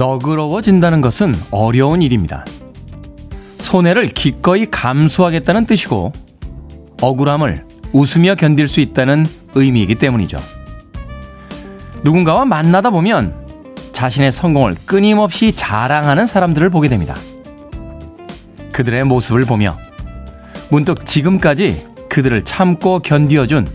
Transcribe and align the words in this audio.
너그러워진다는 0.00 1.02
것은 1.02 1.34
어려운 1.50 2.00
일입니다. 2.00 2.46
손해를 3.58 4.06
기꺼이 4.06 4.64
감수하겠다는 4.70 5.66
뜻이고 5.66 6.12
억울함을 7.02 7.66
웃으며 7.92 8.34
견딜 8.34 8.66
수 8.66 8.80
있다는 8.80 9.26
의미이기 9.54 9.96
때문이죠. 9.96 10.38
누군가와 12.02 12.46
만나다 12.46 12.88
보면 12.88 13.34
자신의 13.92 14.32
성공을 14.32 14.76
끊임없이 14.86 15.52
자랑하는 15.54 16.24
사람들을 16.24 16.70
보게 16.70 16.88
됩니다. 16.88 17.14
그들의 18.72 19.04
모습을 19.04 19.44
보며 19.44 19.76
문득 20.70 21.04
지금까지 21.04 21.86
그들을 22.08 22.42
참고 22.44 23.00
견디어준 23.00 23.68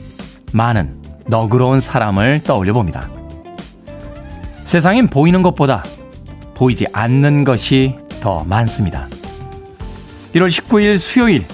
많은 0.54 1.04
너그러운 1.27 1.80
사람을 1.80 2.42
떠올려 2.44 2.74
봅니다. 2.74 3.08
세상엔 4.64 5.10
보이는 5.10 5.44
것보다 5.44 5.84
보이지 6.56 6.88
않는 6.94 7.44
것이 7.44 7.96
더 8.22 8.44
많습니다. 8.46 9.08
1월 10.34 10.50
19일 10.50 10.98
수요일 10.98 11.46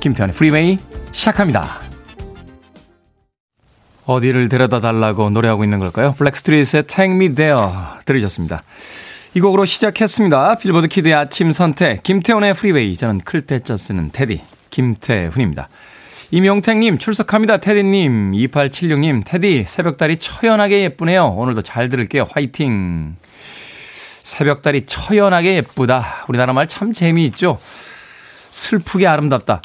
김태훈의 0.00 0.34
프리웨이 0.34 0.78
시작합니다. 1.12 1.80
어디를 4.04 4.48
데려다 4.48 4.80
달라고 4.80 5.30
노래하고 5.30 5.64
있는 5.64 5.78
걸까요? 5.78 6.14
블랙스트리트의 6.18 6.82
Take 6.84 7.14
Me 7.14 7.34
There 7.34 7.60
들으셨습니다. 8.04 8.62
이 9.34 9.40
곡으로 9.40 9.64
시작했습니다. 9.64 10.56
빌보드 10.56 10.88
키드의 10.88 11.14
아침 11.14 11.52
선택 11.52 12.02
김태훈의 12.02 12.54
프리웨이 12.54 12.96
저는 12.96 13.20
클 13.20 13.42
태 13.46 13.60
자 13.60 13.76
쓰는 13.76 14.10
테디 14.12 14.42
김태훈입니다. 14.70 15.68
이명택님 16.32 16.98
출석합니다. 16.98 17.58
테디님 17.58 18.32
2876님 18.32 19.22
테디 19.24 19.64
새벽달이 19.68 20.16
처연하게 20.16 20.82
예쁘네요. 20.82 21.26
오늘도 21.28 21.62
잘 21.62 21.88
들을게요. 21.88 22.24
화이팅 22.30 23.16
새벽달이 24.22 24.86
처연하게 24.86 25.56
예쁘다. 25.56 26.24
우리나라 26.28 26.52
말 26.52 26.66
참 26.66 26.92
재미있죠. 26.92 27.58
슬프게 28.50 29.06
아름답다. 29.06 29.62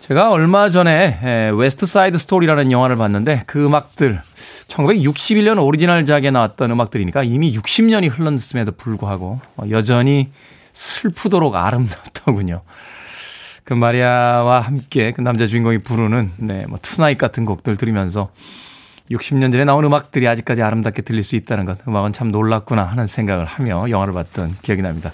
제가 0.00 0.30
얼마 0.30 0.70
전에 0.70 1.50
West 1.54 1.84
Side 1.86 2.16
Story라는 2.18 2.72
영화를 2.72 2.96
봤는데 2.96 3.42
그 3.46 3.64
음악들 3.66 4.22
1961년 4.68 5.62
오리지널작에 5.62 6.30
나왔던 6.30 6.70
음악들이니까 6.70 7.24
이미 7.24 7.54
60년이 7.56 8.10
흘렀음에도 8.10 8.72
불구하고 8.72 9.40
여전히 9.70 10.30
슬프도록 10.72 11.56
아름답더군요. 11.56 12.62
그 13.64 13.74
마리아와 13.74 14.60
함께 14.60 15.12
그 15.12 15.20
남자 15.20 15.46
주인공이 15.46 15.78
부르는 15.78 16.32
네, 16.38 16.64
뭐 16.68 16.78
Tonight 16.80 17.18
같은 17.18 17.44
곡들 17.44 17.76
들으면서 17.76 18.30
60년 19.10 19.52
전에 19.52 19.64
나온 19.64 19.84
음악들이 19.84 20.28
아직까지 20.28 20.62
아름답게 20.62 21.02
들릴 21.02 21.22
수 21.22 21.36
있다는 21.36 21.64
것, 21.64 21.78
음악은 21.86 22.12
참 22.12 22.30
놀랍구나 22.30 22.82
하는 22.82 23.06
생각을 23.06 23.46
하며 23.46 23.88
영화를 23.88 24.12
봤던 24.12 24.56
기억이 24.62 24.82
납니다. 24.82 25.10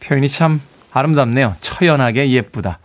표현이 0.00 0.28
참 0.28 0.60
아름답네요. 0.92 1.54
처연하게 1.60 2.30
예쁘다. 2.30 2.78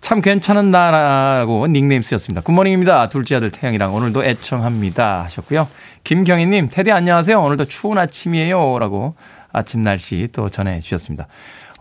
참 0.00 0.20
괜찮은 0.20 0.70
나라고 0.70 1.66
닉네임 1.66 2.02
쓰셨습니다. 2.02 2.40
굿모닝입니다. 2.40 3.08
둘째 3.10 3.36
아들 3.36 3.50
태양이랑 3.50 3.94
오늘도 3.94 4.24
애청합니다. 4.24 5.24
하셨고요. 5.24 5.68
김경희님, 6.04 6.70
테디 6.70 6.90
안녕하세요. 6.90 7.40
오늘도 7.40 7.66
추운 7.66 7.98
아침이에요. 7.98 8.78
라고 8.78 9.14
아침 9.52 9.82
날씨 9.82 10.28
또 10.32 10.48
전해주셨습니다. 10.48 11.26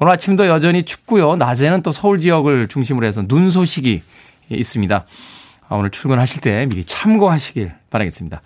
오늘 0.02 0.14
아침도 0.14 0.48
여전히 0.48 0.84
춥고요. 0.84 1.38
낮에는 1.38 1.82
또 1.82 1.92
서울 1.92 2.20
지역을 2.20 2.68
중심으로 2.68 3.06
해서 3.06 3.22
눈 3.28 3.52
소식이 3.52 4.02
있습니다. 4.50 5.06
아, 5.70 5.76
오늘 5.76 5.92
출근하실 5.92 6.42
때 6.42 6.66
미리 6.66 6.84
참고하시길 6.84 7.72
바라겠습니다. 7.92 8.42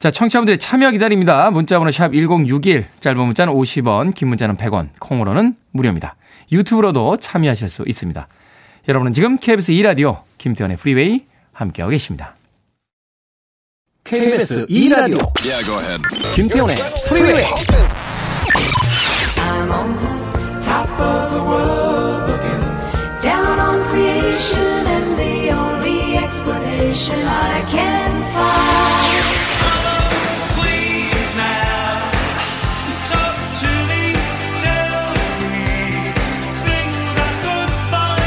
자, 0.00 0.10
청취자분들의 0.10 0.58
참여 0.58 0.90
기다립니다. 0.90 1.50
문자번호 1.50 1.90
샵 1.90 2.12
1061, 2.12 2.86
짧은 3.00 3.18
문자는 3.18 3.52
50원, 3.52 4.14
긴 4.14 4.28
문자는 4.28 4.56
100원, 4.56 4.88
콩으로는 4.98 5.54
무료입니다. 5.70 6.16
유튜브로도 6.52 7.16
참여하실 7.18 7.68
수 7.68 7.84
있습니다. 7.86 8.28
여러분은 8.88 9.12
지금 9.12 9.38
KBS 9.38 9.72
2라디오 9.72 10.22
김태훈의 10.38 10.76
프리웨이 10.76 11.26
함께하고 11.52 11.90
계십니다. 11.90 12.36
KBS 14.04 14.66
2라디오 14.66 15.30
yeah, 15.44 16.02
김태훈의 16.34 16.76
프리웨이 17.06 17.44
I'm 19.36 19.70
on 19.70 19.98
the 19.98 20.60
top 20.62 20.88
of 20.98 21.30
the 21.30 21.42
world 21.42 22.30
looking 22.30 23.20
down 23.20 23.58
on 23.58 23.86
creation 23.88 24.67
solution 26.98 27.26
I 27.28 27.60
can 27.70 28.22
find. 28.34 29.26
Please 30.58 31.36
now, 31.36 32.10
talk 33.04 33.36
to 33.62 33.70
me, 33.90 34.04
tell 34.66 35.06
me 35.52 35.68
things 36.66 37.14
I 37.16 37.30
could 37.44 37.70
find. 37.90 38.18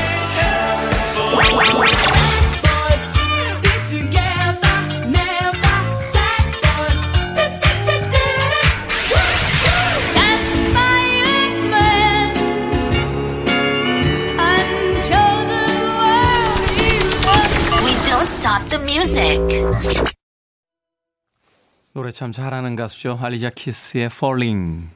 참 22.22 22.32
잘하는 22.32 22.76
가수죠. 22.76 23.18
알리샤 23.20 23.50
키스의 23.50 24.06
Falling 24.06 24.88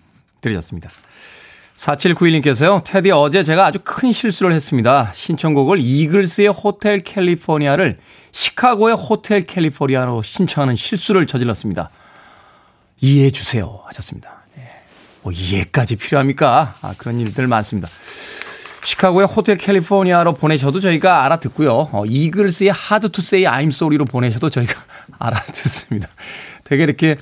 들으셨습니다. 0.41 0.91
4791님께서요. 1.75 2.84
테디 2.84 3.09
어제 3.09 3.41
제가 3.41 3.66
아주 3.66 3.80
큰 3.84 4.12
실수를 4.12 4.53
했습니다. 4.53 5.12
신청곡을 5.12 5.80
이글스의 5.80 6.50
Hotel 6.50 7.00
California를 7.00 7.98
시카고의 8.31 8.96
Hotel 8.96 9.42
California로 9.42 10.22
신청하는 10.22 10.75
실수를 10.75 11.25
저질렀습니다. 11.25 11.90
이해해 13.02 13.31
주세요 13.31 13.81
하셨습니다. 13.85 14.44
예. 14.59 14.69
뭐 15.24 15.31
이해까지 15.31 15.96
필요합니까? 15.96 16.75
아, 16.84 16.94
그런 16.96 17.19
일들 17.19 17.47
많습니다. 17.47 17.90
시카고의 18.84 19.25
Hotel 19.26 19.56
California로 19.56 20.34
보내셔도 20.35 20.80
저희가 20.80 21.25
알아듣고요. 21.25 21.90
어, 21.91 22.06
이글스의 22.06 22.72
Hard 22.72 23.09
to 23.09 23.24
Say 23.24 23.48
I'm 23.48 23.72
Sorry로 23.72 24.06
보내셔도 24.06 24.52
저희가 24.52 24.80
알아듣습니다. 25.18 26.08
되게 26.66 26.84
이렇게 26.84 27.16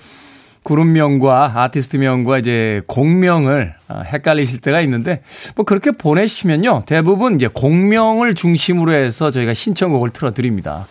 그룹명과 0.63 1.53
아티스트명과 1.55 2.39
이제 2.39 2.81
공명을 2.87 3.75
어, 3.89 4.01
헷갈리실 4.05 4.61
때가 4.61 4.81
있는데 4.81 5.21
뭐 5.55 5.65
그렇게 5.65 5.91
보내시면요. 5.91 6.83
대부분 6.85 7.35
이제 7.35 7.47
공명을 7.47 8.33
중심으로 8.33 8.93
해서 8.93 9.29
저희가 9.29 9.53
신청곡을 9.53 10.09
틀어 10.09 10.31
드립니다. 10.31 10.87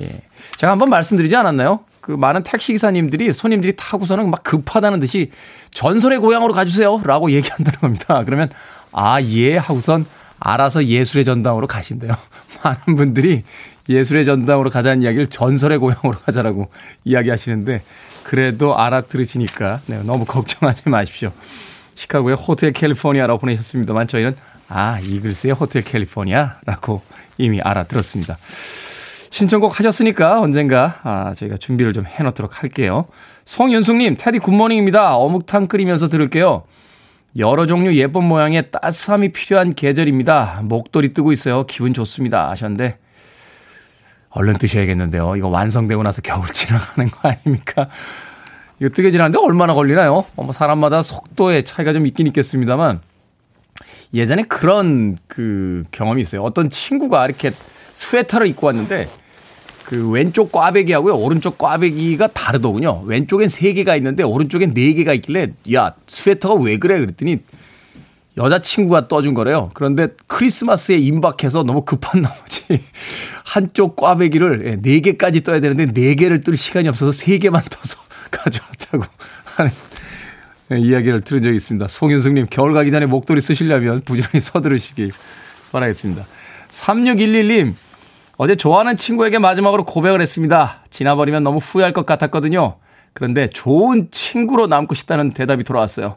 예. 0.00 0.20
제가 0.56 0.72
한번 0.72 0.90
말씀드리지 0.90 1.34
않았나요? 1.34 1.80
그 2.02 2.12
많은 2.12 2.42
택시 2.42 2.72
기사님들이 2.72 3.32
손님들이 3.32 3.74
타고서는 3.74 4.30
막 4.30 4.42
급하다는 4.44 5.00
듯이 5.00 5.30
전설의 5.70 6.18
고향으로 6.18 6.52
가주세요라고 6.52 7.30
얘기한다는 7.32 7.80
겁니다. 7.80 8.22
그러면 8.24 8.50
아, 8.92 9.20
예 9.22 9.56
하고선 9.56 10.04
알아서 10.38 10.84
예술의 10.84 11.24
전당으로 11.24 11.66
가신대요. 11.66 12.14
많은 12.62 12.96
분들이 12.96 13.44
예술의 13.88 14.24
전당으로 14.24 14.70
가자는 14.70 15.02
이야기를 15.02 15.28
전설의 15.28 15.78
고향으로 15.78 16.18
가자라고 16.24 16.68
이야기하시는데 17.04 17.82
그래도 18.24 18.76
알아들으시니까 18.76 19.80
네, 19.86 20.02
너무 20.02 20.24
걱정하지 20.24 20.88
마십시오. 20.88 21.32
시카고의 21.94 22.36
Hotel 22.36 22.72
California라고 22.72 23.38
보내셨습니다만 23.38 24.08
저희는 24.08 24.36
아 24.68 24.98
이글스의 25.00 25.54
Hotel 25.54 25.82
California라고 25.82 27.02
이미 27.38 27.60
알아들었습니다. 27.60 28.36
신청곡 29.30 29.78
하셨으니까 29.78 30.40
언젠가 30.40 31.00
아, 31.02 31.32
저희가 31.34 31.56
준비를 31.56 31.92
좀 31.92 32.06
해놓도록 32.06 32.62
할게요. 32.62 33.06
송윤숙님 33.44 34.16
테디 34.18 34.38
굿모닝입니다. 34.38 35.16
어묵탕 35.16 35.68
끓이면서 35.68 36.08
들을게요. 36.08 36.64
여러 37.38 37.66
종류 37.66 37.94
예쁜 37.96 38.24
모양의 38.24 38.70
따스함이 38.70 39.32
필요한 39.32 39.74
계절입니다. 39.74 40.60
목도리 40.64 41.12
뜨고 41.12 41.32
있어요. 41.32 41.64
기분 41.66 41.92
좋습니다. 41.92 42.48
하셨는데 42.50 42.98
얼른 44.36 44.58
뜨셔야겠는데요. 44.58 45.36
이거 45.36 45.48
완성되고 45.48 46.02
나서 46.02 46.20
겨울 46.20 46.46
지나가는 46.52 47.10
거 47.10 47.28
아닙니까? 47.28 47.88
이거 48.78 48.90
뜨개질하는데 48.90 49.38
얼마나 49.38 49.72
걸리나요? 49.72 50.26
뭐 50.34 50.52
사람마다 50.52 51.02
속도의 51.02 51.64
차이가 51.64 51.94
좀 51.94 52.06
있긴 52.06 52.26
있겠습니다만 52.26 53.00
예전에 54.12 54.42
그런 54.42 55.16
그 55.26 55.84
경험이 55.90 56.20
있어요. 56.20 56.42
어떤 56.42 56.68
친구가 56.68 57.24
이렇게 57.24 57.50
스웨터를 57.94 58.46
입고 58.48 58.66
왔는데 58.66 59.08
그 59.86 60.10
왼쪽 60.10 60.52
꽈배기하고요 60.52 61.14
오른쪽 61.16 61.56
꽈배기가 61.56 62.26
다르더군요. 62.28 63.04
왼쪽엔 63.04 63.48
세 63.48 63.72
개가 63.72 63.96
있는데 63.96 64.22
오른쪽엔 64.22 64.74
네 64.74 64.92
개가 64.92 65.14
있길래 65.14 65.54
야 65.72 65.94
스웨터가 66.06 66.62
왜 66.62 66.76
그래 66.76 66.98
그랬더니 66.98 67.38
여자친구가 68.36 69.08
떠준 69.08 69.34
거래요. 69.34 69.70
그런데 69.74 70.08
크리스마스에 70.26 70.96
임박해서 70.96 71.62
너무 71.62 71.82
급한 71.82 72.20
나머지 72.22 72.82
한쪽 73.44 73.96
꽈배기를 73.96 74.80
4개까지 74.82 75.44
떠야 75.44 75.60
되는데 75.60 75.86
4개를 75.86 76.44
뜰 76.44 76.56
시간이 76.56 76.88
없어서 76.88 77.10
3개만 77.24 77.62
떠서 77.70 77.98
가져왔다고 78.30 79.04
하는 79.44 79.70
네, 80.68 80.80
이야기를 80.80 81.20
들은 81.20 81.42
적이 81.42 81.56
있습니다. 81.56 81.86
송윤승님, 81.86 82.46
겨울 82.50 82.72
가기 82.72 82.90
전에 82.90 83.06
목도리 83.06 83.40
쓰시려면 83.40 84.00
부지런히 84.00 84.40
서두르시기 84.40 85.12
바라겠습니다. 85.70 86.26
3611님, 86.68 87.74
어제 88.36 88.56
좋아하는 88.56 88.96
친구에게 88.96 89.38
마지막으로 89.38 89.84
고백을 89.84 90.20
했습니다. 90.20 90.82
지나버리면 90.90 91.44
너무 91.44 91.58
후회할 91.58 91.92
것 91.92 92.04
같았거든요. 92.04 92.76
그런데 93.12 93.48
좋은 93.48 94.08
친구로 94.10 94.66
남고 94.66 94.94
싶다는 94.94 95.30
대답이 95.30 95.62
돌아왔어요. 95.62 96.16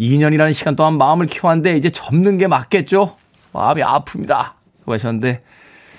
2년이라는 0.00 0.54
시간 0.54 0.74
동안 0.74 0.96
마음을 0.96 1.26
키워왔는데 1.26 1.76
이제 1.76 1.90
접는 1.90 2.38
게 2.38 2.46
맞겠죠? 2.46 3.16
마음이 3.52 3.82
아픕니다. 3.82 4.52
그 4.84 4.92
하셨는데 4.92 5.42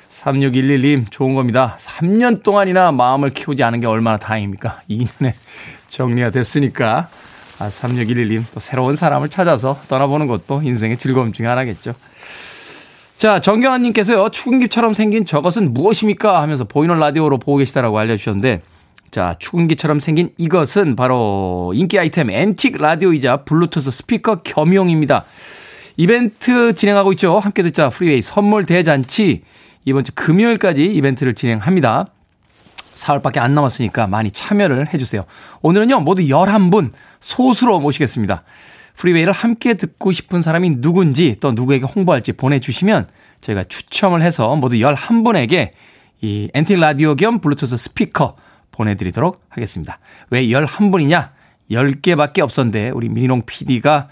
3611님 0.09 1.09
좋은 1.11 1.35
겁니다. 1.35 1.77
3년 1.79 2.43
동안이나 2.43 2.91
마음을 2.91 3.29
키우지 3.29 3.63
않은 3.63 3.79
게 3.79 3.87
얼마나 3.87 4.17
다행입니까? 4.17 4.81
2년에 4.89 5.33
정리가 5.87 6.31
됐으니까 6.31 7.07
아, 7.59 7.67
3611님 7.67 8.43
또 8.53 8.59
새로운 8.59 8.95
사람을 8.95 9.29
찾아서 9.29 9.79
떠나보는 9.87 10.25
것도 10.27 10.63
인생의 10.63 10.97
즐거움 10.97 11.31
중에 11.31 11.45
하나겠죠. 11.45 11.93
자, 13.17 13.39
정경환님께서요, 13.39 14.29
추근기처럼 14.29 14.95
생긴 14.95 15.25
저것은 15.25 15.75
무엇입니까? 15.75 16.41
하면서 16.41 16.63
보이는 16.63 16.97
라디오로 16.99 17.37
보고 17.37 17.59
계시다라고 17.59 17.99
알려주셨는데, 17.99 18.63
자, 19.11 19.35
추근기처럼 19.39 19.99
생긴 19.99 20.29
이것은 20.37 20.95
바로 20.95 21.73
인기 21.75 21.99
아이템 21.99 22.31
앤틱 22.31 22.77
라디오이자 22.77 23.43
블루투스 23.43 23.91
스피커 23.91 24.37
겸용입니다. 24.37 25.25
이벤트 25.97 26.73
진행하고 26.73 27.11
있죠. 27.13 27.37
함께 27.37 27.61
듣자 27.61 27.89
프리웨이 27.89 28.21
선물 28.21 28.63
대잔치. 28.63 29.43
이번 29.83 30.05
주 30.05 30.13
금요일까지 30.15 30.85
이벤트를 30.85 31.33
진행합니다. 31.33 32.07
사흘밖에 32.93 33.41
안 33.41 33.53
남았으니까 33.53 34.07
많이 34.07 34.31
참여를 34.31 34.93
해주세요. 34.93 35.25
오늘은요, 35.61 35.99
모두 35.99 36.23
11분 36.23 36.91
소수로 37.19 37.81
모시겠습니다. 37.81 38.43
프리웨이를 38.95 39.33
함께 39.33 39.73
듣고 39.73 40.13
싶은 40.13 40.41
사람이 40.41 40.79
누군지 40.79 41.35
또 41.41 41.51
누구에게 41.51 41.85
홍보할지 41.85 42.31
보내주시면 42.31 43.09
저희가 43.41 43.65
추첨을 43.65 44.21
해서 44.21 44.55
모두 44.55 44.77
11분에게 44.77 45.71
이 46.21 46.49
엔틱 46.53 46.79
라디오 46.79 47.15
겸 47.15 47.41
블루투스 47.41 47.75
스피커 47.75 48.37
보내드리도록 48.81 49.43
하겠습니다. 49.49 49.99
왜 50.29 50.47
11분이냐? 50.47 51.29
10개밖에 51.69 52.39
없었는데 52.39 52.89
우리 52.89 53.09
미니롱 53.09 53.43
PD가 53.45 54.09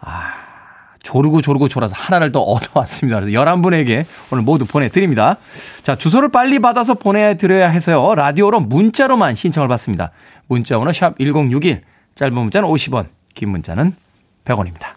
아, 0.00 0.32
조르고 1.02 1.40
조르고 1.40 1.68
졸아서 1.68 1.94
하나를 1.96 2.32
더 2.32 2.40
얻어왔습니다. 2.42 3.20
그래서 3.20 3.32
11분에게 3.32 4.04
오늘 4.30 4.44
모두 4.44 4.66
보내드립니다. 4.66 5.36
자, 5.82 5.96
주소를 5.96 6.30
빨리 6.30 6.58
받아서 6.58 6.94
보내드려야 6.94 7.68
해서요. 7.68 8.14
라디오로 8.14 8.60
문자로만 8.60 9.34
신청을 9.34 9.68
받습니다. 9.68 10.10
문자 10.48 10.76
번호 10.78 10.92
샵 10.92 11.18
1061, 11.18 11.82
짧은 12.14 12.34
문자는 12.34 12.68
50원, 12.68 13.06
긴 13.34 13.50
문자는 13.50 13.94
100원입니다. 14.44 14.94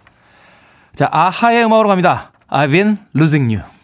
자, 0.96 1.08
아하의 1.12 1.66
음악으로 1.66 1.88
갑니다. 1.88 2.32
I've 2.50 2.72
been 2.72 2.98
losing 3.16 3.56
you. 3.56 3.81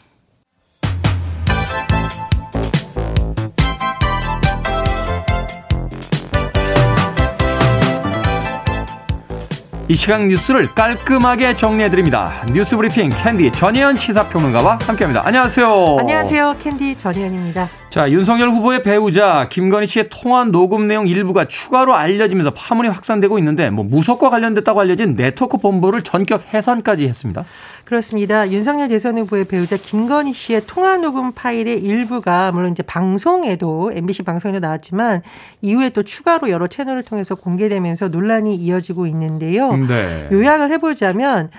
이 9.90 9.96
시각 9.96 10.26
뉴스를 10.28 10.74
깔끔하게 10.76 11.56
정리해드립니다. 11.56 12.44
뉴스 12.52 12.76
브리핑 12.76 13.10
캔디 13.10 13.52
전혜연 13.54 13.96
시사평론가와 13.96 14.80
함께합니다. 14.82 15.26
안녕하세요. 15.26 15.98
안녕하세요. 16.00 16.58
캔디 16.62 16.98
전혜연입니다. 16.98 17.70
자, 17.90 18.12
윤석열 18.12 18.50
후보의 18.50 18.84
배우자 18.84 19.48
김건희 19.50 19.88
씨의 19.88 20.08
통화 20.10 20.44
녹음 20.44 20.88
내용 20.88 21.08
일부가 21.08 21.48
추가로 21.48 21.96
알려지면서 21.96 22.52
파문이 22.52 22.90
확산되고 22.90 23.38
있는데 23.40 23.70
뭐 23.70 23.86
무속과 23.86 24.30
관련됐다고 24.30 24.82
알려진 24.82 25.16
네트워크 25.16 25.58
본부를 25.58 26.02
전격 26.02 26.54
해산까지 26.54 27.08
했습니다. 27.08 27.46
그렇습니다. 27.86 28.52
윤석열 28.52 28.90
대선 28.90 29.18
후보의 29.18 29.46
배우자 29.46 29.78
김건희 29.78 30.34
씨의 30.34 30.64
통화 30.68 30.98
녹음 30.98 31.32
파일의 31.32 31.82
일부가 31.82 32.52
물론 32.52 32.74
이제 32.74 32.84
방송에도 32.84 33.92
MBC 33.94 34.24
방송에도 34.24 34.60
나왔지만 34.60 35.22
이후에 35.62 35.90
또 35.90 36.04
추가로 36.04 36.50
여러 36.50 36.68
채널을 36.68 37.04
통해서 37.04 37.36
공개되면서 37.36 38.10
논란이 38.10 38.56
이어지고 38.56 39.08
있는데요. 39.08 39.74
네. 39.76 40.28
요약을 40.32 40.72
해보자면 40.74 41.50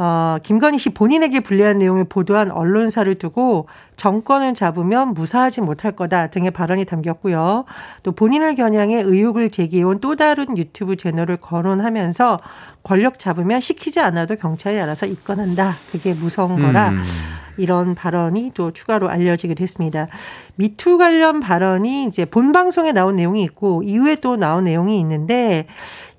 어, 0.00 0.36
김건희 0.44 0.78
씨 0.78 0.90
본인에게 0.90 1.40
불리한 1.40 1.78
내용을 1.78 2.04
보도한 2.04 2.52
언론사를 2.52 3.12
두고 3.16 3.66
정권을 3.98 4.54
잡으면 4.54 5.12
무사하지 5.12 5.60
못할 5.60 5.92
거다 5.92 6.28
등의 6.28 6.52
발언이 6.52 6.86
담겼고요. 6.86 7.64
또 8.04 8.12
본인을 8.12 8.54
겨냥해 8.54 9.02
의혹을 9.02 9.50
제기해온 9.50 10.00
또 10.00 10.16
다른 10.16 10.56
유튜브 10.56 10.96
채널을 10.96 11.36
거론하면서 11.36 12.38
권력 12.84 13.18
잡으면 13.18 13.60
시키지 13.60 14.00
않아도 14.00 14.36
경찰이 14.36 14.80
알아서 14.80 15.04
입건한다. 15.04 15.74
그게 15.90 16.14
무서운 16.14 16.62
거라. 16.62 16.90
음. 16.90 17.02
이런 17.58 17.94
발언이 17.94 18.52
또 18.54 18.70
추가로 18.70 19.10
알려지게 19.10 19.54
됐습니다. 19.54 20.06
미투 20.54 20.96
관련 20.96 21.40
발언이 21.40 22.04
이제 22.04 22.24
본 22.24 22.52
방송에 22.52 22.92
나온 22.92 23.16
내용이 23.16 23.42
있고 23.42 23.82
이후에 23.82 24.16
또 24.16 24.36
나온 24.36 24.64
내용이 24.64 24.98
있는데 25.00 25.66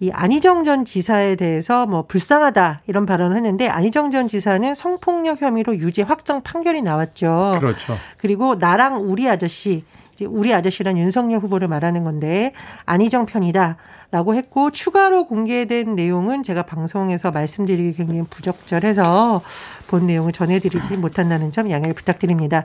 이 0.02 0.12
안희정 0.12 0.64
전 0.64 0.86
지사에 0.86 1.36
대해서 1.36 1.86
뭐 1.86 2.04
불쌍하다 2.04 2.82
이런 2.88 3.06
발언을 3.06 3.38
했는데 3.38 3.68
안희정 3.68 4.12
전 4.12 4.28
지사는 4.28 4.76
성폭력 4.76 5.42
혐의로 5.42 5.78
유죄 5.78 6.04
확정 6.04 6.42
판결이 6.42 6.82
나왔죠. 6.82 7.58
그렇죠. 7.60 7.69
그리고 8.18 8.56
나랑 8.56 9.02
우리 9.10 9.30
아저씨 9.30 9.84
우리 10.28 10.54
아저씨란 10.54 10.98
윤석열 10.98 11.40
후보를 11.40 11.68
말하는 11.68 12.04
건데 12.04 12.52
안희정 12.86 13.26
편이다 13.26 13.78
라고 14.12 14.34
했고 14.34 14.72
추가로 14.72 15.26
공개된 15.26 15.94
내용은 15.94 16.42
제가 16.42 16.64
방송에서 16.64 17.30
말씀드리기 17.30 17.96
굉장히 17.96 18.24
부적절해서 18.28 19.42
본 19.86 20.08
내용을 20.08 20.32
전해드리지 20.32 20.98
못한다는 20.98 21.52
점 21.52 21.70
양해를 21.70 21.94
부탁드립니다. 21.94 22.64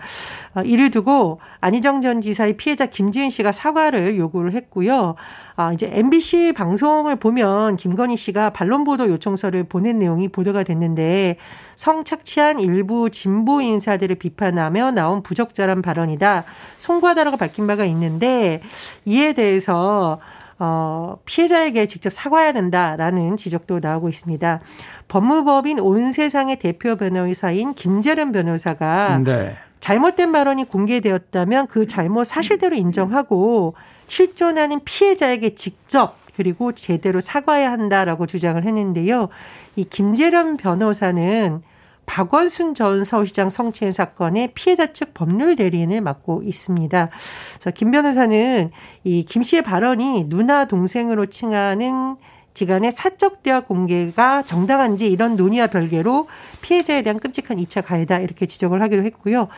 어, 0.55 0.63
이를 0.63 0.91
두고 0.91 1.41
안희정 1.61 2.01
전 2.01 2.23
지사의 2.23 2.57
피해자 2.57 2.87
김지은 2.87 3.29
씨가 3.29 3.53
사과를 3.53 4.17
요구를 4.17 4.53
했고요. 4.53 5.17
아, 5.57 5.73
이제 5.73 5.91
MBC 5.93 6.55
방송을 6.55 7.17
보면 7.17 7.77
김건희 7.77 8.17
씨가 8.17 8.51
반론 8.51 8.85
보도 8.85 9.09
요청서를 9.09 9.65
보낸 9.65 9.99
내용이 9.99 10.29
보도가 10.29 10.63
됐는데 10.63 11.37
성착취한 11.77 12.61
일부 12.61 13.11
진보 13.11 13.61
인사들을 13.61 14.17
비판하며 14.17 14.93
나온 14.93 15.23
부적절한 15.23 15.83
발언이다. 15.83 16.45
송구하다라고 16.79 17.37
밝힌 17.37 17.67
바가 17.67 17.85
있는데 17.85 18.63
이에 19.05 19.35
대해서 19.35 20.21
어, 20.59 21.17
피해자에게 21.25 21.87
직접 21.87 22.13
사과해야 22.13 22.53
된다라는 22.53 23.37
지적도 23.37 23.81
나오고 23.81 24.09
있습니다. 24.09 24.61
법무법인 25.09 25.81
온 25.81 26.13
세상의 26.13 26.59
대표 26.59 26.97
변호사인 26.97 27.75
김재련 27.75 28.33
변호사가 28.33 29.21
네. 29.25 29.57
잘못된 29.81 30.33
발언이 30.33 30.65
공개되었다면 30.65 31.67
그 31.67 31.87
잘못 31.87 32.25
사실대로 32.25 32.75
인정하고 32.75 33.75
실존하는 34.09 34.81
피해자에게 34.85 35.55
직접 35.55 36.17
그리고 36.37 36.73
제대로 36.73 37.21
사과해야 37.21 37.71
한다라고 37.71 38.27
주장을 38.27 38.63
했는데요. 38.63 39.29
이 39.77 39.85
김재련 39.85 40.57
변호사는 40.57 41.63
박원순 42.07 42.75
전 42.75 43.05
서울시장 43.05 43.51
성추행 43.51 43.93
사건의 43.93 44.53
피해자 44.55 44.93
측 44.93 45.15
법률 45.15 45.57
대리인을 45.57 46.01
맡고 46.01 46.43
있습니다. 46.45 47.11
그래서 47.55 47.71
김 47.71 47.91
변호사는 47.91 48.71
이 49.05 49.25
김 49.25 49.43
씨의 49.43 49.63
발언이 49.63 50.29
누나 50.29 50.67
동생으로 50.67 51.27
칭하는 51.27 52.17
지간의 52.55 52.93
사적 52.93 53.43
대화 53.43 53.61
공개가 53.61 54.43
정당한지 54.43 55.11
이런 55.11 55.35
논의와 55.35 55.67
별개로 55.67 56.29
피해자에 56.63 57.03
대한 57.03 57.19
끔찍한 57.19 57.57
2차 57.57 57.85
가해다 57.85 58.19
이렇게 58.19 58.47
지적을 58.47 58.81
하기도 58.81 59.03
했고요. 59.03 59.49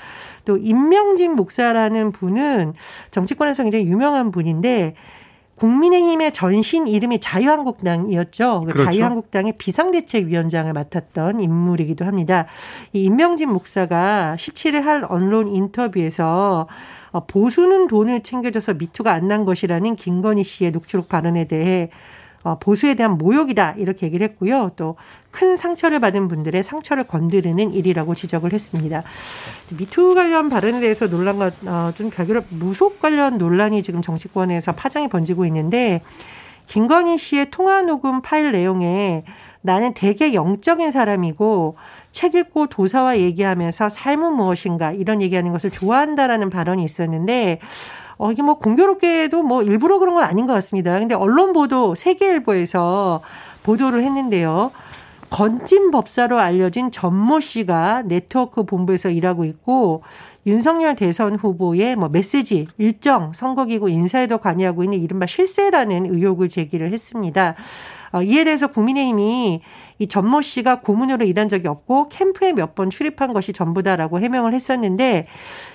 또 0.47 0.57
임명진 0.57 1.37
목사라는 1.37 2.12
분은 2.12 2.73
정치권에서 3.11 3.65
굉장히 3.65 3.85
유명한 3.85 4.31
분인데 4.31 4.95
국민의힘의 5.56 6.32
전신 6.32 6.86
이름이 6.86 7.20
자유한국당이었죠. 7.20 8.60
그 8.60 8.72
그렇죠. 8.72 8.84
자유한국당의 8.84 9.54
비상대책위원장을 9.58 10.72
맡았던 10.72 11.40
인물이기도 11.40 12.04
합니다. 12.04 12.46
이 12.92 13.04
임명진 13.04 13.50
목사가 13.50 14.34
17일 14.38 14.82
할 14.82 15.04
언론 15.08 15.48
인터뷰에서 15.48 16.68
어, 17.12 17.26
보수는 17.26 17.86
돈을 17.88 18.22
챙겨줘서 18.22 18.75
미투가 18.75 19.12
안 19.12 19.26
난 19.26 19.44
것이라는 19.44 19.96
김건희 19.96 20.44
씨의 20.44 20.70
녹취록 20.70 21.08
발언에 21.08 21.46
대해 21.46 21.88
어, 21.88 21.90
보수에 22.55 22.95
대한 22.95 23.19
모욕이다 23.19 23.75
이렇게 23.79 24.07
얘기를 24.07 24.26
했고요. 24.29 24.71
또 24.76 24.97
큰 25.37 25.59
상처를 25.59 26.00
받은 26.00 26.29
분들의 26.29 26.62
상처를 26.62 27.05
건드리는 27.05 27.71
일이라고 27.71 28.15
지적을 28.15 28.55
했습니다. 28.55 29.03
미투 29.76 30.15
관련 30.15 30.49
발언에 30.49 30.81
대해서 30.81 31.09
논란과 31.09 31.50
어, 31.67 31.93
좀 31.95 32.09
별개로 32.09 32.41
무속 32.49 33.00
관련 33.00 33.37
논란이 33.37 33.83
지금 33.83 34.00
정치권에서 34.00 34.73
파장이 34.73 35.09
번지고 35.09 35.45
있는데 35.45 36.00
김건희 36.69 37.19
씨의 37.19 37.50
통화 37.50 37.83
녹음 37.83 38.23
파일 38.23 38.50
내용에 38.50 39.25
나는 39.61 39.93
되게 39.93 40.33
영적인 40.33 40.91
사람이고 40.91 41.76
책 42.12 42.35
읽고 42.35 42.69
도사와 42.69 43.19
얘기하면서 43.19 43.91
삶은 43.91 44.33
무엇인가 44.33 44.93
이런 44.93 45.21
얘기하는 45.21 45.53
것을 45.53 45.71
좋아한다라는 45.71 46.49
발언이 46.49 46.83
있었는데 46.83 47.61
어, 48.18 48.32
이게 48.32 48.42
뭐 48.42 48.54
공교롭게도 48.58 49.42
뭐 49.42 49.62
일부러 49.62 49.99
그런 49.99 50.14
건 50.14 50.25
아닌 50.25 50.46
것 50.46 50.54
같습니다. 50.54 50.99
근데 50.99 51.14
언론 51.14 51.52
보도 51.52 51.94
세계일보에서 51.94 53.20
보도를 53.62 54.02
했는데요. 54.02 54.70
건진 55.28 55.90
법사로 55.90 56.38
알려진 56.38 56.90
전모 56.90 57.40
씨가 57.40 58.02
네트워크 58.06 58.62
본부에서 58.64 59.11
일하고 59.11 59.44
있고 59.44 60.02
윤석열 60.46 60.94
대선 60.94 61.35
후보의 61.35 61.96
뭐 61.96 62.08
메시지, 62.08 62.66
일정, 62.78 63.32
선거기구 63.32 63.90
인사에도 63.90 64.38
관여하고 64.38 64.85
있는 64.85 65.00
이른바 65.00 65.26
실세라는 65.26 66.06
의혹을 66.14 66.49
제기를 66.49 66.92
했습니다. 66.92 67.56
어, 68.12 68.23
이에 68.23 68.44
대해서 68.44 68.68
국민의힘이 68.68 69.61
이 69.99 70.06
전모 70.06 70.42
씨가 70.42 70.80
고문으로 70.80 71.25
일한 71.25 71.49
적이 71.49 71.68
없고 71.68 72.08
캠프에 72.08 72.52
몇 72.52 72.76
번 72.76 72.88
출입한 72.90 73.32
것이 73.32 73.52
전부다라고 73.52 74.20
해명을 74.20 74.54
했었는데 74.54 75.26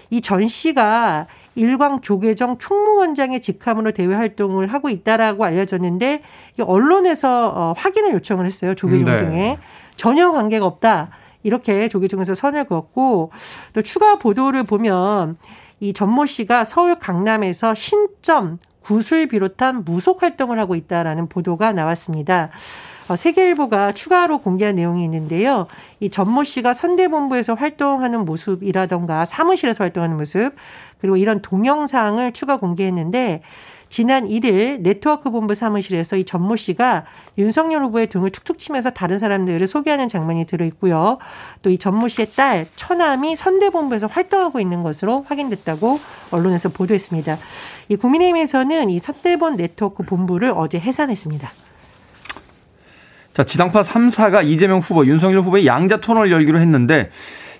이 0.10 0.22
전 0.22 0.48
씨가 0.48 1.28
일광 1.56 2.02
조계정 2.02 2.58
총무원장의 2.58 3.42
직함으로 3.42 3.92
대외 3.92 4.16
활동을 4.16 4.68
하고 4.68 4.90
있다라고 4.90 5.44
알려졌는데 5.44 6.22
언론에서 6.62 7.50
어, 7.50 7.74
확인을 7.78 8.14
요청을 8.14 8.46
했어요 8.46 8.76
조계종 8.76 9.06
네. 9.06 9.18
등에 9.18 9.58
전혀 9.96 10.32
관계가 10.32 10.66
없다. 10.66 11.10
이렇게 11.44 11.88
조계종에서 11.88 12.34
선을 12.34 12.66
그었고 12.66 13.32
또 13.74 13.82
추가 13.82 14.18
보도를 14.18 14.64
보면 14.64 15.38
이 15.80 15.94
전모 15.94 16.26
씨가 16.28 16.64
서울 16.64 16.96
강남에서 16.96 17.74
신점 17.76 18.60
구슬 18.82 19.28
비롯한 19.28 19.84
무속 19.86 20.24
활동을 20.24 20.60
하고 20.60 20.76
있다라는 20.76 21.28
보도가 21.28 21.72
나왔습니다. 21.72 22.50
어, 23.08 23.16
세계일보가 23.16 23.92
추가로 23.92 24.38
공개한 24.40 24.76
내용이 24.76 25.04
있는데요. 25.04 25.68
이 26.00 26.10
전모 26.10 26.44
씨가 26.44 26.74
선대본부에서 26.74 27.56
활동하는 27.56 28.26
모습이라던가 28.26 29.26
사무실에서 29.26 29.84
활동하는 29.84 30.18
모습 30.18 30.54
그리고 31.00 31.18
이런 31.18 31.42
동영상을 31.42 32.32
추가 32.32 32.58
공개했는데 32.58 33.42
지난 33.92 34.26
1일 34.26 34.80
네트워크 34.80 35.30
본부 35.30 35.54
사무실에서 35.54 36.16
이 36.16 36.24
전모 36.24 36.56
씨가 36.56 37.04
윤석열 37.38 37.84
후보의 37.84 38.08
등을 38.08 38.30
툭툭 38.32 38.58
치면서 38.58 38.90
다른 38.90 39.20
사람들을 39.20 39.68
소개하는 39.68 40.08
장면이 40.08 40.46
들어있고요. 40.46 41.18
또 41.62 41.70
이 41.70 41.78
전모 41.78 42.08
씨의 42.08 42.32
딸 42.36 42.66
처남이 42.76 43.36
선대본부에서 43.36 44.08
활동하고 44.08 44.60
있는 44.60 44.82
것으로 44.82 45.26
확인됐다고 45.28 46.00
언론에서 46.32 46.70
보도했습니다. 46.70 47.38
이 47.90 47.96
국민의힘에서는 47.98 48.90
이 48.90 49.00
선대본 49.00 49.58
네트워크 49.58 50.04
본부를 50.04 50.54
어제 50.56 50.80
해산했습니다. 50.80 51.52
자, 53.34 53.46
지상파 53.46 53.82
3사가 53.82 54.46
이재명 54.46 54.80
후보, 54.80 55.06
윤석열 55.06 55.42
후보의 55.42 55.66
양자 55.66 55.98
토론을 55.98 56.32
열기로 56.32 56.60
했는데 56.60 57.10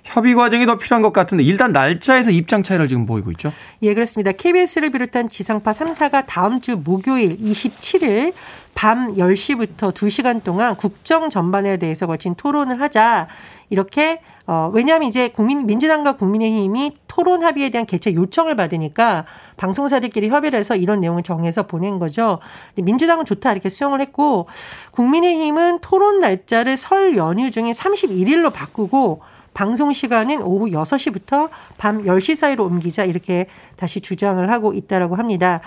협의 0.04 0.34
과정이 0.34 0.66
더 0.66 0.78
필요한 0.78 1.02
것 1.02 1.12
같은데 1.12 1.44
일단 1.44 1.72
날짜에서 1.72 2.30
입장 2.30 2.62
차이를 2.62 2.88
지금 2.88 3.06
보이고 3.06 3.30
있죠. 3.32 3.52
예, 3.82 3.94
그렇습니다. 3.94 4.32
KBS를 4.32 4.90
비롯한 4.90 5.28
지상파 5.28 5.72
3사가 5.72 6.24
다음 6.26 6.60
주 6.60 6.76
목요일 6.76 7.36
27일 7.38 8.32
밤 8.74 9.14
10시부터 9.16 9.92
2시간 9.92 10.42
동안 10.42 10.74
국정 10.76 11.30
전반에 11.30 11.76
대해서 11.76 12.06
걸친 12.06 12.34
토론을 12.34 12.80
하자. 12.80 13.28
이렇게 13.70 14.20
어 14.46 14.70
왜냐하면 14.74 15.08
이제 15.08 15.28
국민 15.28 15.66
민주당과 15.66 16.16
국민의힘이 16.16 16.98
토론 17.06 17.44
합의에 17.44 17.70
대한 17.70 17.86
개최 17.86 18.12
요청을 18.12 18.56
받으니까 18.56 19.24
방송사들끼리 19.56 20.28
협의를 20.28 20.58
해서 20.58 20.74
이런 20.74 21.00
내용을 21.00 21.22
정해서 21.22 21.66
보낸 21.66 21.98
거죠. 21.98 22.38
민주당은 22.74 23.24
좋다 23.24 23.52
이렇게 23.52 23.68
수용을 23.68 24.00
했고 24.00 24.48
국민의힘은 24.90 25.78
토론 25.80 26.18
날짜를 26.18 26.76
설 26.76 27.16
연휴 27.16 27.50
중에 27.50 27.70
31일로 27.70 28.52
바꾸고 28.52 29.20
방송 29.54 29.92
시간은 29.92 30.42
오후 30.42 30.70
6시부터 30.70 31.48
밤 31.78 32.04
10시 32.04 32.34
사이로 32.36 32.64
옮기자 32.64 33.04
이렇게 33.04 33.46
다시 33.76 34.00
주장을 34.00 34.50
하고 34.50 34.72
있다라고 34.72 35.16
합니다. 35.16 35.60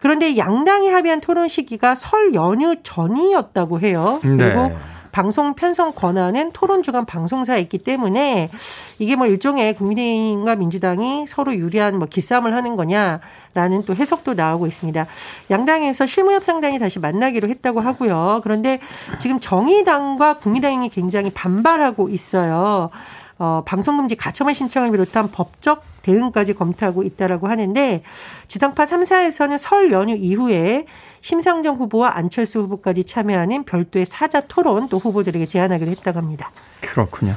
그런데 0.00 0.36
양당이 0.36 0.90
합의한 0.90 1.20
토론 1.20 1.48
시기가 1.48 1.94
설 1.94 2.34
연휴 2.34 2.76
전이었다고 2.82 3.80
해요. 3.80 4.18
그리고 4.22 4.68
네. 4.68 4.76
방송 5.14 5.54
편성 5.54 5.92
권한은 5.92 6.50
토론 6.52 6.82
주간 6.82 7.06
방송사에 7.06 7.60
있기 7.60 7.78
때문에 7.78 8.50
이게 8.98 9.14
뭐 9.14 9.28
일종의 9.28 9.76
국민의힘과 9.76 10.56
민주당이 10.56 11.26
서로 11.28 11.54
유리한 11.54 11.98
뭐 11.98 12.08
기싸움을 12.08 12.52
하는 12.52 12.74
거냐라는 12.74 13.84
또 13.86 13.94
해석도 13.94 14.34
나오고 14.34 14.66
있습니다. 14.66 15.06
양당에서 15.50 16.06
실무협상단이 16.06 16.80
다시 16.80 16.98
만나기로 16.98 17.48
했다고 17.48 17.80
하고요. 17.80 18.40
그런데 18.42 18.80
지금 19.20 19.38
정의당과 19.38 20.38
국민당이 20.38 20.88
굉장히 20.88 21.30
반발하고 21.30 22.08
있어요. 22.08 22.90
어, 23.38 23.62
방송금지 23.66 24.16
가처분 24.16 24.54
신청을 24.54 24.90
비롯한 24.92 25.30
법적 25.30 25.82
대응까지 26.02 26.54
검토하고 26.54 27.02
있다라고 27.02 27.48
하는데 27.48 28.02
지상파 28.46 28.84
3사에서는 28.84 29.58
설 29.58 29.90
연휴 29.90 30.14
이후에 30.14 30.86
심상정 31.20 31.76
후보와 31.76 32.16
안철수 32.16 32.60
후보까지 32.60 33.04
참여하는 33.04 33.64
별도의 33.64 34.06
사자 34.06 34.40
토론 34.40 34.88
또 34.88 34.98
후보들에게 34.98 35.46
제안하기로 35.46 35.90
했다고 35.90 36.18
합니다. 36.18 36.52
그렇군요. 36.80 37.34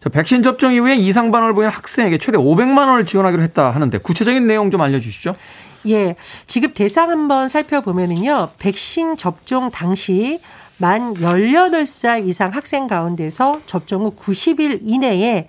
자, 0.00 0.08
백신 0.10 0.42
접종 0.42 0.72
이후에 0.72 0.94
이상 0.94 1.30
반응을 1.30 1.54
보인 1.54 1.68
학생에게 1.68 2.18
최대 2.18 2.38
500만 2.38 2.88
원을 2.88 3.06
지원하기로 3.06 3.42
했다 3.42 3.70
하는데 3.70 3.96
구체적인 3.98 4.46
내용 4.46 4.70
좀 4.70 4.80
알려주시죠. 4.80 5.34
예, 5.88 6.16
지급 6.46 6.74
대상 6.74 7.10
한번 7.10 7.48
살펴보면은요, 7.48 8.50
백신 8.58 9.16
접종 9.16 9.70
당시 9.70 10.40
만 10.80 11.12
18살 11.14 12.28
이상 12.28 12.52
학생 12.52 12.86
가운데서 12.86 13.62
접종 13.66 14.04
후 14.04 14.14
90일 14.14 14.80
이내에 14.82 15.48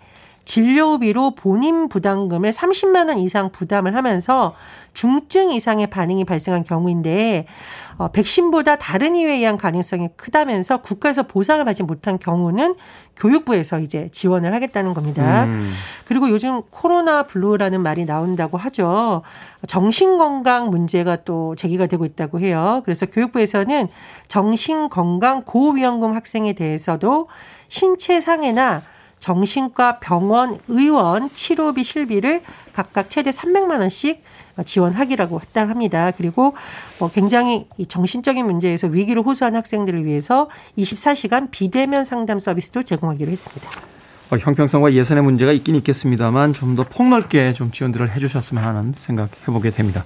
진료비로 0.50 1.36
본인 1.36 1.90
부담금을 1.90 2.50
30만 2.50 3.10
원 3.10 3.20
이상 3.20 3.52
부담을 3.52 3.96
하면서 3.96 4.56
중증 4.96 5.52
이상의 5.52 5.86
반응이 5.92 6.26
발생한 6.26 6.64
경우인데 6.64 7.46
어, 8.00 8.08
백신보다 8.08 8.78
다른 8.78 9.16
이유에 9.16 9.34
의한 9.34 9.58
가능성이 9.58 10.10
크다면서 10.16 10.78
국가에서 10.78 11.22
보상을 11.22 11.64
받지 11.66 11.84
못한 11.84 12.18
경우는 12.18 12.74
교육부에서 13.16 13.78
이제 13.78 14.10
지원을 14.12 14.52
하겠다는 14.56 14.96
겁니다. 14.96 15.44
음. 15.44 15.70
그리고 16.06 16.32
요즘 16.32 16.64
코로나 16.72 17.28
블루라는 17.28 17.82
말이 17.82 18.06
나온다고 18.06 18.58
하죠. 18.58 19.22
정신건강 19.68 20.72
문제가 20.72 21.18
또 21.18 21.56
제기가 21.58 21.86
되고 21.86 22.06
있다고 22.06 22.40
해요. 22.40 22.82
그래서 22.86 23.06
교육부에서는 23.06 23.88
정신건강 24.28 25.44
고위험군 25.44 26.16
학생에 26.16 26.54
대해서도 26.54 27.28
신체 27.68 28.20
상해나 28.20 28.82
정신과 29.20 30.00
병원, 30.00 30.58
의원 30.68 31.30
치료비 31.34 31.84
실비를 31.84 32.42
각각 32.74 33.10
최대 33.10 33.32
300만 33.32 33.80
원씩 33.80 34.24
지원하기로 34.66 35.40
했다고 35.40 35.70
합니다. 35.70 36.12
그리고 36.16 36.54
뭐 37.00 37.10
굉장히 37.10 37.66
정신적인 37.88 38.46
문제에서 38.46 38.88
위기를 38.88 39.22
호소한 39.22 39.56
학생들을 39.56 40.06
위해서 40.06 40.50
24시간 40.78 41.50
비대면 41.52 42.06
상담 42.06 42.40
서비스도 42.40 42.84
제공하기로 42.84 43.32
했습니다. 43.32 43.70
어, 44.32 44.38
형평성과 44.38 44.94
예산의 44.94 45.24
문제가 45.24 45.52
있긴 45.54 45.76
있겠습니다만 45.76 46.54
좀 46.54 46.76
더 46.76 46.84
폭넓게 46.84 47.54
좀 47.54 47.72
지원들을 47.72 48.12
해주셨으면 48.12 48.64
하는 48.64 48.94
생각해보게 48.96 49.72
됩니다. 49.72 50.04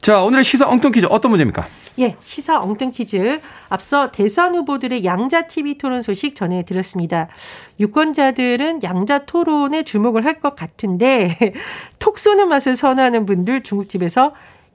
자, 0.00 0.22
오늘의 0.22 0.44
시사 0.44 0.66
엉뚱 0.68 0.92
퀴즈 0.92 1.06
어떤 1.10 1.30
문제입니까? 1.30 1.66
예, 1.98 2.16
시사 2.24 2.60
엉뚱 2.60 2.90
퀴즈. 2.90 3.40
앞서 3.68 4.10
대선 4.10 4.54
후보들의 4.54 5.04
양자 5.04 5.46
TV 5.46 5.76
토론 5.76 6.00
소식 6.00 6.34
전해드렸습니다. 6.34 7.28
유권자들은 7.78 8.82
양자 8.82 9.26
토론에 9.26 9.82
주목을 9.82 10.24
할 10.24 10.40
것 10.40 10.56
같은데 10.56 11.36
톡 11.98 12.18
쏘는 12.18 12.48
맛을 12.48 12.76
선호하는 12.76 13.26
분들 13.26 13.62
중국집에서 13.62 14.32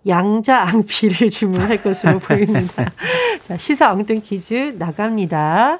양자 0.08 0.62
앙피를 0.62 1.30
주문할 1.32 1.82
것으로 1.82 2.20
보입니다. 2.20 2.92
자, 3.48 3.58
시사 3.58 3.92
엉뚱 3.94 4.22
퀴즈 4.22 4.76
나갑니다. 4.78 5.80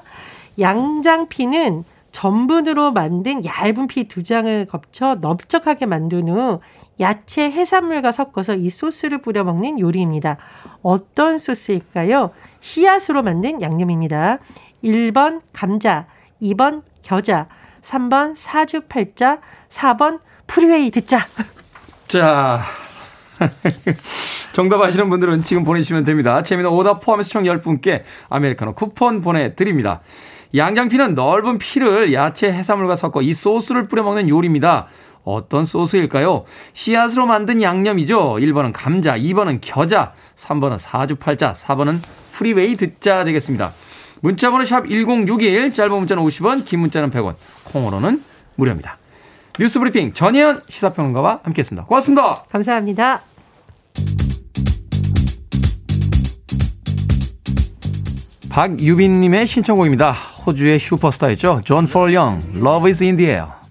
양장피는 0.58 1.84
전분으로 2.10 2.90
만든 2.92 3.44
얇은 3.44 3.86
피 3.86 4.08
두 4.08 4.24
장을 4.24 4.66
겹쳐 4.68 5.16
넓적하게 5.20 5.86
만든 5.86 6.28
후 6.28 6.60
야채, 7.00 7.50
해산물과 7.50 8.12
섞어서 8.12 8.54
이 8.54 8.70
소스를 8.70 9.18
뿌려 9.18 9.44
먹는 9.44 9.78
요리입니다. 9.78 10.38
어떤 10.82 11.38
소스일까요? 11.38 12.30
씨앗으로 12.60 13.22
만든 13.22 13.60
양념입니다. 13.60 14.38
1번 14.82 15.40
감자, 15.52 16.06
2번 16.40 16.82
겨자, 17.02 17.48
3번 17.82 18.34
사주팔자, 18.36 19.40
4번 19.68 20.20
프리웨이 20.46 20.90
듣자. 20.90 21.26
자. 22.08 22.62
정답 24.52 24.80
아시는 24.80 25.10
분들은 25.10 25.42
지금 25.42 25.64
보내주시면 25.64 26.04
됩니다. 26.04 26.42
재밌는 26.42 26.70
오답 26.70 27.00
포함해서 27.00 27.28
총 27.28 27.42
10분께 27.44 28.02
아메리카노 28.30 28.74
쿠폰 28.74 29.20
보내드립니다. 29.20 30.00
양장피는 30.54 31.14
넓은 31.14 31.58
피를 31.58 32.14
야채 32.14 32.50
해산물과 32.50 32.94
섞어 32.94 33.20
이 33.20 33.34
소스를 33.34 33.88
뿌려 33.88 34.02
먹는 34.02 34.30
요리입니다. 34.30 34.86
어떤 35.26 35.64
소스일까요? 35.64 36.44
씨앗으로 36.72 37.26
만든 37.26 37.60
양념이죠. 37.60 38.36
1번은 38.36 38.70
감자, 38.72 39.18
2번은 39.18 39.58
겨자, 39.60 40.12
3번은 40.36 40.78
사주팔자, 40.78 41.52
4번은 41.52 41.98
프리웨이 42.30 42.76
듣자 42.76 43.24
되겠습니다. 43.24 43.72
문자번호 44.20 44.64
샵 44.64 44.88
1061, 44.88 45.74
짧은 45.74 45.94
문자는 45.94 46.22
50원, 46.22 46.64
긴 46.64 46.78
문자는 46.80 47.10
100원, 47.10 47.34
콩으로는 47.64 48.22
무료입니다. 48.54 48.98
뉴스 49.58 49.80
브리핑 49.80 50.14
전혜연 50.14 50.60
시사평론가와 50.68 51.40
함께했습니다. 51.42 51.86
고맙습니다. 51.86 52.44
감사합니다. 52.50 53.22
박유빈님의 58.52 59.46
신청곡입니다. 59.48 60.12
호주의 60.46 60.78
슈퍼스타였죠. 60.78 61.62
존 61.64 61.86
폴 61.88 62.05
영, 62.05 62.40
Love 62.54 62.88
is 62.88 63.02
in 63.02 63.16
the 63.16 63.30
air. 63.32 63.65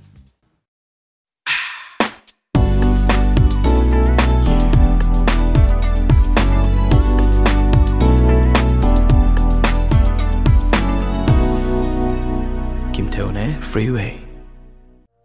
Freeway. 13.76 14.22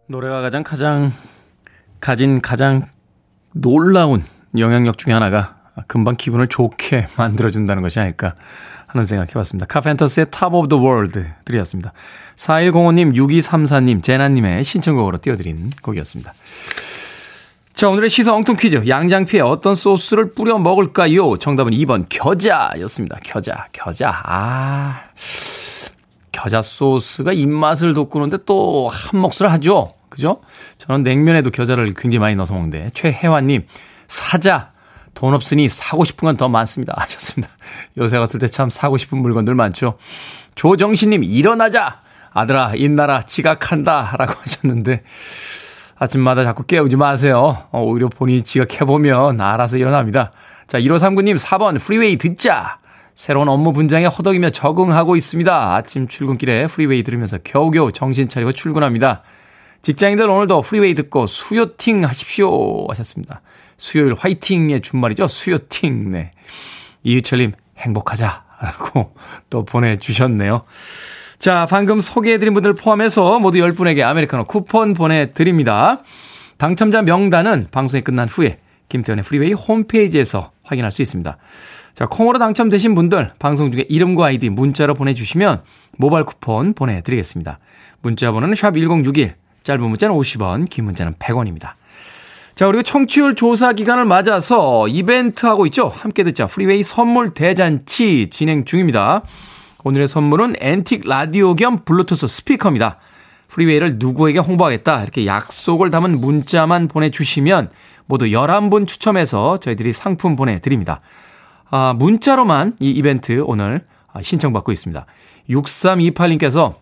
노래가 0.08 0.40
가장 0.40 0.64
가장 0.64 1.12
가진 2.00 2.40
가장 2.40 2.88
놀라운 3.52 4.24
영향력 4.58 4.98
중에 4.98 5.12
하나가 5.12 5.56
금방 5.86 6.16
기분을 6.16 6.48
좋게 6.48 7.06
만들어준다는 7.16 7.80
것이 7.80 8.00
아닐까 8.00 8.34
하는 8.88 9.04
생각 9.04 9.30
해봤습니다. 9.30 9.66
카펜터스의 9.66 10.26
Top 10.32 10.56
of 10.56 10.68
the 10.68 10.84
World 10.84 11.24
드렸습니다. 11.44 11.92
4105님, 12.34 13.14
6234님, 13.14 14.02
제나님의 14.02 14.64
신청곡으로 14.64 15.18
띄워드린 15.18 15.70
곡이었습니다. 15.80 16.34
자, 17.74 17.88
오늘의 17.88 18.10
시사 18.10 18.34
엉뚱 18.34 18.56
퀴즈. 18.56 18.88
양장피에 18.88 19.42
어떤 19.42 19.76
소스를 19.76 20.34
뿌려 20.34 20.58
먹을까요? 20.58 21.36
정답은 21.38 21.70
2번 21.70 22.06
겨자였습니다. 22.08 23.20
겨자, 23.22 23.68
겨자. 23.72 24.22
아, 24.24 25.04
겨자 26.32 26.62
소스가 26.62 27.32
입맛을 27.32 27.94
돋구는데 27.94 28.38
또 28.46 28.88
한 28.88 29.20
몫을 29.20 29.50
하죠. 29.52 29.94
그죠? 30.08 30.40
저는 30.78 31.02
냉면에도 31.04 31.50
겨자를 31.50 31.92
굉장히 31.94 32.18
많이 32.18 32.34
넣어서 32.34 32.54
먹는데 32.54 32.90
최혜환님 32.94 33.66
사자 34.08 34.70
돈 35.14 35.34
없으니 35.34 35.68
사고 35.68 36.04
싶은 36.04 36.26
건 36.26 36.36
더 36.36 36.48
많습니다. 36.48 36.94
하셨습니다. 36.98 37.48
요새 37.98 38.18
같을 38.18 38.40
때 38.40 38.48
참 38.48 38.70
사고 38.70 38.96
싶은 38.98 39.18
물건들 39.18 39.54
많죠. 39.54 39.98
조정신님, 40.56 41.22
일어나자! 41.24 42.00
아들아, 42.32 42.72
인나라, 42.76 43.22
지각한다! 43.22 44.14
라고 44.18 44.34
하셨는데, 44.40 45.02
아침마다 45.98 46.42
자꾸 46.44 46.64
깨우지 46.64 46.96
마세요. 46.96 47.64
어, 47.70 47.82
오히려 47.82 48.08
본인이 48.08 48.42
지각해보면 48.42 49.40
알아서 49.40 49.76
일어납니다. 49.78 50.32
자, 50.66 50.78
1539님, 50.80 51.38
4번, 51.38 51.80
프리웨이 51.80 52.16
듣자! 52.18 52.78
새로운 53.20 53.50
업무 53.50 53.74
분장에 53.74 54.06
허덕이며 54.06 54.48
적응하고 54.48 55.14
있습니다. 55.14 55.74
아침 55.74 56.08
출근길에 56.08 56.66
프리웨이 56.68 57.02
들으면서 57.02 57.36
겨우겨우 57.36 57.92
정신 57.92 58.30
차리고 58.30 58.52
출근합니다. 58.52 59.20
직장인들 59.82 60.26
오늘도 60.26 60.62
프리웨이 60.62 60.94
듣고 60.94 61.26
수요팅 61.26 62.06
하십시오 62.06 62.86
하셨습니다. 62.88 63.42
수요일 63.76 64.14
화이팅의 64.14 64.80
준말이죠. 64.80 65.28
수요팅. 65.28 66.12
네. 66.12 66.30
이유철님 67.02 67.52
행복하자라고 67.76 69.14
또 69.50 69.66
보내주셨네요. 69.66 70.62
자, 71.38 71.66
방금 71.68 72.00
소개해드린 72.00 72.54
분들 72.54 72.72
포함해서 72.72 73.38
모두 73.38 73.58
10분에게 73.58 74.00
아메리카노 74.00 74.44
쿠폰 74.44 74.94
보내드립니다. 74.94 76.00
당첨자 76.56 77.02
명단은 77.02 77.68
방송이 77.70 78.00
끝난 78.00 78.30
후에 78.30 78.60
김태훈의 78.88 79.24
프리웨이 79.24 79.52
홈페이지에서 79.52 80.52
확인할 80.62 80.90
수 80.90 81.02
있습니다. 81.02 81.36
자, 81.94 82.06
콩으로 82.06 82.38
당첨되신 82.38 82.94
분들 82.94 83.32
방송 83.38 83.70
중에 83.72 83.84
이름과 83.88 84.26
아이디 84.26 84.48
문자로 84.48 84.94
보내주시면 84.94 85.62
모바일 85.98 86.24
쿠폰 86.24 86.72
보내드리겠습니다. 86.72 87.58
문자 88.02 88.32
번호는 88.32 88.54
샵 88.54 88.76
1061 88.76 89.34
짧은 89.62 89.82
문자는 89.82 90.14
50원, 90.14 90.68
긴 90.68 90.84
문자는 90.86 91.14
100원입니다. 91.14 91.74
자, 92.54 92.66
그리고 92.66 92.82
청취율 92.82 93.34
조사 93.34 93.72
기간을 93.72 94.04
맞아서 94.04 94.88
이벤트 94.88 95.46
하고 95.46 95.66
있죠. 95.66 95.88
함께 95.88 96.24
듣자. 96.24 96.46
프리웨이 96.46 96.82
선물 96.82 97.30
대잔치 97.30 98.28
진행 98.30 98.64
중입니다. 98.64 99.22
오늘의 99.84 100.08
선물은 100.08 100.56
앤틱 100.60 101.08
라디오 101.08 101.54
겸 101.54 101.84
블루투스 101.84 102.26
스피커입니다. 102.26 102.98
프리웨이를 103.48 103.96
누구에게 103.98 104.38
홍보하겠다. 104.38 105.02
이렇게 105.02 105.26
약속을 105.26 105.90
담은 105.90 106.20
문자만 106.20 106.88
보내주시면 106.88 107.70
모두 108.06 108.26
11분 108.26 108.86
추첨해서 108.86 109.56
저희들이 109.56 109.92
상품 109.92 110.36
보내드립니다. 110.36 111.00
아, 111.70 111.94
문자로만 111.96 112.76
이 112.80 112.90
이벤트 112.90 113.42
오늘 113.46 113.84
신청받고 114.20 114.72
있습니다. 114.72 115.06
6328님께서 115.48 116.76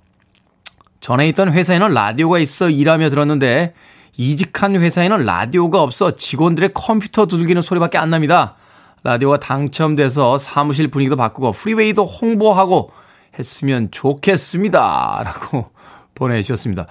전에 1.01 1.29
있던 1.29 1.53
회사에는 1.53 1.93
라디오가 1.93 2.39
있어 2.39 2.71
일하며 2.71 3.11
들었는데 3.11 3.75
이직한 4.17 4.75
회사에는 4.75 5.25
라디오가 5.25 5.83
없어 5.83 6.17
직원들의 6.17 6.71
컴퓨터 6.75 7.27
두들기는 7.27 7.63
소리밖에 7.63 7.99
안 7.99 8.11
납니다. 8.11 8.57
라디오가 9.05 9.39
당첨돼서 9.39 10.39
사무실 10.39 10.89
분위기도 10.89 11.17
바꾸고 11.17 11.53
프리웨이도 11.53 12.05
홍보하고 12.05 12.91
했으면 13.39 13.91
좋겠습니다. 13.91 15.23
라고 15.25 15.71
보내주셨습니다. 16.17 16.87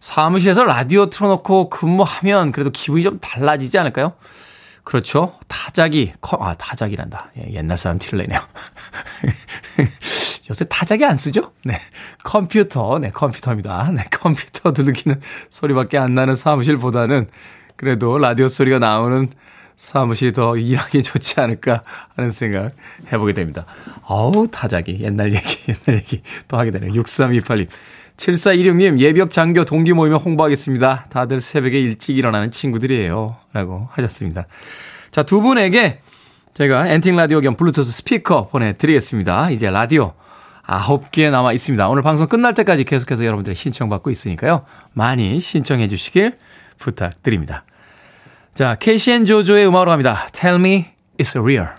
사무실에서 0.00 0.64
라디오 0.64 1.10
틀어놓고 1.10 1.68
근무하면 1.68 2.52
그래도 2.52 2.70
기분이 2.70 3.04
좀 3.04 3.20
달라지지 3.20 3.78
않을까요? 3.78 4.14
그렇죠. 4.88 5.34
타자기, 5.48 6.14
아, 6.22 6.54
타자기란다. 6.54 7.32
예, 7.36 7.52
옛날 7.52 7.76
사람 7.76 7.98
티를 7.98 8.20
내네요. 8.20 8.40
요새 10.48 10.64
타자기 10.64 11.04
안 11.04 11.14
쓰죠? 11.14 11.52
네. 11.62 11.78
컴퓨터, 12.24 12.98
네, 12.98 13.10
컴퓨터입니다. 13.10 13.92
네, 13.94 14.04
컴퓨터 14.10 14.72
두들기는 14.72 15.20
소리밖에 15.50 15.98
안 15.98 16.14
나는 16.14 16.34
사무실보다는 16.34 17.28
그래도 17.76 18.16
라디오 18.16 18.48
소리가 18.48 18.78
나오는 18.78 19.28
사무실이 19.76 20.32
더 20.32 20.56
일하기 20.56 21.02
좋지 21.02 21.38
않을까 21.38 21.82
하는 22.16 22.30
생각 22.30 22.72
해보게 23.12 23.34
됩니다. 23.34 23.66
어우, 24.06 24.48
타자기. 24.50 25.00
옛날 25.02 25.34
얘기, 25.34 25.58
옛날 25.68 26.00
얘기 26.00 26.22
또 26.48 26.56
하게 26.56 26.70
되네요. 26.70 26.94
6328님. 26.94 27.68
7416님, 28.18 28.98
예비역 28.98 29.30
장교 29.30 29.64
동기 29.64 29.92
모임에 29.92 30.16
홍보하겠습니다. 30.16 31.06
다들 31.08 31.40
새벽에 31.40 31.80
일찍 31.80 32.18
일어나는 32.18 32.50
친구들이에요. 32.50 33.36
라고 33.52 33.88
하셨습니다. 33.92 34.46
자, 35.10 35.22
두 35.22 35.40
분에게 35.40 36.00
제가 36.54 36.88
앤틱 36.88 37.14
라디오 37.14 37.40
겸 37.40 37.54
블루투스 37.56 37.90
스피커 37.92 38.48
보내드리겠습니다. 38.48 39.50
이제 39.50 39.70
라디오 39.70 40.14
9개 40.66 41.30
남아 41.30 41.52
있습니다. 41.52 41.88
오늘 41.88 42.02
방송 42.02 42.26
끝날 42.26 42.54
때까지 42.54 42.84
계속해서 42.84 43.24
여러분들의 43.24 43.54
신청받고 43.54 44.10
있으니까요. 44.10 44.64
많이 44.92 45.38
신청해 45.38 45.86
주시길 45.86 46.36
부탁드립니다. 46.78 47.64
자, 48.52 48.76
앤 49.08 49.24
조조의 49.24 49.68
음악으로 49.68 49.92
합니다. 49.92 50.26
Tell 50.32 50.58
me 50.58 50.86
it's 51.18 51.40
real. 51.40 51.77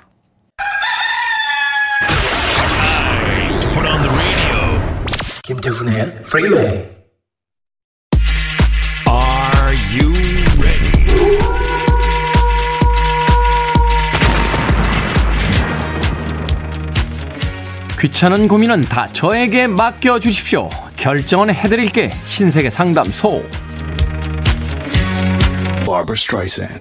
김태훈의 5.49 6.17
Freeway. 6.19 6.87
Are 9.07 9.75
you 9.91 10.13
ready? 10.61 10.91
귀찮은 17.99 18.47
고민은 18.47 18.83
다 18.83 19.07
저에게 19.11 19.65
맡겨 19.65 20.19
주십시오. 20.19 20.69
결정은 20.95 21.51
해드릴게. 21.51 22.11
신세계 22.25 22.69
상담소. 22.69 23.43
Barbara 25.83 26.13
Streisand. 26.13 26.77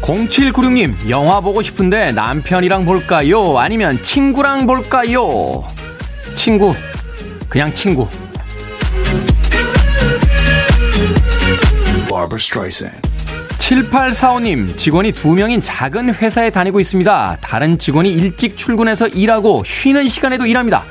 0796님, 0.00 1.10
영화 1.10 1.42
보고 1.42 1.60
싶은데 1.60 2.12
남편이랑 2.12 2.86
볼까요? 2.86 3.58
아니면 3.58 4.02
친구랑 4.02 4.66
볼까요? 4.66 5.66
친구, 6.34 6.74
그냥 7.48 7.72
친구. 7.72 8.08
Barbara 12.08 12.36
Streisand. 12.36 13.00
7845님, 13.58 14.76
직원이 14.76 15.12
두 15.12 15.34
명인 15.34 15.60
작은 15.60 16.14
회사에 16.14 16.50
다니고 16.50 16.80
있습니다. 16.80 17.38
다른 17.40 17.78
직원이 17.78 18.12
일찍 18.12 18.56
출근해서 18.56 19.08
일하고 19.08 19.62
쉬는 19.64 20.08
시간에도 20.08 20.46
일합니다. 20.46 20.84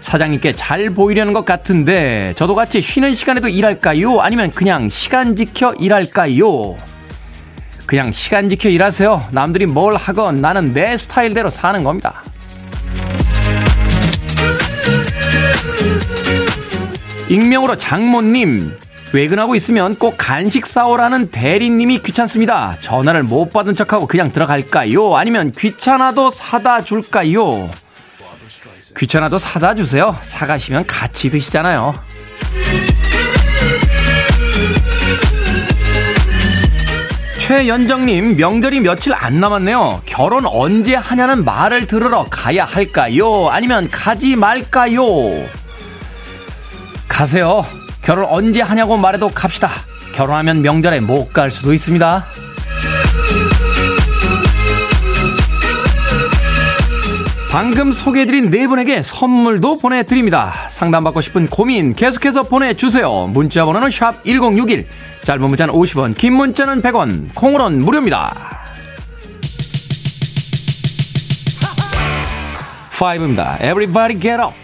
사장님께 0.00 0.54
잘 0.54 0.90
보이려는 0.90 1.32
것 1.32 1.44
같은데, 1.44 2.32
저도 2.36 2.54
같이 2.54 2.80
쉬는 2.80 3.14
시간에도 3.14 3.48
일할까요? 3.48 4.20
아니면 4.20 4.50
그냥 4.50 4.88
시간 4.88 5.36
지켜 5.36 5.74
일할까요? 5.74 6.76
그냥 7.86 8.12
시간 8.12 8.48
지켜 8.48 8.68
일하세요. 8.68 9.28
남들이 9.32 9.66
뭘 9.66 9.96
하건 9.96 10.40
나는 10.40 10.72
내 10.72 10.96
스타일대로 10.96 11.50
사는 11.50 11.84
겁니다. 11.84 12.24
익명으로 17.32 17.78
장모님, 17.78 18.76
외근하고 19.14 19.54
있으면 19.54 19.96
꼭 19.96 20.16
간식 20.18 20.66
사오라는 20.66 21.30
대리님이 21.30 22.02
귀찮습니다. 22.02 22.76
전화를 22.82 23.22
못 23.22 23.50
받은 23.50 23.74
척하고 23.74 24.06
그냥 24.06 24.32
들어갈까요? 24.32 25.16
아니면 25.16 25.50
귀찮아도 25.52 26.30
사다 26.30 26.84
줄까요? 26.84 27.70
귀찮아도 28.98 29.38
사다 29.38 29.74
주세요. 29.74 30.14
사가시면 30.20 30.86
같이 30.86 31.30
드시잖아요. 31.30 31.94
최연정님, 37.38 38.36
명절이 38.36 38.80
며칠 38.80 39.14
안 39.14 39.40
남았네요. 39.40 40.02
결혼 40.04 40.44
언제 40.44 40.94
하냐는 40.96 41.46
말을 41.46 41.86
들으러 41.86 42.26
가야 42.28 42.66
할까요? 42.66 43.48
아니면 43.48 43.88
가지 43.90 44.36
말까요? 44.36 45.61
가세요. 47.12 47.62
결혼 48.00 48.24
언제 48.24 48.62
하냐고 48.62 48.96
말해도 48.96 49.28
갑시다. 49.28 49.68
결혼하면 50.14 50.62
명절에 50.62 51.00
못 51.00 51.32
갈 51.32 51.50
수도 51.50 51.72
있습니다. 51.74 52.24
방금 57.50 57.92
소개해드린 57.92 58.48
네 58.48 58.66
분에게 58.66 59.02
선물도 59.02 59.78
보내드립니다. 59.78 60.54
상담받고 60.70 61.20
싶은 61.20 61.48
고민 61.48 61.94
계속해서 61.94 62.44
보내주세요. 62.44 63.26
문자 63.26 63.66
번호는 63.66 63.90
샵 63.90 64.24
1061, 64.24 64.88
짧은 65.22 65.42
문자는 65.42 65.74
50원, 65.74 66.16
긴 66.16 66.32
문자는 66.32 66.80
100원, 66.80 67.34
콩으로는 67.34 67.80
무료입니다. 67.80 68.34
5입니다. 72.92 73.56
Everybody 73.60 74.18
get 74.18 74.40
up. 74.40 74.61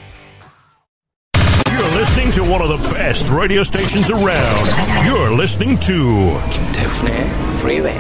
Listening 1.99 2.31
to 2.35 2.43
one 2.45 2.63
of 2.63 2.69
the 2.69 2.95
best 2.95 3.29
radio 3.29 3.65
stations 3.65 4.09
around. 4.09 4.69
You're 5.05 5.35
listening 5.35 5.81
to 5.81 6.39
김태훈의 6.49 7.27
Freeway. 7.59 7.99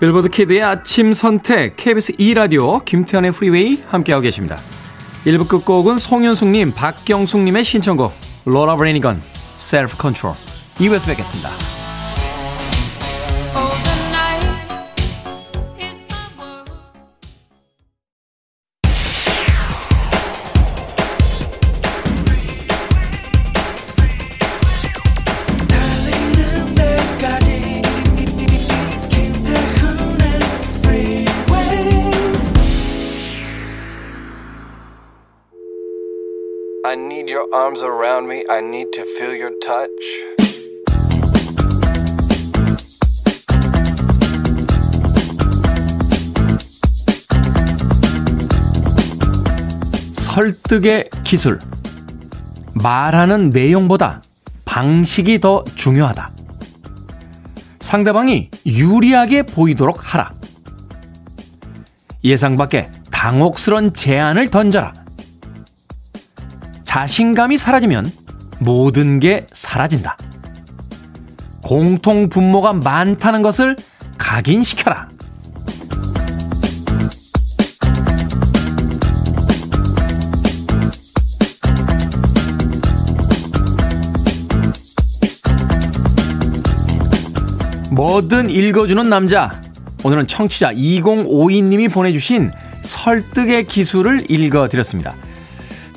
빌보드 0.00 0.28
키드의 0.30 0.62
아침 0.64 1.12
선택 1.12 1.76
KBS 1.76 2.14
2 2.18 2.34
라디오 2.34 2.80
김태훈의 2.80 3.30
프리웨이 3.30 3.80
함께하고 3.88 4.22
계십니다. 4.22 4.58
1부 5.24 5.46
끝곡은 5.46 5.98
송윤숙님, 5.98 6.72
박경숙님의 6.72 7.62
신청곡 7.62 8.12
로라 8.46 8.74
브래니건 8.74 9.22
Self 9.58 9.96
Control 9.96 10.34
2부에서 10.78 11.06
뵙겠습니다. 11.06 11.77
Arms 37.52 37.82
around 37.82 38.28
me. 38.28 38.44
I 38.50 38.60
need 38.60 38.90
to 38.92 39.04
feel 39.16 39.34
your 39.34 39.52
touch. 39.60 39.88
설득의 50.12 51.08
기술. 51.24 51.58
말하는 52.74 53.50
내용보다 53.50 54.22
방식이 54.64 55.40
더 55.40 55.64
중요하다. 55.74 56.30
상대방이 57.80 58.50
유리하게 58.66 59.44
보이도록 59.44 60.14
하라. 60.14 60.32
예상 62.22 62.56
밖의 62.56 62.90
당혹스런 63.10 63.94
제안을 63.94 64.50
던져라. 64.50 64.92
자신감이 66.98 67.56
사라지면 67.56 68.10
모든 68.58 69.20
게 69.20 69.46
사라진다. 69.52 70.18
공통 71.62 72.28
분모가 72.28 72.72
많다는 72.72 73.40
것을 73.42 73.76
각인시켜라. 74.18 75.08
뭐든 87.92 88.50
읽어주는 88.50 89.08
남자. 89.08 89.60
오늘은 90.02 90.26
청취자 90.26 90.72
2052님이 90.72 91.92
보내주신 91.92 92.50
설득의 92.82 93.68
기술을 93.68 94.28
읽어드렸습니다. 94.28 95.14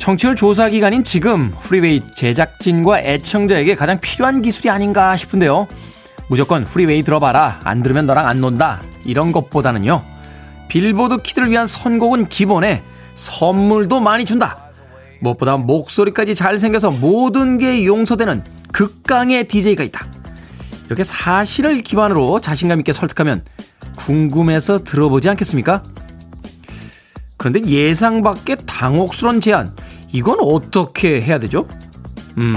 청취율 0.01 0.35
조사 0.35 0.67
기간인 0.67 1.03
지금 1.03 1.53
프리웨이 1.61 2.01
제작진과 2.15 3.01
애청자에게 3.01 3.75
가장 3.75 3.99
필요한 3.99 4.41
기술이 4.41 4.67
아닌가 4.67 5.15
싶은데요. 5.15 5.67
무조건 6.27 6.63
프리웨이 6.63 7.03
들어봐라. 7.03 7.59
안 7.63 7.83
들으면 7.83 8.07
너랑 8.07 8.27
안 8.27 8.41
논다. 8.41 8.81
이런 9.05 9.31
것보다는요. 9.31 10.01
빌보드 10.69 11.21
키드를 11.21 11.51
위한 11.51 11.67
선곡은 11.67 12.29
기본에 12.29 12.81
선물도 13.13 13.99
많이 13.99 14.25
준다. 14.25 14.71
무엇보다 15.19 15.57
목소리까지 15.57 16.33
잘생겨서 16.33 16.89
모든 16.89 17.59
게 17.59 17.85
용서되는 17.85 18.43
극강의 18.71 19.47
DJ가 19.47 19.83
있다. 19.83 20.07
이렇게 20.87 21.03
사실을 21.03 21.77
기반으로 21.83 22.41
자신감 22.41 22.79
있게 22.79 22.91
설득하면 22.91 23.43
궁금해서 23.97 24.83
들어보지 24.83 25.29
않겠습니까? 25.29 25.83
그런데 27.41 27.65
예상 27.65 28.21
밖의 28.21 28.57
당혹스러운 28.67 29.41
제안, 29.41 29.75
이건 30.13 30.39
어떻게 30.41 31.21
해야 31.21 31.39
되죠? 31.39 31.67
음. 32.37 32.55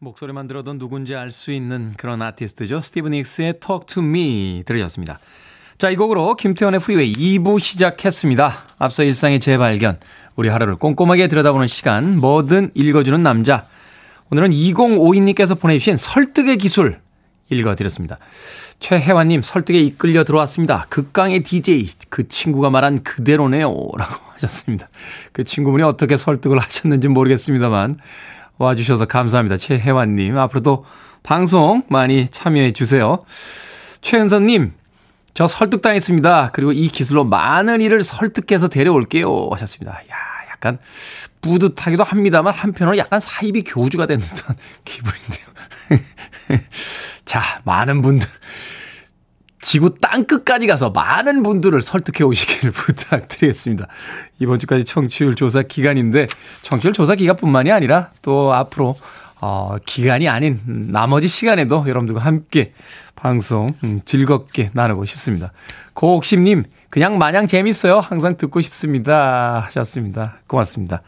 목소리만 0.00 0.46
들어도 0.46 0.74
누군지 0.78 1.14
알 1.16 1.30
수 1.30 1.50
있는 1.50 1.92
그런 1.96 2.22
아티스트죠. 2.22 2.80
스티비 2.80 3.08
닉스의 3.08 3.54
Talk 3.60 3.86
to 3.86 4.02
Me 4.02 4.62
들으셨습니다. 4.64 5.18
자, 5.76 5.90
이 5.90 5.96
곡으로 5.96 6.34
김태훈의 6.34 6.80
프리웨이 6.80 7.12
2부 7.12 7.60
시작했습니다. 7.60 8.64
앞서 8.78 9.04
일상의 9.04 9.38
재발견, 9.40 9.98
우리 10.36 10.48
하루를 10.48 10.76
꼼꼼하게 10.76 11.28
들여다보는 11.28 11.68
시간, 11.68 12.18
뭐든 12.18 12.72
읽어주는 12.74 13.22
남자. 13.22 13.66
오늘은 14.30 14.50
2052님께서 14.50 15.58
보내주신 15.58 15.96
설득의 15.96 16.58
기술 16.58 17.00
읽어드렸습니다. 17.50 18.18
최혜환님, 18.80 19.42
설득에 19.42 19.80
이끌려 19.80 20.24
들어왔습니다. 20.24 20.86
극강의 20.88 21.40
DJ, 21.40 21.88
그 22.08 22.28
친구가 22.28 22.70
말한 22.70 23.02
그대로네요. 23.02 23.68
라고 23.96 24.14
하셨습니다. 24.34 24.88
그 25.32 25.44
친구분이 25.44 25.82
어떻게 25.82 26.16
설득을 26.16 26.58
하셨는지 26.58 27.08
모르겠습니다만, 27.08 27.98
와주셔서 28.58 29.06
감사합니다. 29.06 29.56
최혜환님, 29.56 30.36
앞으로도 30.38 30.84
방송 31.22 31.82
많이 31.88 32.28
참여해 32.28 32.72
주세요. 32.72 33.18
최은선님, 34.00 34.72
저 35.34 35.46
설득당했습니다. 35.46 36.50
그리고 36.52 36.72
이 36.72 36.88
기술로 36.88 37.24
많은 37.24 37.80
일을 37.80 38.04
설득해서 38.04 38.68
데려올게요. 38.68 39.50
하셨습니다. 39.52 39.92
야, 39.92 40.16
약간 40.50 40.78
뿌듯하기도 41.40 42.02
합니다만 42.02 42.54
한편으로 42.54 42.98
약간 42.98 43.20
사입이 43.20 43.62
교주가 43.62 44.06
된 44.06 44.20
듯한 44.20 44.56
기분인데요. 44.84 45.46
자, 47.24 47.42
많은 47.64 48.02
분들. 48.02 48.28
지구 49.60 49.94
땅 49.94 50.24
끝까지 50.24 50.66
가서 50.66 50.90
많은 50.90 51.42
분들을 51.42 51.82
설득해 51.82 52.24
오시길 52.24 52.70
부탁드리겠습니다. 52.72 53.88
이번 54.38 54.58
주까지 54.58 54.84
청취율 54.84 55.34
조사 55.34 55.62
기간인데 55.62 56.28
청취율 56.62 56.94
조사 56.94 57.14
기간뿐만이 57.14 57.72
아니라 57.72 58.10
또 58.22 58.54
앞으로 58.54 58.94
어, 59.40 59.76
기간이 59.84 60.28
아닌 60.28 60.60
나머지 60.66 61.28
시간에도 61.28 61.84
여러분들과 61.86 62.20
함께 62.20 62.66
방송 63.14 63.68
음, 63.84 64.00
즐겁게 64.04 64.70
나누고 64.72 65.04
싶습니다. 65.04 65.52
고옥심님, 65.94 66.64
그냥 66.90 67.18
마냥 67.18 67.46
재밌어요. 67.46 68.00
항상 68.00 68.36
듣고 68.36 68.60
싶습니다. 68.60 69.60
하셨습니다. 69.66 70.38
고맙습니다. 70.46 71.02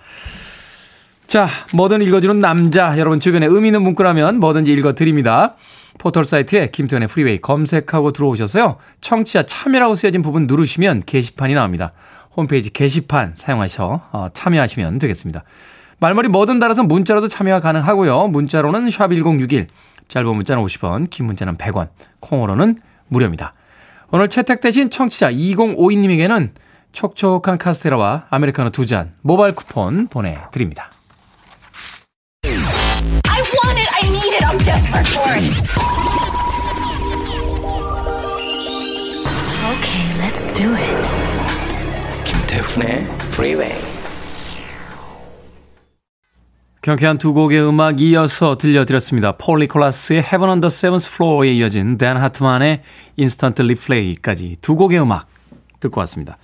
자, 1.31 1.47
뭐든 1.75 2.03
읽어주는 2.03 2.41
남자. 2.41 2.99
여러분 2.99 3.21
주변에 3.21 3.47
의미 3.47 3.69
있는 3.69 3.83
문구라면 3.83 4.41
뭐든지 4.41 4.73
읽어드립니다. 4.73 5.55
포털 5.97 6.25
사이트에 6.25 6.73
김태훈의 6.73 7.07
프리웨이 7.07 7.39
검색하고 7.41 8.11
들어오셔서요. 8.11 8.79
청취자 9.01 9.45
참여라고 9.45 9.95
쓰여진 9.95 10.23
부분 10.23 10.49
누르시면 10.49 11.05
게시판이 11.07 11.55
나옵니다. 11.55 11.93
홈페이지 12.37 12.71
게시판 12.71 13.35
사용하셔 13.37 14.09
어, 14.11 14.29
참여하시면 14.35 14.99
되겠습니다. 14.99 15.45
말머리 16.01 16.27
뭐든 16.31 16.59
달아서 16.59 16.83
문자로도 16.83 17.29
참여가 17.29 17.61
가능하고요. 17.61 18.27
문자로는 18.27 18.89
샵1061, 18.89 19.69
짧은 20.09 20.35
문자는 20.35 20.65
50원, 20.65 21.11
긴 21.11 21.27
문자는 21.27 21.59
100원, 21.59 21.91
콩으로는 22.19 22.81
무료입니다. 23.07 23.53
오늘 24.11 24.27
채택되신 24.27 24.91
청취자 24.91 25.31
2052님에게는 25.31 26.51
촉촉한 26.91 27.59
카스테라와 27.59 28.27
아메리카노 28.31 28.71
두 28.71 28.85
잔 28.85 29.13
모바일 29.23 29.55
쿠폰 29.55 30.09
보내드립니다. 30.09 30.91
I 33.51 33.57
want 33.65 33.79
it. 33.79 33.89
I 33.91 34.09
need 34.11 34.35
it. 34.37 34.45
I'm 34.47 34.59
desperate 34.59 35.07
for 35.09 35.27
it. 35.35 35.43
Okay, 39.71 40.07
let's 40.23 40.47
do 40.55 40.73
it. 40.77 40.97
김태훈의 42.25 43.07
Freeway. 43.33 43.75
경쾌한 46.83 47.19
두 47.19 47.35
곡의 47.35 47.61
음악 47.67 48.01
이어서 48.01 48.57
들려드렸습니다. 48.57 49.33
폴 49.33 49.59
니콜라스의 49.61 50.21
Heaven 50.21 50.49
on 50.49 50.61
the 50.61 50.69
Seventh 50.69 51.11
Floor에 51.13 51.53
이어진 51.55 51.99
댄 51.99 52.17
하트만의 52.17 52.83
Instant 53.19 53.61
Replay까지 53.63 54.59
두 54.61 54.77
곡의 54.77 55.01
음악 55.01 55.27
듣고 55.81 55.99
왔습니다. 56.01 56.39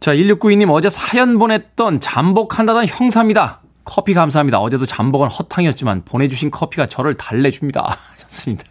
자, 0.00 0.12
1692님 0.12 0.70
어제 0.70 0.88
사연 0.88 1.38
보냈던 1.38 2.00
잠복한다던 2.00 2.86
형사입니다. 2.86 3.60
커피 3.88 4.12
감사합니다. 4.12 4.60
어제도 4.60 4.84
잠복은 4.84 5.28
허탕이었지만 5.28 6.02
보내주신 6.04 6.50
커피가 6.50 6.84
저를 6.84 7.14
달래줍니다. 7.14 7.96
하셨습니다. 8.12 8.64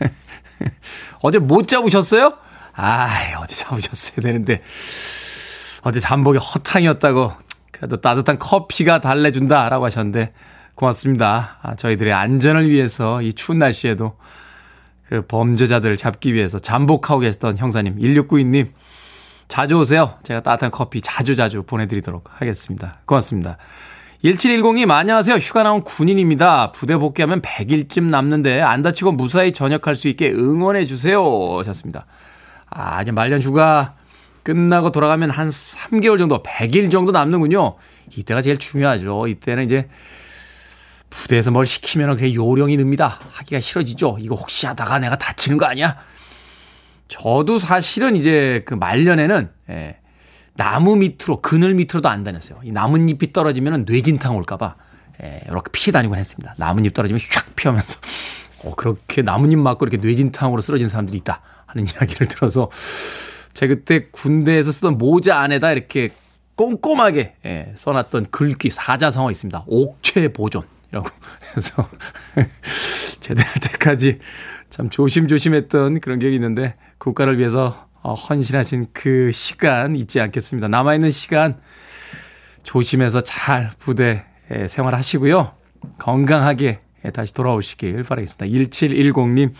어제 1.20 1.38
못 1.38 1.68
잡으셨어요? 1.68 2.32
아, 2.74 3.08
어제 3.38 3.54
잡으셨어야 3.54 4.22
되는데 4.22 4.62
어제 5.82 6.00
잠복이 6.00 6.38
허탕이었다고 6.38 7.32
그래도 7.70 7.96
따뜻한 7.96 8.38
커피가 8.38 9.02
달래준다 9.02 9.68
라고 9.68 9.84
하셨는데 9.84 10.32
고맙습니다. 10.74 11.58
아, 11.60 11.74
저희들의 11.74 12.10
안전을 12.10 12.70
위해서 12.70 13.20
이 13.20 13.34
추운 13.34 13.58
날씨에도 13.58 14.16
그 15.06 15.26
범죄자들을 15.26 15.98
잡기 15.98 16.32
위해서 16.32 16.58
잠복하고 16.58 17.20
계셨던 17.20 17.58
형사님 17.58 17.98
1692님 17.98 18.70
자주 19.48 19.74
오세요. 19.78 20.16
제가 20.22 20.40
따뜻한 20.40 20.70
커피 20.70 21.02
자주 21.02 21.36
자주 21.36 21.62
보내드리도록 21.62 22.30
하겠습니다. 22.40 22.94
고맙습니다. 23.04 23.58
1710님, 24.24 24.88
안녕하세요. 24.88 25.34
휴가 25.38 25.64
나온 25.64 25.82
군인입니다. 25.82 26.70
부대 26.70 26.96
복귀하면 26.96 27.42
100일쯤 27.42 28.04
남는데 28.04 28.60
안 28.60 28.80
다치고 28.80 29.10
무사히 29.10 29.50
전역할 29.50 29.96
수 29.96 30.06
있게 30.06 30.30
응원해주세요. 30.30 31.58
하셨습니다. 31.58 32.06
아, 32.70 33.02
이제 33.02 33.10
말년 33.10 33.42
휴가 33.42 33.94
끝나고 34.44 34.92
돌아가면 34.92 35.30
한 35.30 35.48
3개월 35.48 36.18
정도, 36.18 36.40
100일 36.40 36.92
정도 36.92 37.10
남는군요. 37.10 37.74
이때가 38.16 38.42
제일 38.42 38.58
중요하죠. 38.58 39.26
이때는 39.26 39.64
이제 39.64 39.88
부대에서 41.10 41.50
뭘 41.50 41.66
시키면 41.66 42.14
그게 42.14 42.32
요령이 42.32 42.76
늡니다. 42.76 43.18
하기가 43.28 43.58
싫어지죠. 43.58 44.18
이거 44.20 44.36
혹시 44.36 44.66
하다가 44.66 45.00
내가 45.00 45.18
다치는 45.18 45.58
거 45.58 45.66
아니야? 45.66 45.96
저도 47.08 47.58
사실은 47.58 48.14
이제 48.14 48.62
그 48.66 48.74
말년에는, 48.74 49.50
예, 49.70 49.96
나무 50.54 50.96
밑으로 50.96 51.40
그늘 51.40 51.74
밑으로도 51.74 52.08
안 52.08 52.24
다녔어요. 52.24 52.60
이 52.62 52.72
나뭇잎이 52.72 53.32
떨어지면 53.32 53.84
뇌진탕 53.86 54.36
올까봐 54.36 54.76
예, 55.22 55.40
이렇게 55.46 55.70
피해 55.72 55.92
다니곤 55.92 56.18
했습니다. 56.18 56.54
나뭇잎 56.58 56.92
떨어지면 56.94 57.20
휙 57.20 57.56
피하면서 57.56 57.98
어, 58.64 58.74
그렇게 58.74 59.22
나뭇잎 59.22 59.58
맞고 59.58 59.86
이렇게 59.86 59.96
뇌진탕으로 59.96 60.60
쓰러진 60.60 60.88
사람들이 60.88 61.18
있다 61.18 61.40
하는 61.66 61.86
이야기를 61.88 62.28
들어서 62.28 62.70
제가 63.54 63.74
그때 63.74 64.00
군대에서 64.10 64.72
쓰던 64.72 64.98
모자 64.98 65.38
안에다 65.38 65.72
이렇게 65.72 66.10
꼼꼼하게 66.56 67.36
예, 67.44 67.72
써놨던 67.76 68.26
글귀 68.30 68.70
사자성어 68.70 69.30
있습니다. 69.30 69.64
옥체 69.66 70.28
보존이라고 70.28 71.08
해서 71.56 71.88
제대할 73.20 73.54
때까지 73.54 74.18
참 74.68 74.90
조심조심했던 74.90 76.00
그런 76.00 76.18
기억이 76.18 76.34
있는데 76.36 76.74
국가를 76.98 77.38
위해서 77.38 77.86
어, 77.91 77.91
헌신하신 78.04 78.86
그 78.92 79.30
시간 79.32 79.94
잊지 79.96 80.20
않겠습니다. 80.20 80.68
남아있는 80.68 81.10
시간 81.10 81.58
조심해서 82.62 83.22
잘 83.22 83.70
부대 83.78 84.24
생활하시고요. 84.68 85.52
건강하게 85.98 86.80
다시 87.12 87.34
돌아오시길 87.34 88.02
바라겠습니다. 88.04 88.46
1710님. 88.46 89.52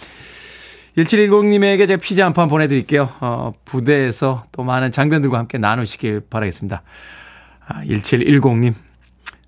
1710님에게 0.96 1.88
제가 1.88 2.00
피자 2.00 2.24
한 2.26 2.33
판 2.35 2.48
보내드릴게요. 2.48 3.09
어, 3.20 3.52
부대에서 3.64 4.44
또 4.52 4.62
많은 4.62 4.92
장병들과 4.92 5.38
함께 5.38 5.59
나누시길 5.59 6.20
바라겠습니다. 6.28 6.83
아, 7.66 7.85
1710님. 7.85 8.74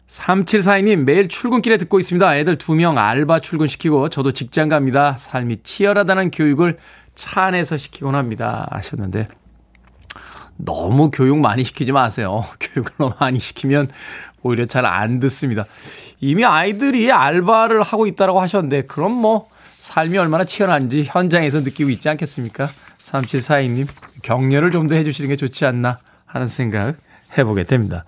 3742님, 0.09 1.05
매일 1.05 1.29
출근길에 1.29 1.77
듣고 1.77 1.99
있습니다. 1.99 2.37
애들 2.37 2.57
두 2.57 2.75
명 2.75 2.99
알바 2.99 3.41
출근시키고 3.41 4.09
저도 4.11 4.33
직장 4.33 4.69
갑니다. 4.69 5.17
삶이 5.19 5.59
치열하다는 5.63 6.31
교육을 6.31 6.79
차 7.15 7.45
안에서 7.45 7.77
시키곤 7.77 8.15
합니다. 8.15 8.67
하셨는데, 8.71 9.29
너무 10.57 11.11
교육 11.11 11.39
많이 11.39 11.65
시키지 11.65 11.93
마세요. 11.93 12.45
교육을 12.61 12.93
너무 12.99 13.15
많이 13.21 13.39
시키면 13.39 13.89
오히려 14.43 14.67
잘 14.67 14.85
안 14.85 15.21
듣습니다. 15.21 15.65
이미 16.21 16.45
아이들이 16.45 17.11
알바를 17.11 17.83
하고 17.83 18.07
있다라고 18.07 18.41
하셨는데, 18.41 18.83
그럼 18.83 19.13
뭐, 19.13 19.49
삶이 19.79 20.17
얼마나 20.19 20.45
치열한지 20.45 21.05
현장에서 21.05 21.61
느끼고 21.61 21.91
있지 21.91 22.09
않겠습니까? 22.09 22.71
3742님, 23.03 23.87
격려를 24.23 24.71
좀 24.71 24.89
더 24.89 24.95
해주시는 24.95 25.29
게 25.29 25.37
좋지 25.37 25.67
않나 25.67 25.99
하는 26.25 26.47
생각 26.47 26.97
해보게 27.37 27.65
됩니다. 27.65 28.05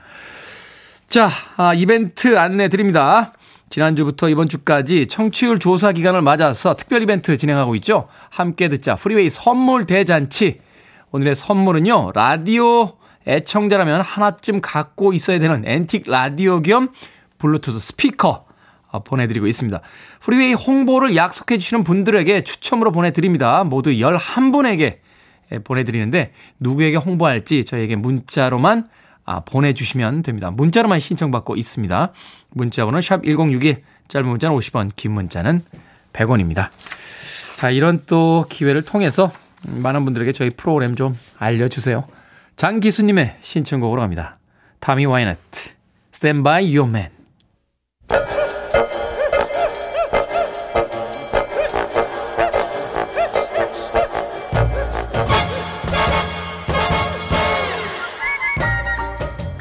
자, 1.09 1.29
아, 1.57 1.75
이벤트 1.75 2.39
안내 2.39 2.69
드립니다. 2.69 3.33
지난주부터 3.71 4.29
이번 4.29 4.49
주까지 4.49 5.07
청취율 5.07 5.59
조사 5.59 5.93
기간을 5.93 6.23
맞아서 6.23 6.75
특별 6.75 7.03
이벤트 7.03 7.37
진행하고 7.37 7.75
있죠. 7.77 8.09
함께 8.31 8.69
듣자 8.69 8.95
프리웨이 8.95 9.29
선물 9.29 9.85
대잔치. 9.85 10.61
오늘의 11.11 11.35
선물은요. 11.35 12.13
라디오 12.15 12.95
애청자라면 13.27 14.03
하나쯤 14.03 14.61
갖고 14.61 15.13
있어야 15.13 15.39
되는 15.39 15.67
앤틱 15.67 16.05
라디오 16.07 16.63
겸 16.63 16.91
블루투스 17.39 17.81
스피커 17.81 18.47
어, 18.89 19.03
보내드리고 19.03 19.47
있습니다. 19.49 19.81
프리웨이 20.21 20.55
홍보를 20.55 21.17
약속해 21.17 21.59
주시는 21.59 21.83
분들에게 21.83 22.45
추첨으로 22.45 22.93
보내드립니다. 22.93 23.65
모두 23.65 23.91
11분에게 23.91 24.99
보내드리는데 25.65 26.33
누구에게 26.61 26.97
홍보할지 26.97 27.65
저에게 27.65 27.97
문자로만 27.97 28.89
아, 29.27 29.41
보내주시면 29.41 30.23
됩니다. 30.23 30.51
문자로만 30.53 31.01
신청받고 31.01 31.57
있습니다. 31.57 32.13
문자번호 32.51 33.01
샵 33.01 33.25
1061, 33.25 33.83
짧은 34.09 34.29
문자는 34.29 34.57
50원, 34.57 34.91
긴 34.95 35.13
문자는 35.13 35.65
100원입니다. 36.13 36.71
자, 37.57 37.71
이런 37.71 38.03
또 38.07 38.47
기회를 38.49 38.83
통해서 38.83 39.33
많은 39.63 40.05
분들에게 40.05 40.33
저희 40.33 40.51
프로그램 40.51 40.95
좀 40.95 41.19
알려주세요. 41.39 42.05
장기수님의 42.55 43.39
신청곡으로 43.41 44.01
갑니다. 44.01 44.39
타미 44.79 45.07
와이너트, 45.07 45.71
Stand 46.15 46.43
by 46.45 46.65
Your 46.77 46.89
Man. 46.89 47.11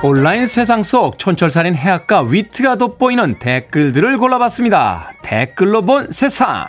온라인 0.08 0.46
세상 0.46 0.84
속 0.84 1.18
촌철살인 1.18 1.74
해학과 1.74 2.22
위트가 2.22 2.76
돋보이는 2.76 3.40
댓글들을 3.40 4.20
골라봤습니다. 4.20 5.14
댓글로 5.24 5.82
본 5.82 6.12
세상. 6.12 6.68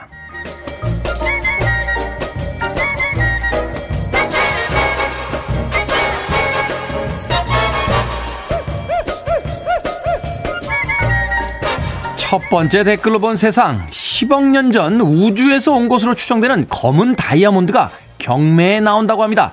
첫 12.16 12.40
번째 12.48 12.84
댓글로 12.84 13.18
본 13.18 13.36
세상. 13.36 13.86
10억 13.90 14.44
년 14.44 14.72
전 14.72 14.98
우주에서 15.02 15.72
온 15.72 15.90
것으로 15.90 16.14
추정되는 16.14 16.68
검은 16.70 17.16
다이아몬드가 17.16 17.90
경매에 18.16 18.80
나온다고 18.80 19.22
합니다. 19.22 19.52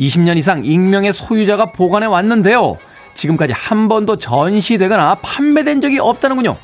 20년 0.00 0.36
이상 0.38 0.64
익명의 0.64 1.12
소유자가 1.12 1.66
보관해 1.66 2.06
왔는데요. 2.08 2.78
지금까지 3.14 3.52
한 3.52 3.88
번도 3.88 4.16
전시되거나 4.16 5.16
판매된 5.16 5.80
적이 5.80 5.98
없다는군요. 6.00 6.56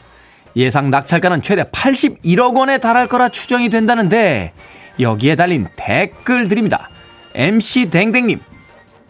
예상 0.56 0.90
낙찰가는 0.90 1.42
최대 1.42 1.62
81억 1.64 2.56
원에 2.56 2.78
달할 2.78 3.06
거라 3.06 3.28
추정이 3.28 3.68
된다는데 3.68 4.52
여기에 5.00 5.36
달린 5.36 5.68
댓글들입니다. 5.76 6.90
MC 7.34 7.90
댕댕님. 7.90 8.40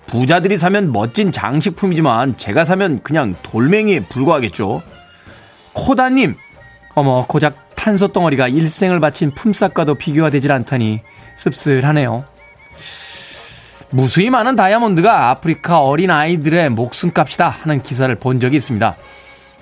부자들이 0.07 0.57
사면 0.57 0.93
멋진 0.93 1.33
장식품이지만 1.33 2.37
제가 2.39 2.65
사면 2.65 3.03
그냥 3.03 3.35
돌멩이에 3.43 4.01
불과하겠죠. 4.01 4.83
코다님. 5.73 6.35
어머 6.95 7.25
고작 7.27 7.77
탄소 7.77 8.09
덩어리가 8.09 8.49
일생을 8.49 9.01
바친 9.01 9.31
품삯과도 9.31 9.95
비교가 9.95 10.31
되질 10.31 10.51
않다니 10.51 11.01
씁쓸하네요. 11.37 12.25
무수히 13.91 14.31
많은 14.31 14.57
다이아몬드가 14.57 15.31
아프리카 15.31 15.81
어린 15.81 16.11
아이들의 16.11 16.71
목숨값이다 16.71 17.49
하는 17.49 17.83
기사를 17.83 18.15
본 18.17 18.41
적이 18.41 18.57
있습니다. 18.57 18.97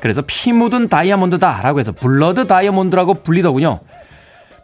그래서 0.00 0.22
피 0.26 0.52
묻은 0.52 0.88
다이아몬드다라고 0.88 1.80
해서 1.80 1.92
blood 1.92 2.46
다이아몬드라고 2.46 3.14
불리더군요. 3.22 3.80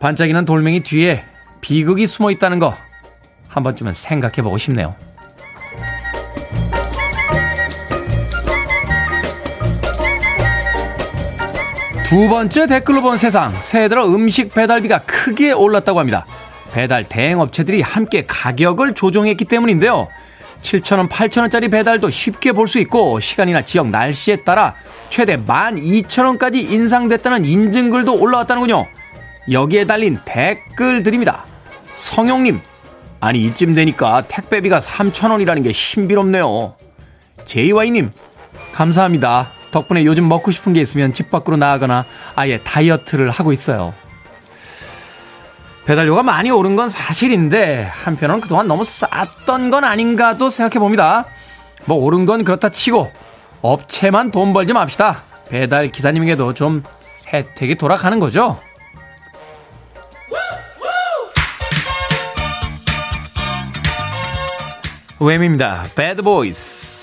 반짝이는 0.00 0.44
돌멩이 0.44 0.80
뒤에 0.80 1.24
비극이 1.60 2.06
숨어 2.06 2.30
있다는 2.30 2.58
거 2.58 2.74
한 3.52 3.62
번쯤은 3.62 3.92
생각해 3.92 4.36
보고 4.42 4.56
싶네요. 4.56 4.94
두 12.04 12.28
번째 12.28 12.66
댓글로 12.66 13.02
본 13.02 13.16
세상. 13.16 13.54
새해 13.60 13.88
들어 13.88 14.06
음식 14.06 14.52
배달비가 14.54 15.00
크게 15.00 15.52
올랐다고 15.52 15.98
합니다. 15.98 16.26
배달 16.72 17.04
대행업체들이 17.04 17.82
함께 17.82 18.24
가격을 18.26 18.94
조정했기 18.94 19.44
때문인데요. 19.44 20.08
7,000원, 20.62 21.08
8,000원짜리 21.08 21.70
배달도 21.70 22.08
쉽게 22.10 22.52
볼 22.52 22.68
수 22.68 22.78
있고 22.78 23.20
시간이나 23.20 23.62
지역 23.62 23.88
날씨에 23.88 24.44
따라 24.44 24.74
최대 25.10 25.36
12,000원까지 25.36 26.70
인상됐다는 26.70 27.44
인증글도 27.44 28.18
올라왔다는군요. 28.18 28.86
여기에 29.50 29.86
달린 29.86 30.18
댓글들입니다. 30.24 31.44
성용님, 31.94 32.60
아니 33.20 33.44
이쯤 33.44 33.74
되니까 33.74 34.22
택배비가 34.28 34.78
3,000원이라는 34.78 35.64
게 35.64 35.72
신비롭네요. 35.72 36.74
JY님, 37.44 38.10
감사합니다. 38.72 39.48
덕분에 39.72 40.04
요즘 40.04 40.28
먹고 40.28 40.50
싶은 40.50 40.72
게 40.72 40.80
있으면 40.80 41.12
집 41.12 41.30
밖으로 41.30 41.56
나가거나 41.56 42.04
아예 42.36 42.58
다이어트를 42.58 43.30
하고 43.30 43.52
있어요. 43.52 43.92
배달료가 45.84 46.22
많이 46.22 46.50
오른 46.50 46.76
건 46.76 46.88
사실인데 46.88 47.82
한편으로는 47.90 48.40
그동안 48.40 48.68
너무 48.68 48.84
쌌던 48.84 49.70
건 49.70 49.84
아닌가도 49.84 50.48
생각해 50.48 50.78
봅니다. 50.78 51.26
뭐 51.84 51.96
오른 51.96 52.24
건 52.24 52.44
그렇다 52.44 52.68
치고 52.68 53.10
업체만 53.62 54.30
돈 54.30 54.52
벌지 54.52 54.72
맙시다. 54.72 55.24
배달 55.48 55.88
기사님에게도 55.88 56.54
좀 56.54 56.82
혜택이 57.32 57.74
돌아가는 57.76 58.18
거죠. 58.18 58.58
웸입니다. 65.18 65.84
배드 65.94 66.22
보이스. 66.22 67.01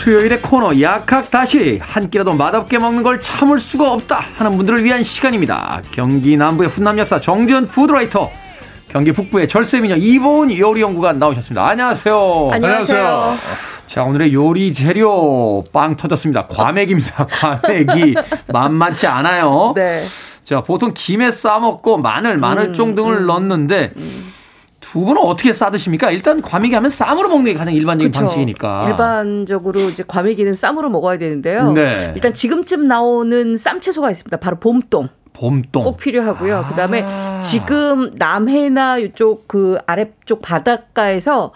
수요일의 0.00 0.40
코너 0.40 0.80
약학 0.80 1.30
다시 1.30 1.78
한 1.82 2.08
끼라도 2.08 2.32
맛없게 2.32 2.78
먹는 2.78 3.02
걸 3.02 3.20
참을 3.20 3.58
수가 3.58 3.92
없다 3.92 4.24
하는 4.36 4.56
분들을 4.56 4.82
위한 4.82 5.02
시간입니다. 5.02 5.82
경기 5.90 6.38
남부의 6.38 6.70
훈남 6.70 6.98
역사 6.98 7.20
정지현 7.20 7.68
푸드라이터 7.68 8.30
경기 8.88 9.12
북부의 9.12 9.46
절세미녀 9.46 9.96
이보은 9.96 10.56
요리 10.56 10.80
연구가 10.80 11.12
나오셨습니다. 11.12 11.66
안녕하세요. 11.68 12.48
안녕하세요. 12.50 13.34
자 13.84 14.04
오늘의 14.04 14.32
요리 14.32 14.72
재료 14.72 15.62
빵 15.70 15.94
터졌습니다. 15.96 16.46
과메기입니다. 16.46 17.26
과메기 17.60 18.14
만만치 18.48 19.06
않아요. 19.06 19.74
네. 19.76 20.02
자 20.44 20.62
보통 20.62 20.92
김에 20.94 21.30
싸 21.30 21.58
먹고 21.58 21.98
마늘, 21.98 22.38
마늘종 22.38 22.90
음, 22.90 22.94
등을 22.94 23.26
넣는데 23.26 23.92
두 24.90 25.04
분은 25.04 25.22
어떻게 25.22 25.52
싸 25.52 25.70
드십니까? 25.70 26.10
일단 26.10 26.42
과메기 26.42 26.74
하면 26.74 26.90
쌈으로 26.90 27.28
먹는 27.28 27.44
게 27.44 27.54
가장 27.54 27.72
일반적인 27.72 28.10
그쵸. 28.10 28.22
방식이니까. 28.22 28.88
일반적으로 28.88 29.82
이제 29.88 30.02
과메기는 30.06 30.54
쌈으로 30.54 30.90
먹어야 30.90 31.16
되는데요. 31.16 31.72
네. 31.72 32.10
일단 32.16 32.32
지금쯤 32.34 32.88
나오는 32.88 33.56
쌈 33.56 33.80
채소가 33.80 34.10
있습니다. 34.10 34.36
바로 34.38 34.56
봄동. 34.58 35.08
봄동. 35.32 35.84
꼭 35.84 35.96
필요하고요. 35.98 36.56
아. 36.56 36.68
그다음에 36.68 37.04
지금 37.40 38.10
남해나 38.16 38.98
이쪽 38.98 39.46
그 39.46 39.78
아래쪽 39.86 40.42
바닷가에서 40.42 41.52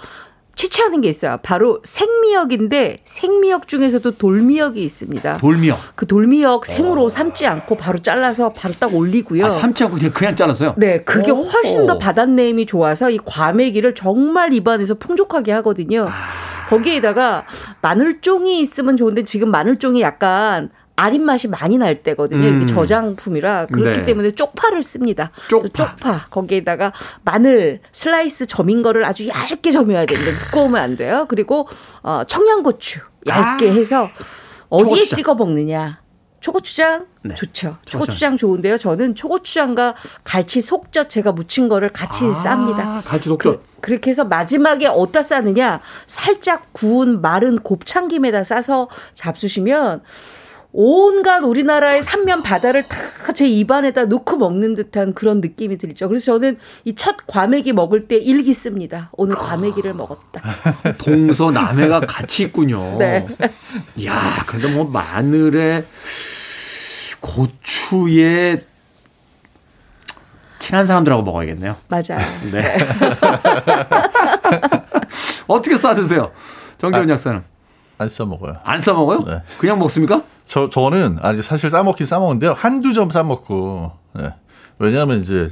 취취하는 0.54 1.00
게 1.00 1.08
있어요. 1.08 1.38
바로 1.42 1.80
생미역인데 1.82 2.98
생미역 3.04 3.68
중에서도 3.68 4.10
돌미역이 4.12 4.82
있습니다. 4.82 5.38
돌미역. 5.38 5.78
그 5.94 6.06
돌미역 6.06 6.66
생으로 6.66 7.08
삶지 7.08 7.46
않고 7.46 7.76
바로 7.76 7.98
잘라서 7.98 8.50
바로 8.50 8.74
딱 8.78 8.94
올리고요. 8.94 9.46
아, 9.46 9.50
삶지 9.50 9.84
않고 9.84 9.96
그냥, 9.96 10.12
그냥 10.12 10.36
잘랐어요? 10.36 10.74
네, 10.76 11.02
그게 11.02 11.30
오. 11.30 11.42
훨씬 11.42 11.86
더 11.86 11.98
바닷내음이 11.98 12.66
좋아서 12.66 13.10
이 13.10 13.18
과메기를 13.24 13.94
정말 13.94 14.52
입안에서 14.52 14.94
풍족하게 14.94 15.52
하거든요. 15.52 16.08
아. 16.10 16.26
거기에다가 16.68 17.44
마늘종이 17.82 18.60
있으면 18.60 18.96
좋은데 18.96 19.24
지금 19.24 19.50
마늘종이 19.50 20.00
약간 20.00 20.70
아린 20.96 21.24
맛이 21.24 21.48
많이 21.48 21.76
날 21.76 22.02
때거든요. 22.02 22.46
음. 22.46 22.56
이게 22.56 22.66
저장품이라 22.66 23.66
그렇기 23.66 23.98
네. 24.00 24.04
때문에 24.04 24.30
쪽파를 24.32 24.82
씁니다. 24.82 25.30
쪽파. 25.48 25.68
쪽파 25.72 26.26
거기에다가 26.30 26.92
마늘 27.24 27.80
슬라이스 27.92 28.46
점인 28.46 28.82
거를 28.82 29.04
아주 29.04 29.26
얇게 29.26 29.70
점여야 29.72 30.06
됩니다. 30.06 30.38
두꺼우면 30.38 30.80
안 30.80 30.96
돼요. 30.96 31.26
그리고 31.28 31.68
어, 32.02 32.22
청양고추 32.26 33.00
얇게 33.26 33.68
아. 33.68 33.72
해서 33.72 34.08
어디에 34.68 34.84
초고추장. 34.84 35.16
찍어 35.16 35.34
먹느냐? 35.34 36.00
초고추장 36.40 37.06
네. 37.22 37.34
좋죠. 37.34 37.78
초고추장. 37.86 38.36
좋은데요. 38.36 38.76
저는 38.76 39.14
초고추장과 39.14 39.94
갈치 40.24 40.60
속젓 40.60 41.08
제가 41.08 41.32
묻힌 41.32 41.68
거를 41.68 41.88
같이 41.88 42.26
쌉니다. 42.26 42.80
아, 42.80 43.02
같이 43.04 43.30
속젓. 43.30 43.60
그, 43.60 43.66
그렇게 43.80 44.10
해서 44.10 44.24
마지막에 44.24 44.86
어디다 44.86 45.22
싸느냐? 45.22 45.80
살짝 46.06 46.68
구운 46.72 47.20
마른 47.22 47.56
곱창김에다 47.58 48.44
싸서 48.44 48.88
잡수시면 49.14 50.02
온갖 50.76 51.38
우리나라의 51.44 52.02
삼면 52.02 52.42
바다를 52.42 52.82
다 52.88 53.32
제 53.34 53.48
입안에다 53.48 54.04
놓고 54.04 54.36
먹는 54.36 54.74
듯한 54.74 55.12
그런 55.14 55.40
느낌이 55.40 55.78
들죠. 55.78 56.06
그래서 56.08 56.26
저는 56.34 56.58
이 56.84 56.94
첫 56.94 57.16
과메기 57.26 57.72
먹을 57.72 58.06
때 58.06 58.16
일기 58.16 58.52
씁니다. 58.54 59.08
오늘 59.12 59.34
과메기를 59.36 59.94
먹었다. 59.94 60.40
동서남해가 60.98 62.00
같이 62.00 62.44
있군요. 62.44 62.96
네. 62.98 63.26
이야, 63.96 64.44
근데 64.46 64.68
뭐 64.72 64.84
마늘에 64.84 65.84
고추에 67.20 68.60
친한 70.60 70.86
사람들하고 70.86 71.22
먹어야겠네요. 71.22 71.76
맞아요. 71.88 72.24
네. 72.52 72.76
어떻게 75.48 75.76
싸 75.76 75.94
드세요? 75.94 76.30
정기훈 76.78 77.08
약사는 77.08 77.42
안 77.98 78.08
써먹어요. 78.08 78.56
안싸 78.64 78.92
먹어요? 78.92 79.24
네. 79.24 79.42
그냥 79.58 79.78
먹습니까? 79.78 80.22
저, 80.46 80.68
저는, 80.68 81.18
아니, 81.22 81.42
사실 81.42 81.70
싸먹긴 81.70 82.06
싸먹는데요. 82.06 82.52
한두 82.52 82.92
점 82.92 83.10
싸먹고, 83.10 83.92
네. 84.14 84.34
왜냐하면 84.78 85.20
이제, 85.20 85.50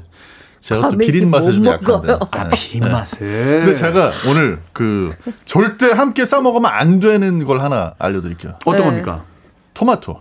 제가 0.60 0.90
또 0.90 0.96
비린 0.96 1.30
맛에 1.30 1.48
못좀 1.48 1.66
약한데. 1.66 1.86
먹어요. 1.90 2.18
아, 2.30 2.44
네. 2.44 2.50
비린 2.56 2.90
맛을. 2.90 3.18
근데 3.64 3.74
제가 3.74 4.12
오늘 4.28 4.60
그, 4.72 5.10
절대 5.44 5.90
함께 5.90 6.24
싸먹으면 6.24 6.70
안 6.70 7.00
되는 7.00 7.44
걸 7.44 7.60
하나 7.60 7.94
알려드릴게요. 7.98 8.54
어떤 8.64 8.76
네. 8.76 8.84
겁니까? 8.84 9.24
토마토. 9.74 10.20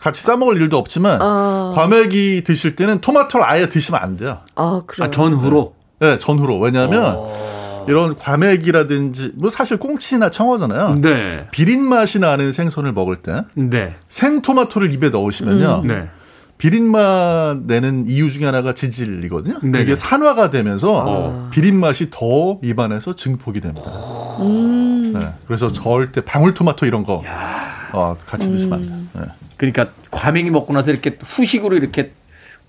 같이 0.00 0.22
싸먹을 0.22 0.56
일도 0.60 0.76
없지만, 0.78 1.22
어. 1.22 1.72
과메기 1.76 2.42
드실 2.44 2.74
때는 2.74 3.00
토마토를 3.00 3.46
아예 3.46 3.68
드시면 3.68 4.00
안 4.02 4.16
돼요. 4.16 4.40
아, 4.56 4.82
그래요. 4.86 5.06
아, 5.06 5.10
전후로. 5.10 5.74
네, 6.00 6.18
전후로. 6.18 6.58
왜냐하면, 6.58 7.14
어. 7.16 7.61
이런 7.88 8.16
과메기라든지, 8.16 9.32
뭐 9.36 9.50
사실 9.50 9.76
꽁치나 9.78 10.30
청어잖아요. 10.30 11.00
네. 11.00 11.46
비린 11.50 11.82
맛이 11.82 12.18
나는 12.18 12.52
생선을 12.52 12.92
먹을 12.92 13.16
때, 13.16 13.44
네. 13.54 13.94
생토마토를 14.08 14.92
입에 14.94 15.10
넣으시면요. 15.10 15.84
네. 15.86 16.08
비린맛 16.62 17.62
내는 17.66 18.04
이유 18.06 18.30
중에 18.30 18.44
하나가 18.44 18.72
지질이거든요. 18.72 19.58
네네. 19.62 19.82
이게 19.82 19.96
산화가 19.96 20.50
되면서 20.50 20.92
어. 20.92 21.48
비린맛이 21.50 22.10
더 22.12 22.60
입안에서 22.62 23.16
증폭이 23.16 23.60
됩니다. 23.60 23.90
음. 24.38 25.12
네, 25.12 25.28
그래서 25.48 25.72
절대 25.72 26.20
방울토마토 26.20 26.86
이런 26.86 27.02
거 27.02 27.24
어, 27.92 28.16
같이 28.24 28.48
드시면 28.48 28.78
안 28.78 28.86
돼요. 28.86 28.96
네. 29.14 29.32
그러니까 29.56 29.88
과메기 30.12 30.50
먹고 30.50 30.72
나서 30.72 30.92
이렇게 30.92 31.18
후식으로 31.20 31.76
이렇게 31.76 32.12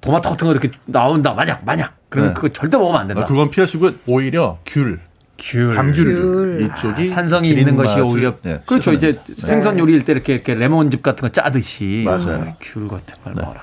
토마토 0.03 0.29
같은 0.31 0.47
거 0.47 0.51
이렇게 0.51 0.69
나온다. 0.85 1.33
만약 1.33 1.61
만약. 1.65 1.95
그러면 2.09 2.33
네. 2.33 2.33
그거 2.35 2.49
절대 2.49 2.77
먹으면 2.77 3.01
안 3.01 3.07
된다. 3.07 3.23
어, 3.23 3.25
그건 3.25 3.49
피하시고 3.49 3.91
오히려 4.05 4.59
귤, 4.65 4.99
귤. 5.39 5.71
감귤 5.73 6.03
귤. 6.03 6.61
이쪽이 6.61 7.01
아, 7.11 7.15
산성이 7.15 7.49
있는 7.51 7.75
것이 7.75 7.99
오히려 8.01 8.35
네, 8.43 8.61
그렇죠. 8.65 8.91
이제 8.91 9.19
생선 9.37 9.79
요리일 9.79 10.03
때 10.05 10.11
이렇게, 10.11 10.33
이렇게 10.33 10.53
레몬즙 10.53 11.01
같은 11.01 11.21
거 11.21 11.29
짜듯이 11.29 12.03
맞아요. 12.05 12.45
어, 12.49 12.55
귤 12.61 12.87
같은 12.87 13.15
걸 13.23 13.33
먹어라. 13.33 13.61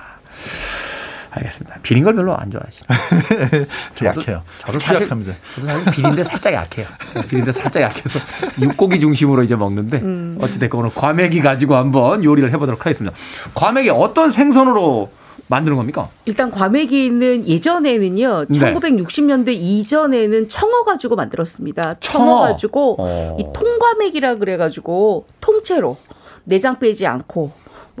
알겠습니다. 1.33 1.77
비린 1.81 2.03
걸 2.03 2.13
별로 2.13 2.35
안 2.35 2.51
좋아하시네. 2.51 3.65
좀 3.95 4.07
약해요. 4.09 4.43
저도 4.65 4.79
사실, 4.79 5.03
약합니다. 5.03 5.33
저도 5.55 5.67
사실 5.67 5.91
비린데 5.91 6.23
살짝 6.25 6.53
약해요. 6.53 6.87
비린데 7.29 7.53
살짝 7.53 7.83
약해서 7.83 8.19
육고기 8.59 8.99
중심으로 8.99 9.43
이제 9.43 9.55
먹는데 9.55 9.99
음. 10.01 10.37
어찌됐건 10.41 10.81
오늘 10.81 10.91
과메기 10.93 11.39
가지고 11.41 11.75
한번 11.77 12.25
요리를 12.25 12.51
해보도록 12.51 12.81
하겠습니다. 12.81 13.15
과메기 13.53 13.91
어떤 13.91 14.29
생선으로 14.29 15.09
만드는 15.47 15.77
겁니까? 15.77 16.09
일단 16.25 16.51
과메기는 16.51 17.47
예전에는요, 17.47 18.45
네. 18.49 18.59
1960년대 18.73 19.49
이전에는 19.49 20.47
청어 20.47 20.83
가지고 20.83 21.15
만들었습니다. 21.15 21.95
청어, 21.99 22.25
청어. 22.25 22.39
가지고 22.41 22.95
어. 22.99 23.37
이 23.39 23.45
통과메기라 23.53 24.35
그래 24.35 24.57
가지고 24.57 25.25
통째로 25.41 25.97
내장 26.43 26.79
빼지 26.79 27.05
않고 27.05 27.51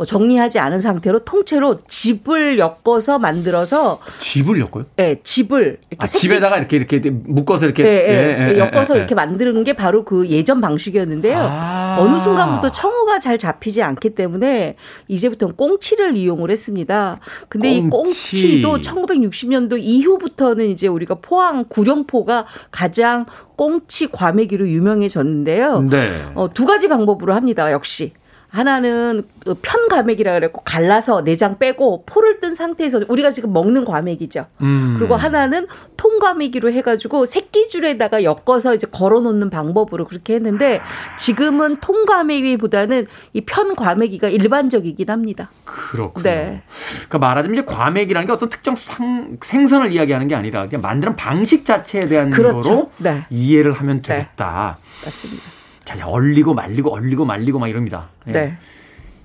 뭐 0.01 0.05
정리하지 0.07 0.57
않은 0.57 0.81
상태로 0.81 1.25
통째로 1.25 1.81
집을 1.87 2.57
엮어서 2.57 3.19
만들어서 3.19 3.99
집을 4.17 4.59
엮어요? 4.59 4.85
예, 4.97 5.19
집을 5.23 5.77
이렇게 5.91 5.97
아, 5.99 6.07
집에다가 6.07 6.57
이렇게 6.57 6.77
이렇게 6.77 7.11
묶어서 7.11 7.67
이렇게 7.67 7.83
예, 7.83 7.87
예, 7.87 8.47
예, 8.49 8.53
예, 8.55 8.57
엮어서 8.57 8.95
예, 8.95 8.97
이렇게 8.97 9.13
만드는 9.13 9.63
게 9.63 9.73
바로 9.73 10.03
그 10.03 10.27
예전 10.27 10.59
방식이었는데요. 10.59 11.37
아. 11.37 11.97
어느 11.99 12.17
순간부터 12.17 12.71
청어가 12.71 13.19
잘 13.19 13.37
잡히지 13.37 13.83
않기 13.83 14.15
때문에 14.15 14.75
이제부터는 15.07 15.55
꽁치를 15.55 16.17
이용을 16.17 16.49
했습니다. 16.49 17.19
근데 17.47 17.71
이 17.71 17.81
꽁치. 17.87 18.63
꽁치도 18.63 18.81
1960년도 18.81 19.77
이후부터는 19.79 20.67
이제 20.69 20.87
우리가 20.87 21.17
포항 21.21 21.65
구룡포가 21.69 22.47
가장 22.71 23.27
꽁치 23.55 24.07
과메기로 24.07 24.67
유명해졌는데요. 24.67 25.81
네. 25.83 26.09
어, 26.33 26.51
두 26.51 26.65
가지 26.65 26.87
방법으로 26.87 27.35
합니다. 27.35 27.71
역시. 27.71 28.13
하나는 28.51 29.23
그 29.45 29.55
편과메기라 29.61 30.33
그랬고 30.33 30.61
갈라서 30.65 31.23
내장 31.23 31.57
빼고 31.57 32.03
포를 32.05 32.41
뜬 32.41 32.53
상태에서 32.53 32.99
우리가 33.07 33.31
지금 33.31 33.53
먹는 33.53 33.85
과메기죠. 33.85 34.45
음. 34.61 34.97
그리고 34.99 35.15
하나는 35.15 35.67
통과미기로 35.95 36.69
해가지고 36.73 37.25
새끼줄에다가 37.25 38.23
엮어서 38.23 38.75
이제 38.75 38.87
걸어놓는 38.91 39.49
방법으로 39.49 40.05
그렇게 40.05 40.35
했는데 40.35 40.81
지금은 41.17 41.77
통과메기보다는 41.77 43.07
이 43.31 43.41
편과메기가 43.41 44.27
일반적이긴 44.27 45.09
합니다. 45.09 45.49
그렇군요. 45.63 46.23
네. 46.23 46.61
그러니까 46.95 47.19
말하자면 47.19 47.57
이제 47.57 47.65
과맥이라는 47.65 48.27
게 48.27 48.33
어떤 48.33 48.49
특정 48.49 48.75
상, 48.75 49.37
생선을 49.41 49.93
이야기하는 49.93 50.27
게 50.27 50.35
아니라 50.35 50.65
그냥 50.65 50.81
만드는 50.81 51.15
방식 51.15 51.65
자체에 51.65 52.01
대한 52.01 52.29
그렇죠. 52.29 52.69
거로 52.69 52.91
네. 52.97 53.25
이해를 53.29 53.71
하면 53.71 54.01
되겠다. 54.01 54.77
맞습니다. 55.05 55.60
자, 55.97 56.07
얼리고 56.07 56.53
말리고 56.53 56.93
얼리고 56.93 57.25
말리고 57.25 57.59
막 57.59 57.67
이럽니다. 57.67 58.09
예. 58.27 58.31
네. 58.31 58.57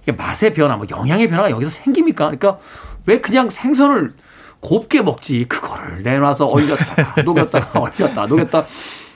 이게 0.03 0.13
맛의 0.13 0.55
변화, 0.55 0.77
뭐 0.77 0.87
영양의 0.89 1.29
변화가 1.29 1.51
여기서 1.51 1.71
생깁니까? 1.71 2.27
그러니까 2.27 2.59
왜 3.07 3.21
그냥 3.21 3.51
생선을 3.51 4.15
곱게 4.61 5.03
먹지? 5.03 5.47
그거를 5.49 6.03
내놔서 6.03 6.47
얼렸다가 6.47 7.23
녹였다가 7.23 7.81
얼렸다 7.81 8.27
녹였다 8.27 8.67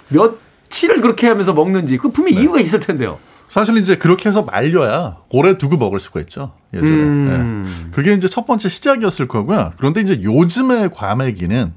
며칠을 0.08 1.00
그렇게 1.00 1.28
하면서 1.28 1.52
먹는지 1.52 1.96
그 1.98 2.10
분명 2.10 2.34
히 2.34 2.42
이유가 2.42 2.60
있을 2.60 2.80
텐데요. 2.80 3.18
사실 3.48 3.76
이제 3.78 3.96
그렇게 3.96 4.28
해서 4.28 4.42
말려야 4.42 5.18
오래 5.28 5.58
두고 5.58 5.76
먹을 5.76 5.98
수가 5.98 6.20
있죠. 6.20 6.52
예전에. 6.72 6.90
음. 6.90 7.86
예. 7.88 7.90
그게 7.90 8.12
이제 8.14 8.28
첫 8.28 8.46
번째 8.46 8.68
시작이었을 8.68 9.26
거고요. 9.26 9.72
그런데 9.76 10.00
이제 10.00 10.20
요즘의 10.22 10.90
과메기는 10.94 11.72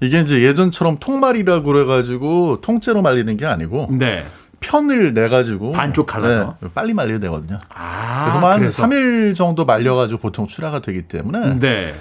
이게 0.00 0.20
이제 0.20 0.42
예전처럼 0.42 0.98
통말이라고 0.98 1.64
그래가지고 1.64 2.60
통째로 2.60 3.02
말리는 3.02 3.36
게 3.36 3.46
아니고 3.46 3.88
네. 3.92 4.26
편을 4.60 5.14
내 5.14 5.28
가지고 5.28 5.72
반쪽 5.72 6.06
갈라서? 6.06 6.56
빨리 6.74 6.94
말려야 6.94 7.18
되거든요. 7.20 7.58
아, 7.74 8.24
그래서 8.24 8.40
뭐한 8.40 8.58
그래서. 8.60 8.82
3일 8.82 9.34
정도 9.34 9.64
말려 9.64 9.94
가지고 9.94 10.20
보통 10.20 10.46
출하가 10.46 10.80
되기 10.80 11.02
때문에 11.02 11.58
네. 11.60 11.94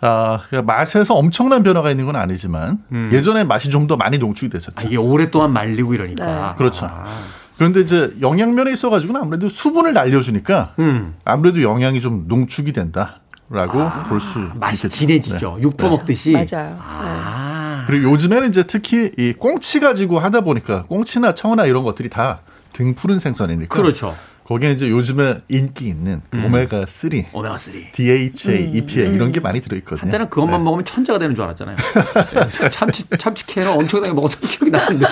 아, 0.00 0.40
그러니까 0.48 0.74
맛에서 0.74 1.14
엄청난 1.14 1.62
변화가 1.62 1.90
있는 1.90 2.04
건 2.04 2.16
아니지만 2.16 2.78
음. 2.92 3.10
예전에 3.12 3.44
맛이 3.44 3.70
좀 3.70 3.86
더 3.86 3.96
많이 3.96 4.18
농축이 4.18 4.50
됐었죠. 4.50 4.74
아, 4.76 4.82
이게 4.82 4.96
오랫동안 4.96 5.52
말리고 5.52 5.94
이러니까. 5.94 6.54
그렇죠. 6.58 6.86
아. 6.90 7.04
그런데 7.56 7.80
이제 7.80 8.12
영양면에 8.20 8.72
있어 8.72 8.90
가지고는 8.90 9.20
아무래도 9.20 9.48
수분을 9.48 9.92
날려주니까 9.94 10.74
음. 10.80 11.14
아무래도 11.24 11.62
영양이 11.62 12.00
좀 12.00 12.24
농축이 12.28 12.72
된다라고 12.72 13.90
볼수 14.08 14.40
아, 14.40 14.52
맛이 14.58 14.86
있겠죠. 14.88 14.88
진해지죠. 14.96 15.58
육포 15.62 15.88
먹듯이. 15.88 16.32
맞아요. 16.32 16.76
아. 17.84 17.86
그리고 17.86 18.10
요즘에는 18.12 18.48
이제 18.48 18.62
특히 18.64 19.12
이 19.18 19.32
꽁치 19.32 19.80
가지고 19.80 20.18
하다 20.18 20.40
보니까 20.42 20.82
꽁치나 20.82 21.34
청어나 21.34 21.66
이런 21.66 21.84
것들이 21.84 22.08
다 22.08 22.40
등푸른 22.72 23.18
생선이니까 23.18 23.74
그렇죠. 23.74 24.16
거기에 24.44 24.72
이제 24.72 24.90
요즘에 24.90 25.40
인기 25.48 25.86
있는 25.86 26.20
그 26.28 26.36
음. 26.36 26.44
오메가 26.44 26.84
3, 26.86 27.10
오메가 27.32 27.56
3. 27.56 27.74
DHA, 27.92 28.72
EPA 28.74 29.14
이런 29.14 29.32
게 29.32 29.40
많이 29.40 29.62
들어 29.62 29.74
있거든요. 29.78 30.02
한때는 30.02 30.28
그것만 30.28 30.60
네. 30.60 30.64
먹으면 30.64 30.84
천재가 30.84 31.18
되는 31.18 31.34
줄 31.34 31.44
알았잖아요. 31.44 31.76
네, 32.60 32.68
참치 32.68 33.08
참치 33.16 33.46
캔을 33.46 33.68
엄청나게 33.68 34.12
먹었던 34.12 34.50
기억이 34.50 34.70
나는데 34.70 35.06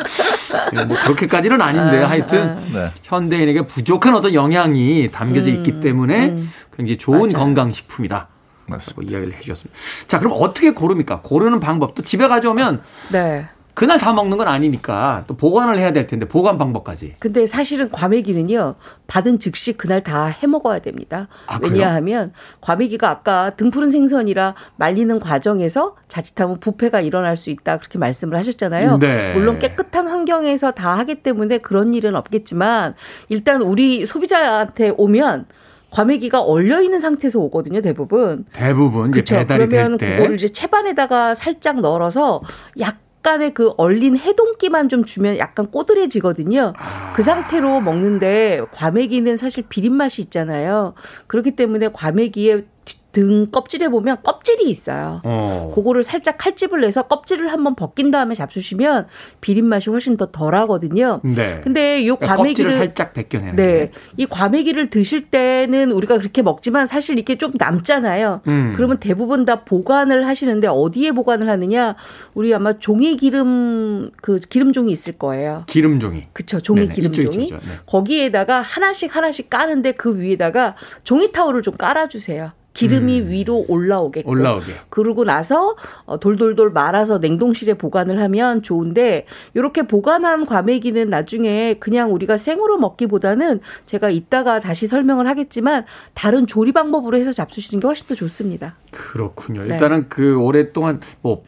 네, 0.74 0.84
뭐 0.84 0.98
그렇게까지는 1.02 1.62
아닌데 1.62 2.02
하여튼 2.02 2.58
네. 2.74 2.90
현대인에게 3.04 3.62
부족한 3.62 4.14
어떤 4.14 4.34
영양이 4.34 5.10
담겨져 5.10 5.50
있기 5.50 5.80
때문에 5.80 6.42
굉장히 6.76 6.98
좋은 6.98 7.32
건강 7.32 7.72
식품이다. 7.72 8.28
맞습니다. 8.66 8.94
고 8.94 9.02
이야기를 9.02 9.34
해주셨습니다. 9.34 9.78
자, 10.08 10.18
그럼 10.18 10.34
어떻게 10.36 10.72
고릅니까? 10.72 11.20
고르는 11.22 11.60
방법도 11.60 12.02
집에 12.02 12.28
가져오면 12.28 12.82
네. 13.12 13.46
그날 13.74 13.98
다 13.98 14.12
먹는 14.12 14.36
건 14.36 14.48
아니니까 14.48 15.24
또 15.26 15.34
보관을 15.34 15.78
해야 15.78 15.94
될 15.94 16.06
텐데 16.06 16.28
보관 16.28 16.58
방법까지. 16.58 17.16
근데 17.18 17.46
사실은 17.46 17.88
과메기는요 17.90 18.74
받은 19.06 19.38
즉시 19.38 19.72
그날 19.72 20.02
다 20.02 20.26
해 20.26 20.46
먹어야 20.46 20.80
됩니다. 20.80 21.28
아, 21.46 21.58
그래요? 21.58 21.72
왜냐하면 21.72 22.32
과메기가 22.60 23.08
아까 23.08 23.56
등푸른 23.56 23.90
생선이라 23.90 24.54
말리는 24.76 25.18
과정에서 25.20 25.96
자칫하면 26.08 26.60
부패가 26.60 27.00
일어날 27.00 27.38
수 27.38 27.48
있다 27.48 27.78
그렇게 27.78 27.98
말씀을 27.98 28.36
하셨잖아요. 28.36 28.98
네. 28.98 29.32
물론 29.32 29.58
깨끗한 29.58 30.06
환경에서 30.06 30.72
다 30.72 30.98
하기 30.98 31.22
때문에 31.22 31.58
그런 31.58 31.94
일은 31.94 32.14
없겠지만 32.14 32.94
일단 33.30 33.62
우리 33.62 34.04
소비자한테 34.04 34.92
오면 34.98 35.46
과메기가 35.92 36.40
얼려 36.40 36.80
있는 36.80 37.00
상태에서 37.00 37.38
오거든요 37.38 37.80
대부분. 37.80 38.46
대부분 38.52 39.10
이제 39.10 39.12
그렇죠. 39.12 39.36
배달이 39.36 39.68
그러면 39.68 39.98
될 39.98 40.08
때. 40.10 40.16
그거를 40.16 40.36
이제 40.36 40.48
채반에다가 40.48 41.34
살짝 41.34 41.80
널어서 41.80 42.40
약간의 42.80 43.52
그 43.52 43.72
얼린 43.76 44.16
해동기만 44.16 44.88
좀 44.88 45.04
주면 45.04 45.36
약간 45.38 45.70
꼬들해지거든요. 45.70 46.72
아. 46.76 47.12
그 47.14 47.22
상태로 47.22 47.80
먹는데 47.80 48.62
과메기는 48.72 49.36
사실 49.36 49.64
비린 49.68 49.92
맛이 49.92 50.22
있잖아요. 50.22 50.94
그렇기 51.26 51.52
때문에 51.56 51.90
과메기의 51.92 52.64
등 53.12 53.46
껍질에 53.50 53.88
보면 53.88 54.18
껍질이 54.22 54.68
있어요. 54.68 55.20
어. 55.24 55.70
그거를 55.74 56.02
살짝 56.02 56.38
칼집을 56.38 56.80
내서 56.80 57.02
껍질을 57.02 57.52
한번 57.52 57.74
벗긴 57.74 58.10
다음에 58.10 58.34
잡수시면 58.34 59.06
비린 59.40 59.66
맛이 59.66 59.90
훨씬 59.90 60.16
더 60.16 60.26
덜하거든요. 60.26 61.20
네. 61.22 61.60
근데 61.62 62.06
요 62.06 62.16
그러니까 62.16 62.36
과메기를 62.36 62.70
껍질을 62.70 62.86
살짝 62.86 63.12
벗겨내는. 63.12 63.56
네. 63.56 63.72
게. 63.72 63.90
이 64.16 64.26
과메기를 64.26 64.88
드실 64.88 65.28
때는 65.28 65.92
우리가 65.92 66.18
그렇게 66.18 66.40
먹지만 66.40 66.86
사실 66.86 67.18
이게 67.18 67.36
좀 67.36 67.52
남잖아요. 67.54 68.40
음. 68.46 68.72
그러면 68.74 68.98
대부분 68.98 69.44
다 69.44 69.64
보관을 69.64 70.26
하시는데 70.26 70.68
어디에 70.68 71.12
보관을 71.12 71.48
하느냐? 71.50 71.96
우리 72.34 72.54
아마 72.54 72.78
종이 72.78 73.16
기름 73.16 74.10
그 74.22 74.38
기름종이 74.38 74.90
있을 74.90 75.18
거예요. 75.18 75.64
기름종이. 75.66 76.28
그쵸 76.32 76.60
종이 76.60 76.80
네네, 76.82 76.94
기름종이 76.94 77.26
있죠, 77.28 77.40
있죠. 77.42 77.56
네. 77.58 77.72
거기에다가 77.84 78.62
하나씩 78.62 79.14
하나씩 79.14 79.50
까는데 79.50 79.92
그 79.92 80.18
위에다가 80.18 80.76
종이 81.04 81.30
타올을 81.30 81.60
좀 81.60 81.76
깔아 81.76 82.08
주세요. 82.08 82.52
기름이 82.72 83.28
위로 83.28 83.64
올라오게끔. 83.68 84.30
음. 84.30 84.32
올라오게. 84.32 84.72
그러고 84.88 85.24
나서 85.24 85.76
어, 86.04 86.18
돌돌돌 86.18 86.70
말아서 86.70 87.18
냉동실에 87.18 87.74
보관을 87.74 88.20
하면 88.20 88.62
좋은데 88.62 89.26
이렇게 89.54 89.82
보관한 89.82 90.46
과메기는 90.46 91.10
나중에 91.10 91.74
그냥 91.74 92.12
우리가 92.14 92.36
생으로 92.36 92.78
먹기보다는 92.78 93.60
제가 93.86 94.10
이따가 94.10 94.58
다시 94.58 94.86
설명을 94.86 95.26
하겠지만 95.26 95.84
다른 96.14 96.46
조리 96.46 96.72
방법으로 96.72 97.16
해서 97.16 97.32
잡수시는 97.32 97.80
게 97.80 97.86
훨씬 97.86 98.06
더 98.06 98.14
좋습니다. 98.14 98.76
그렇군요. 98.90 99.62
네. 99.64 99.74
일단은 99.74 100.08
그 100.08 100.38
오랫동안 100.38 101.00
뭐 101.20 101.44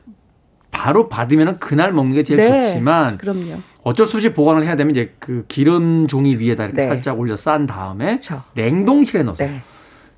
바로 0.70 1.08
받으면은 1.08 1.58
그날 1.58 1.92
먹는 1.92 2.14
게 2.14 2.22
제일 2.24 2.38
네. 2.38 2.70
좋지만 2.70 3.16
그럼요. 3.16 3.60
어쩔 3.82 4.06
수 4.06 4.16
없이 4.16 4.32
보관을 4.32 4.64
해야 4.64 4.76
되면 4.76 4.90
이제 4.90 5.14
그 5.18 5.44
기름 5.46 6.06
종이 6.08 6.36
위에다 6.36 6.64
이렇게 6.64 6.82
네. 6.82 6.88
살짝 6.88 7.18
올려 7.18 7.36
싼 7.36 7.66
다음에 7.66 8.06
그렇죠. 8.06 8.42
냉동실에 8.54 9.22
넣어서 9.22 9.44
네. 9.44 9.62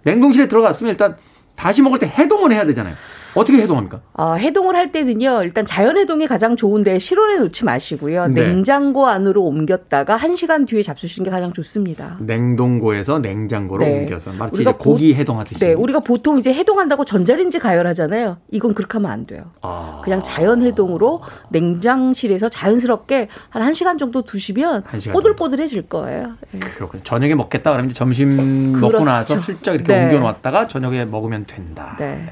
냉동실에 0.07 0.47
들어갔으면 0.47 0.91
일단 0.93 1.17
다시 1.57 1.83
먹을 1.83 1.99
때 1.99 2.07
해동을 2.07 2.53
해야 2.53 2.65
되잖아요. 2.65 2.95
어떻게 3.37 3.59
해동합니까? 3.59 4.01
어, 4.15 4.35
해동을 4.35 4.75
할 4.77 4.91
때는요, 4.93 5.43
일단 5.43 5.65
자연 5.67 5.97
해동이 5.97 6.27
가장 6.27 6.57
좋은데 6.57 6.99
실온에 6.99 7.39
놓지 7.39 7.65
마시고요. 7.65 8.27
네. 8.29 8.43
냉장고 8.43 9.07
안으로 9.07 9.45
옮겼다가 9.45 10.17
한 10.17 10.37
시간 10.37 10.65
뒤에 10.67 10.83
잡수시는 10.83 11.25
게 11.25 11.31
가장 11.31 11.53
좋습니다. 11.53 12.17
냉동고에서 12.21 13.19
냉장고로 13.19 13.85
네. 13.85 14.01
옮겨서 14.01 14.33
마치 14.33 14.57
우리가 14.57 14.71
이제 14.73 14.79
고기 14.79 15.13
보- 15.13 15.19
해동하듯이. 15.21 15.61
네, 15.61 15.73
우리가 15.75 16.01
보통 16.01 16.39
이제 16.39 16.53
해동한다고 16.53 17.05
전자레인지 17.05 17.59
가열하잖아요. 17.59 18.39
이건 18.51 18.75
그렇게 18.75 18.95
하면 18.99 19.11
안 19.11 19.27
돼요. 19.27 19.45
아, 19.63 20.01
그냥 20.03 20.23
자연 20.25 20.63
해동으로 20.63 21.23
냉장실에서 21.51 22.49
자연스럽게 22.49 23.29
한 23.51 23.73
1시간 23.73 23.99
정도 23.99 24.23
두시면 24.23 24.83
한 24.87 25.01
시간 25.01 25.13
뽀들뽀들해질 25.15 25.83
거예요. 25.89 26.33
네. 26.53 26.61
그렇군요. 26.61 27.03
저녁에 27.03 27.35
먹겠다 27.35 27.73
그러면 27.73 27.93
점심 27.93 28.73
먹고 28.73 28.89
그렇죠. 28.89 29.05
나서 29.05 29.37
슬쩍 29.37 29.75
이렇게 29.75 29.93
네. 29.93 30.05
옮겨 30.07 30.21
놨다가 30.21 30.67
저녁에 30.67 31.05
먹으면 31.05 31.45
된다. 31.47 31.97
네. 31.99 32.29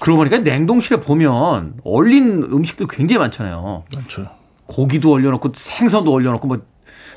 그러고 0.00 0.18
보니까 0.18 0.38
냉동실에 0.38 1.00
보면 1.00 1.74
얼린 1.84 2.42
음식도 2.52 2.86
굉장히 2.88 3.18
많잖아요. 3.20 3.84
그렇죠. 3.90 4.28
고기도 4.66 5.12
얼려놓고 5.12 5.52
생선도 5.54 6.12
얼려놓고 6.12 6.48
뭐 6.48 6.58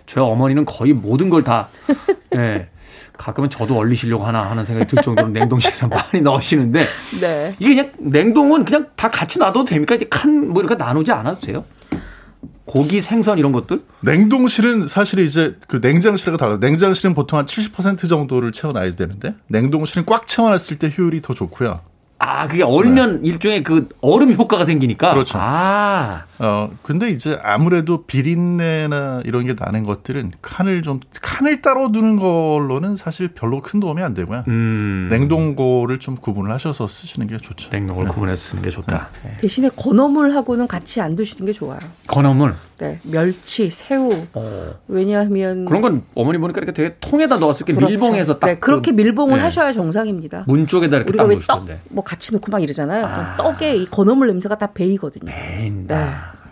저희 0.06 0.24
어머니는 0.24 0.66
거의 0.66 0.94
모든 0.94 1.30
걸 1.30 1.44
다 1.44 1.68
예. 2.36 2.70
가끔은 3.18 3.50
저도 3.50 3.76
얼리시려고 3.78 4.26
하나 4.26 4.44
하는 4.44 4.64
생각이 4.64 4.88
들 4.94 5.02
정도로 5.02 5.30
냉동실에 5.30 5.74
많이 5.90 6.22
넣으시는데 6.22 6.86
네. 7.20 7.56
이게 7.58 7.76
그냥 7.76 7.92
냉동은 7.98 8.64
그냥 8.64 8.88
다 8.96 9.10
같이 9.10 9.40
놔둬도 9.40 9.66
됩니까? 9.66 9.96
이제 9.96 10.06
칸 10.10 10.50
뭐 10.50 10.62
이렇게 10.62 10.76
나누지 10.76 11.12
않아도 11.12 11.40
돼요? 11.40 11.66
고기, 12.66 13.00
생선 13.02 13.38
이런 13.40 13.54
것들? 13.54 13.82
냉동실은 14.02 14.88
사실 14.90 15.20
이제 15.20 15.56
그 15.68 15.78
냉장실하고 15.82 16.38
달라요. 16.38 16.58
냉장실은 16.60 17.14
보통 17.16 17.40
한 17.40 17.46
70% 17.46 18.10
정도를 18.10 18.52
채워놔야 18.52 18.96
되는데 18.96 19.36
냉동실은 19.48 20.06
꽉 20.06 20.28
채워놨을 20.28 20.78
때 20.78 20.94
효율이 20.96 21.22
더 21.22 21.34
좋고요. 21.34 21.80
아, 22.20 22.48
그게 22.48 22.64
얼면 22.64 23.24
일종의 23.26 23.64
그 23.64 23.90
얼음 24.02 24.34
효과가 24.34 24.66
생기니까. 24.66 25.10
네. 25.10 25.14
그렇죠. 25.14 25.38
아, 25.40 26.26
어 26.40 26.70
근데 26.82 27.10
이제 27.10 27.38
아무래도 27.44 28.06
비린내나 28.06 29.22
이런 29.26 29.46
게 29.46 29.56
나는 29.58 29.84
것들은 29.84 30.32
칸을 30.42 30.82
좀 30.82 31.00
칸을 31.22 31.62
따로 31.62 31.92
두는 31.92 32.18
걸로는 32.18 32.96
사실 32.98 33.30
별로 33.30 33.62
큰 33.62 33.80
도움이 33.80 34.02
안 34.02 34.14
되고요. 34.14 34.44
음. 34.48 35.08
냉동고를 35.12 36.00
좀 36.00 36.16
구분을 36.16 36.52
하셔서 36.52 36.88
쓰시는 36.88 37.28
게 37.28 37.38
좋죠. 37.38 37.70
냉동을 37.72 38.08
구분해서 38.08 38.42
쓰는 38.42 38.64
게 38.64 38.70
좋다. 38.70 39.10
네. 39.24 39.38
대신에 39.38 39.70
건어물하고는 39.76 40.68
같이 40.68 41.00
안 41.02 41.16
드시는 41.16 41.46
게 41.46 41.54
좋아요. 41.54 41.80
건어물. 42.08 42.56
네, 42.80 43.00
멸치, 43.04 43.72
새우. 43.72 44.12
어. 44.34 44.74
왜냐하면 44.88 45.66
그런 45.66 45.82
건 45.82 46.04
어머니 46.14 46.38
보니까 46.38 46.60
이렇게 46.60 46.74
되게 46.74 46.96
통에다 47.02 47.38
넣었을 47.38 47.66
때 47.66 47.74
그렇죠. 47.74 47.90
밀봉해서 47.90 48.38
딱. 48.38 48.46
네, 48.48 48.60
그렇게 48.60 48.92
그 48.92 48.96
밀봉을 48.98 49.38
네. 49.38 49.44
하셔야 49.44 49.74
정상입니다. 49.74 50.44
문 50.48 50.68
쪽에다 50.68 50.98
이렇게 50.98 51.10
우리가 51.24 51.46
딱. 51.48 51.66
떡뭐 51.66 52.04
같이 52.08 52.34
넣고 52.34 52.50
막 52.52 52.64
이러잖아요. 52.64 53.06
그럼 53.06 53.38
떡에 53.38 53.76
이 53.76 53.86
건어물 53.90 54.28
냄새가 54.28 54.58
다 54.58 54.68
배이거든요. 54.74 55.26
배인다. 55.32 55.96
네. 55.96 56.52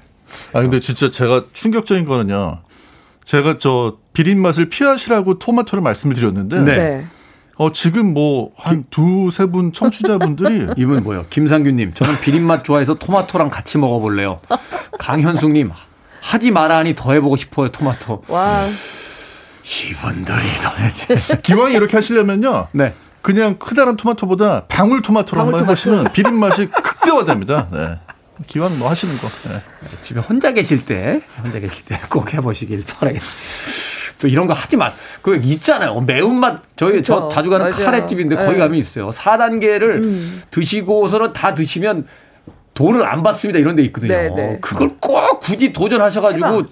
아 0.54 0.62
근데 0.62 0.80
진짜 0.82 1.10
제가 1.10 1.46
충격적인 1.54 2.06
거는요. 2.06 2.60
제가 3.24 3.58
저 3.60 3.98
비린 4.14 4.42
맛을 4.42 4.68
피하시라고 4.70 5.40
토마토를 5.40 5.82
말씀을 5.82 6.14
드렸는데 6.16 6.62
네. 6.62 6.78
네. 6.78 7.08
어 7.58 7.72
지금 7.72 8.14
뭐 8.14 8.52
한 8.58 8.84
두 8.90 9.30
세 9.32 9.46
분 9.50 9.72
청취자분들이 9.72 10.68
이분 10.78 11.04
뭐요? 11.04 11.26
김상균 11.30 11.78
님, 11.78 11.94
저는 11.94 12.20
비린 12.20 12.46
맛 12.46 12.64
좋아해서 12.66 12.96
토마토랑 12.96 13.50
같이 13.50 13.78
먹어 13.78 14.00
볼래요. 14.00 14.36
강현숙 15.00 15.52
님, 15.52 15.72
하지 16.22 16.52
마라 16.52 16.78
하니 16.80 16.96
더 16.96 17.14
해보고 17.14 17.38
싶어요, 17.38 17.70
토마토. 17.70 18.24
와, 18.28 18.66
이분들이 19.64 20.38
더. 20.62 21.38
기왕 21.42 21.72
이렇게 21.72 21.96
하시려면요. 21.96 22.68
네. 22.74 22.94
그냥 23.26 23.56
크다란 23.58 23.98
토마토보다 23.98 24.66
방울 24.68 25.02
토마토로 25.02 25.42
한번 25.42 25.60
해보시면 25.62 26.14
비린 26.14 26.36
맛이 26.36 26.68
극대화됩니다. 26.70 27.70
네. 27.72 27.98
기왕 28.46 28.78
뭐 28.78 28.88
하시는 28.88 29.18
거. 29.18 29.28
네. 29.50 29.60
집에 30.04 30.20
혼자 30.20 30.52
계실 30.52 30.86
때, 30.86 31.22
혼자 31.44 31.60
계실 31.60 31.84
때 31.86 31.98
꼭 32.08 32.32
해보시길 32.36 32.84
바라겠습니다. 32.86 34.20
또 34.22 34.28
이런 34.28 34.46
거 34.46 34.54
하지 34.54 34.78
마. 34.78 34.94
그 35.24 35.38
있잖아요. 35.38 36.00
매운맛. 36.02 36.62
저희 36.76 37.02
저 37.02 37.16
그쵸. 37.24 37.30
자주 37.30 37.50
가는 37.50 37.68
맞아요. 37.72 37.84
카레집인데 37.84 38.36
거기 38.36 38.52
네. 38.52 38.58
가면 38.60 38.76
있어요. 38.78 39.10
4단계를 39.10 40.30
드시고서는 40.52 41.34
다 41.34 41.56
드시면 41.56 42.06
돈을 42.76 43.04
안 43.08 43.24
받습니다. 43.24 43.58
이런 43.58 43.76
데 43.76 43.82
있거든요. 43.86 44.14
네, 44.14 44.30
네. 44.30 44.60
그걸 44.62 44.90
꼭 45.00 45.40
굳이 45.40 45.74
도전하셔 45.74 46.22
가지고 46.22 46.66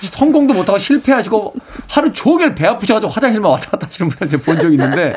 성공도 0.00 0.54
못하고 0.54 0.78
실패하시고 0.78 1.54
하루 1.88 2.12
종일 2.12 2.54
배 2.54 2.66
아프셔가지고 2.68 3.10
화장실만 3.10 3.50
왔다 3.50 3.70
갔다 3.72 3.86
하시는 3.88 4.08
분들 4.08 4.28
제가 4.30 4.42
본 4.44 4.60
적이 4.60 4.74
있는데 4.74 5.14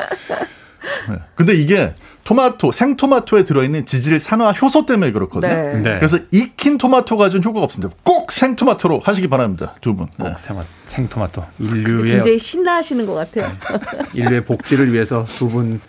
네. 1.08 1.16
근데 1.34 1.54
이게 1.54 1.94
토마토, 2.24 2.72
생토마토에 2.72 3.44
들어있는 3.44 3.86
지질 3.86 4.18
산화 4.18 4.50
효소 4.52 4.86
때문에 4.86 5.12
그렇거든요. 5.12 5.52
네. 5.54 5.74
네. 5.74 5.96
그래서 5.98 6.18
익힌 6.32 6.76
토마토 6.78 7.16
가진 7.16 7.42
효과가 7.44 7.64
없습니다. 7.64 7.94
꼭 8.02 8.32
생토마토로 8.32 9.00
하시기 9.04 9.28
바랍니다. 9.28 9.74
두 9.80 9.94
분. 9.94 10.06
네. 10.18 10.28
꼭 10.30 10.38
생토, 10.38 10.64
생토마토 10.86 11.44
인류의 11.60 12.12
굉장히 12.14 12.38
신나하시는 12.38 13.06
것 13.06 13.14
같아요. 13.14 13.50
인류의 14.14 14.44
복지를 14.44 14.92
위해서 14.92 15.24
두 15.38 15.48
분 15.48 15.80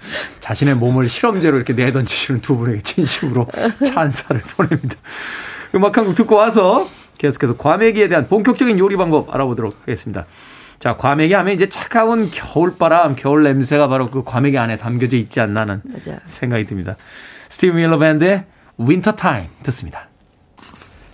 자신의 0.42 0.76
몸을 0.76 1.10
실험재로 1.10 1.58
이렇게 1.58 1.74
내던지시는 1.74 2.42
두 2.42 2.56
분에게 2.58 2.82
진심으로 2.84 3.48
찬사를 3.86 4.40
보냅니다. 4.56 4.96
음악 5.76 5.98
한 5.98 6.06
곡 6.06 6.16
듣고 6.16 6.36
와서 6.36 6.88
계속해서 7.18 7.58
과메기에 7.58 8.08
대한 8.10 8.28
본격적인 8.28 8.78
요리 8.78 8.96
방법 8.96 9.34
알아보도록 9.34 9.74
하겠습니다. 9.82 10.26
자, 10.80 10.96
과메기 10.96 11.34
하면 11.34 11.54
이제 11.54 11.70
차가운 11.70 12.30
겨울바람, 12.30 13.16
겨울 13.16 13.44
냄새가 13.44 13.88
바로 13.88 14.10
그 14.10 14.24
과메기 14.24 14.58
안에 14.58 14.78
담겨져 14.78 15.18
있지 15.18 15.40
않나 15.40 15.62
하는 15.62 15.82
맞아요. 15.86 16.20
생각이 16.26 16.66
듭니다. 16.66 16.96
스티브 17.50 17.76
밀러 17.76 17.98
밴드의 17.98 18.46
Winter 18.78 19.14
Time 19.14 19.48
듣습니다. 19.64 20.08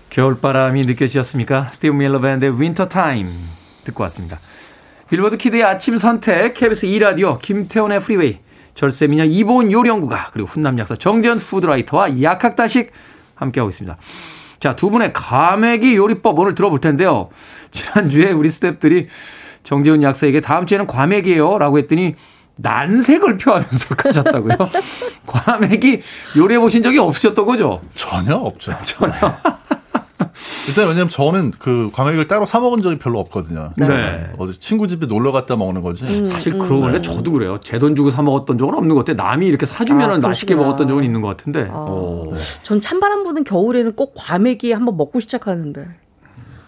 겨울바람이 0.09 0.85
느껴지셨습니까? 0.85 1.69
스티브 1.71 1.95
밀러 1.95 2.19
밴드의 2.19 2.59
Winter 2.59 2.89
Time 2.89 3.31
듣고 3.85 4.03
왔습니다. 4.03 4.37
빌보드 5.09 5.37
키드의 5.37 5.63
아침 5.63 5.97
선택, 5.97 6.53
KBS 6.55 6.87
2라디오, 6.87 7.39
김태훈의 7.41 7.99
프리웨이, 8.01 8.39
절세미녀 8.73 9.25
이보은 9.25 9.71
요리연구가, 9.71 10.31
그리고 10.33 10.49
훈남 10.49 10.77
약사 10.79 10.95
정재훈 10.95 11.39
food 11.39 11.67
writer와 11.67 12.21
약학다식 12.21 12.91
함께하고 13.35 13.69
있습니다. 13.69 13.97
자, 14.59 14.75
두 14.75 14.89
분의 14.89 15.13
과메기 15.13 15.95
요리법 15.95 16.39
오늘 16.39 16.55
들어볼 16.55 16.79
텐데요. 16.79 17.29
지난주에 17.71 18.31
우리 18.31 18.49
스탭들이 18.49 19.07
정재훈 19.63 20.03
약사에게 20.03 20.41
다음 20.41 20.65
주에는 20.65 20.87
과메기예요 20.87 21.57
라고 21.57 21.77
했더니 21.77 22.15
난색을 22.57 23.37
표하면서 23.37 23.95
가셨다고요. 23.97 24.55
과메기 25.25 26.01
요리해 26.37 26.59
보신 26.59 26.83
적이 26.83 26.99
없으셨던 26.99 27.45
거죠? 27.45 27.81
전혀 27.95 28.35
없죠. 28.35 28.71
전혀. 28.85 29.13
일단 30.67 30.87
왜냐면 30.87 31.09
저는 31.09 31.51
그 31.59 31.89
과메기를 31.93 32.27
따로 32.27 32.45
사 32.45 32.59
먹은 32.59 32.81
적이 32.81 32.97
별로 32.97 33.19
없거든요. 33.19 33.71
네. 33.75 34.31
어디 34.37 34.59
친구 34.59 34.87
집에 34.87 35.05
놀러 35.05 35.31
갔다 35.31 35.55
먹는 35.55 35.81
거지. 35.81 36.25
사실 36.25 36.53
그러고 36.57 36.81
보니까 36.81 37.01
저도 37.01 37.31
그래요. 37.31 37.59
제 37.61 37.77
돈 37.79 37.95
주고 37.95 38.11
사 38.11 38.21
먹었던 38.21 38.57
적은 38.57 38.73
없는 38.75 38.95
것 38.95 39.05
같아요. 39.05 39.15
남이 39.23 39.45
이렇게 39.47 39.65
사주면 39.65 40.11
아, 40.11 40.17
맛있게. 40.27 40.55
먹었던 40.55 40.87
적은 40.87 41.03
있는 41.03 41.21
것 41.21 41.27
같은데. 41.29 41.67
아. 41.71 41.75
오, 41.77 42.33
전 42.63 42.79
찬바람 42.79 43.23
부는 43.23 43.43
겨울에는 43.43 43.93
꼭 43.95 44.13
과메기 44.15 44.71
한번 44.71 44.95
먹고 44.97 45.19
시작하는데 45.19 45.85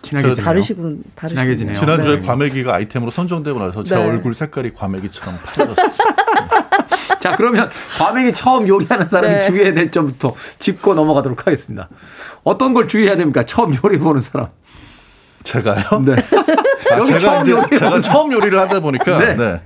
친하게 0.06 0.36
지내요. 0.36 0.46
다르시군. 0.46 1.04
다르시군. 1.16 1.28
친하게 1.30 1.58
지내요. 1.58 1.74
지난주에 1.76 2.16
네. 2.22 2.28
과메기가 2.28 2.76
아이템으로 2.76 3.12
선정되고 3.12 3.60
나서 3.60 3.84
제 3.84 3.96
네. 3.96 4.04
얼굴 4.06 4.34
색깔이 4.34 4.74
과메기처럼 4.74 5.40
파래졌어요. 5.44 5.88
자, 7.20 7.32
그러면 7.36 7.70
과메기 7.98 8.34
처음 8.34 8.68
요리하는 8.68 9.10
사람이 9.10 9.36
네. 9.36 9.42
주의해야 9.44 9.74
될 9.74 9.90
점부터 9.92 10.36
짚고 10.60 10.94
넘어가도록 10.94 11.48
하겠습니다. 11.48 11.90
어떤 12.44 12.74
걸 12.74 12.88
주의해야 12.88 13.18
됩니까? 13.18 13.44
처음 13.46 13.76
요리해 13.84 14.00
보는 14.00 14.22
사람. 14.22 14.48
제가요? 15.44 16.02
네. 16.04 16.16
아, 16.92 17.04
제가 17.04 17.20
처음 17.20 17.42
이제 17.44 17.78
제가 17.78 18.02
처음 18.02 18.34
요리를 18.34 18.58
하다 18.60 18.80
보니까 18.80 19.20
네. 19.20 19.36
네. 19.36 19.62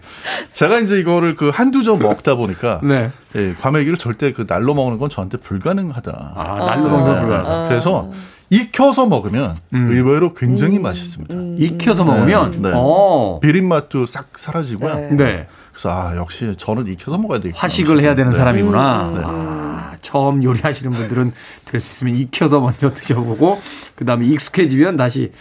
제가 0.52 0.80
이제 0.80 1.00
이거를 1.00 1.36
그 1.36 1.50
한두 1.50 1.84
점 1.84 2.00
먹다 2.00 2.36
보니까 2.36 2.82
네. 2.84 3.12
예, 3.36 3.56
과메기를 3.62 3.98
절대 3.98 4.34
그 4.34 4.46
날로 4.46 4.74
먹는 4.74 4.98
건 4.98 5.10
저한테 5.10 5.38
불가능하다. 5.38 6.34
아, 6.36 6.66
날로 6.66 6.90
먹는 6.90 7.06
건 7.06 7.16
네. 7.16 7.22
불가능. 7.22 7.70
그래서 7.70 8.12
익혀서 8.50 9.06
먹으면 9.06 9.56
음. 9.74 9.92
의외로 9.92 10.34
굉장히 10.34 10.80
맛있습니다. 10.80 11.34
익혀서 11.58 12.04
먹으면, 12.04 12.52
네. 12.62 12.72
어. 12.74 13.40
비린 13.42 13.68
맛도 13.68 14.06
싹 14.06 14.38
사라지고요. 14.38 14.96
네. 14.96 15.10
네. 15.12 15.48
그래서 15.72 15.90
아 15.92 16.16
역시 16.18 16.54
저는 16.58 16.88
익혀서 16.88 17.18
먹어야 17.20 17.40
되겠다. 17.40 17.60
화식을 17.60 18.02
해야 18.02 18.16
되는 18.16 18.32
네. 18.32 18.38
사람이구나. 18.38 19.12
네. 19.16 19.22
아, 19.24 19.94
처음 20.02 20.44
요리하시는 20.44 20.92
분들은 20.92 21.32
될 21.66 21.80
수 21.80 21.92
있으면 21.92 22.16
익혀서 22.16 22.60
먼저 22.60 22.92
드셔보고 22.94 23.62
그 23.96 24.04
다음에 24.06 24.26
익숙해지면 24.26 24.98
다시 24.98 25.32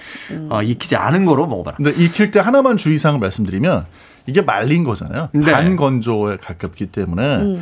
어, 0.51 0.63
익히지 0.63 0.95
않은 0.97 1.25
거로 1.25 1.47
먹어봐라. 1.47 1.79
근데 1.79 1.91
익힐 1.91 2.31
때 2.31 2.39
하나만 2.41 2.77
주의사항을 2.77 3.19
말씀드리면 3.21 3.87
이게 4.27 4.43
말린 4.43 4.85
거잖아요. 4.85 5.31
네. 5.33 5.51
반건조에 5.51 6.37
가깝기 6.37 6.87
때문에 6.87 7.59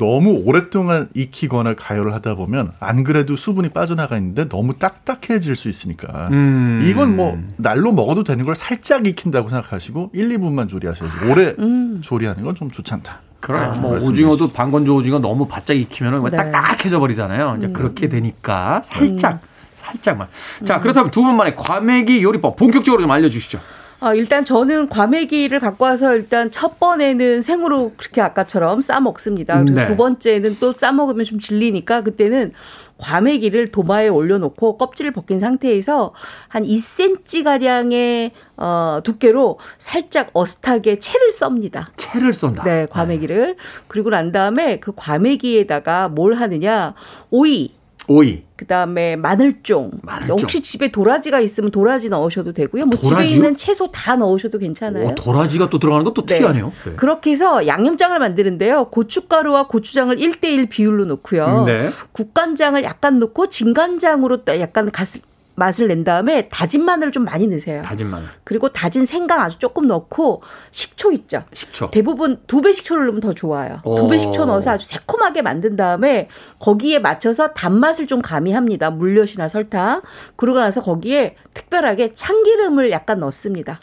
너무 0.00 0.42
오랫동안 0.46 1.08
익히거나 1.14 1.74
가열을 1.74 2.14
하다 2.14 2.34
보면 2.34 2.72
안 2.80 3.04
그래도 3.04 3.36
수분이 3.36 3.68
빠져나가 3.68 4.16
있는데 4.16 4.48
너무 4.48 4.72
딱딱해질 4.78 5.54
수 5.56 5.68
있으니까 5.68 6.28
음. 6.32 6.80
이건 6.82 7.14
뭐 7.16 7.38
날로 7.56 7.92
먹어도 7.92 8.24
되는 8.24 8.46
걸 8.46 8.56
살짝 8.56 9.06
익힌다고 9.06 9.50
생각하시고 9.50 10.12
1, 10.14 10.28
2분만 10.30 10.68
조리하셔야지 10.70 11.14
오래 11.28 11.54
조리하는 12.00 12.42
건 12.44 12.54
좀 12.54 12.70
좋지 12.70 12.92
않다. 12.94 13.20
그래요. 13.40 13.74
뭐 13.80 13.92
말씀드릴 13.92 14.26
오징어도 14.26 14.48
수 14.48 14.52
반건조 14.52 14.96
오징어 14.96 15.18
너무 15.18 15.46
바짝 15.46 15.74
익히면 15.74 16.24
네. 16.30 16.36
딱딱해져 16.36 16.98
버리잖아요. 16.98 17.56
이제 17.58 17.68
그렇게 17.68 18.08
되니까 18.08 18.80
살짝 18.84 19.40
살짝만. 19.74 20.28
자 20.64 20.80
그렇다면 20.80 21.10
두 21.10 21.22
분만의 21.22 21.56
과메기 21.56 22.22
요리법 22.22 22.56
본격적으로 22.56 23.00
좀 23.02 23.10
알려주시죠. 23.10 23.60
아, 24.00 24.14
일단 24.14 24.44
저는 24.46 24.88
과메기를 24.88 25.60
갖고 25.60 25.84
와서 25.84 26.14
일단 26.16 26.50
첫 26.50 26.80
번에는 26.80 27.42
생으로 27.42 27.92
그렇게 27.98 28.22
아까처럼 28.22 28.80
싸 28.80 28.98
먹습니다. 29.00 29.60
그래서 29.62 29.80
네. 29.80 29.86
두 29.86 29.96
번째는 29.96 30.56
또 30.58 30.72
싸 30.76 30.92
먹으면 30.92 31.24
좀 31.26 31.38
질리니까 31.38 32.00
그때는 32.02 32.52
과메기를 32.96 33.70
도마에 33.72 34.08
올려놓고 34.08 34.78
껍질을 34.78 35.10
벗긴 35.12 35.40
상태에서 35.40 36.14
한 36.48 36.64
2cm 36.64 37.44
가량의 37.44 38.32
어, 38.56 39.00
두께로 39.04 39.58
살짝 39.78 40.30
어슷하게 40.32 40.98
채를 40.98 41.32
썹니다. 41.32 41.88
채를 41.96 42.32
쏜다. 42.32 42.62
네, 42.64 42.86
과메기를. 42.88 43.56
그리고 43.88 44.08
난 44.10 44.32
다음에 44.32 44.78
그 44.80 44.92
과메기에다가 44.96 46.08
뭘 46.08 46.34
하느냐? 46.34 46.94
오이, 47.30 47.72
오이. 48.10 48.42
그다음에 48.56 49.14
마늘종. 49.14 49.92
마늘종. 50.02 50.36
혹시 50.40 50.60
집에 50.60 50.90
도라지가 50.90 51.38
있으면 51.38 51.70
도라지 51.70 52.08
넣으셔도 52.08 52.52
되고요. 52.52 52.86
뭐 52.86 52.96
집에 52.98 53.08
도라지요? 53.08 53.36
있는 53.36 53.56
채소 53.56 53.92
다 53.92 54.16
넣으셔도 54.16 54.58
괜찮아요. 54.58 55.06
오, 55.06 55.14
도라지가 55.14 55.70
또 55.70 55.78
들어가는 55.78 56.04
것도 56.04 56.26
네. 56.26 56.34
특이하네요. 56.34 56.72
네. 56.86 56.92
그렇게 56.96 57.30
해서 57.30 57.68
양념장을 57.68 58.18
만드는데요. 58.18 58.86
고춧가루와 58.86 59.68
고추장을 59.68 60.16
1대1 60.16 60.68
비율로 60.68 61.04
넣고요. 61.04 61.64
네. 61.66 61.90
국간장을 62.10 62.82
약간 62.82 63.20
넣고 63.20 63.48
진간장으로 63.48 64.44
또 64.44 64.58
약간 64.58 64.90
가스 64.90 65.20
맛을 65.60 65.88
낸 65.88 66.04
다음에 66.04 66.48
다진 66.48 66.84
마늘을 66.86 67.12
좀 67.12 67.24
많이 67.24 67.46
넣으세요. 67.46 67.82
다진 67.82 68.08
마늘, 68.08 68.28
그리고 68.44 68.70
다진 68.70 69.04
생강 69.04 69.40
아주 69.40 69.58
조금 69.58 69.86
넣고 69.86 70.42
식초 70.72 71.12
있죠. 71.12 71.44
식초. 71.52 71.90
대부분 71.90 72.40
두 72.46 72.62
배 72.62 72.72
식초를 72.72 73.04
넣으면 73.06 73.20
더 73.20 73.32
좋아요. 73.34 73.80
오. 73.84 73.94
두배 73.94 74.16
식초 74.18 74.44
넣어서 74.46 74.72
아주 74.72 74.86
새콤하게 74.86 75.42
만든 75.42 75.76
다음에 75.76 76.28
거기에 76.58 76.98
맞춰서 76.98 77.52
단맛을 77.52 78.06
좀 78.06 78.22
가미합니다. 78.22 78.90
물엿이나 78.90 79.48
설탕. 79.48 80.00
그러고 80.36 80.60
나서 80.60 80.82
거기에 80.82 81.36
특별하게 81.54 82.12
참기름을 82.14 82.90
약간 82.90 83.20
넣습니다. 83.20 83.78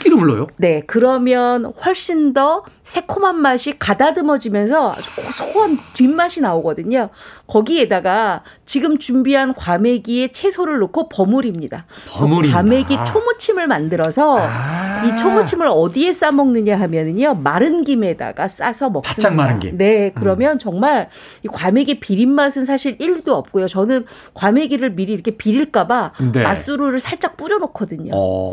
기름을 0.00 0.28
넣어요? 0.28 0.46
네, 0.56 0.82
그러면 0.86 1.64
훨씬 1.84 2.32
더 2.32 2.62
새콤한 2.84 3.40
맛이 3.40 3.76
가다듬어지면서 3.78 4.92
아주 4.92 5.10
고소한 5.16 5.78
뒷맛이 5.94 6.40
나오거든요. 6.42 7.08
거기에다가 7.48 8.44
지금 8.64 8.98
준비한 8.98 9.52
과메기에 9.54 10.28
채소를 10.28 10.78
넣고 10.80 11.08
버무립니다. 11.16 11.86
버무린다. 12.10 12.58
과메기 12.58 12.98
초무침을 13.06 13.66
만들어서 13.66 14.38
아. 14.38 15.04
이 15.06 15.16
초무침을 15.16 15.66
어디에 15.66 16.12
싸 16.12 16.30
먹느냐 16.30 16.78
하면은요 16.78 17.36
마른 17.36 17.84
김에다가 17.84 18.48
싸서 18.48 18.90
먹습니다. 18.90 19.14
바짝 19.14 19.34
마른 19.34 19.58
김. 19.58 19.70
음. 19.70 19.78
네, 19.78 20.12
그러면 20.14 20.58
정말 20.58 21.08
이 21.42 21.48
과메기 21.48 22.00
비린 22.00 22.34
맛은 22.34 22.64
사실 22.66 22.98
1도 22.98 23.30
없고요. 23.30 23.66
저는 23.66 24.04
과메기를 24.34 24.94
미리 24.94 25.12
이렇게 25.12 25.36
비릴까봐 25.36 26.12
네. 26.32 26.42
맛술을 26.42 27.00
살짝 27.00 27.36
뿌려놓거든요. 27.36 28.12
어. 28.14 28.52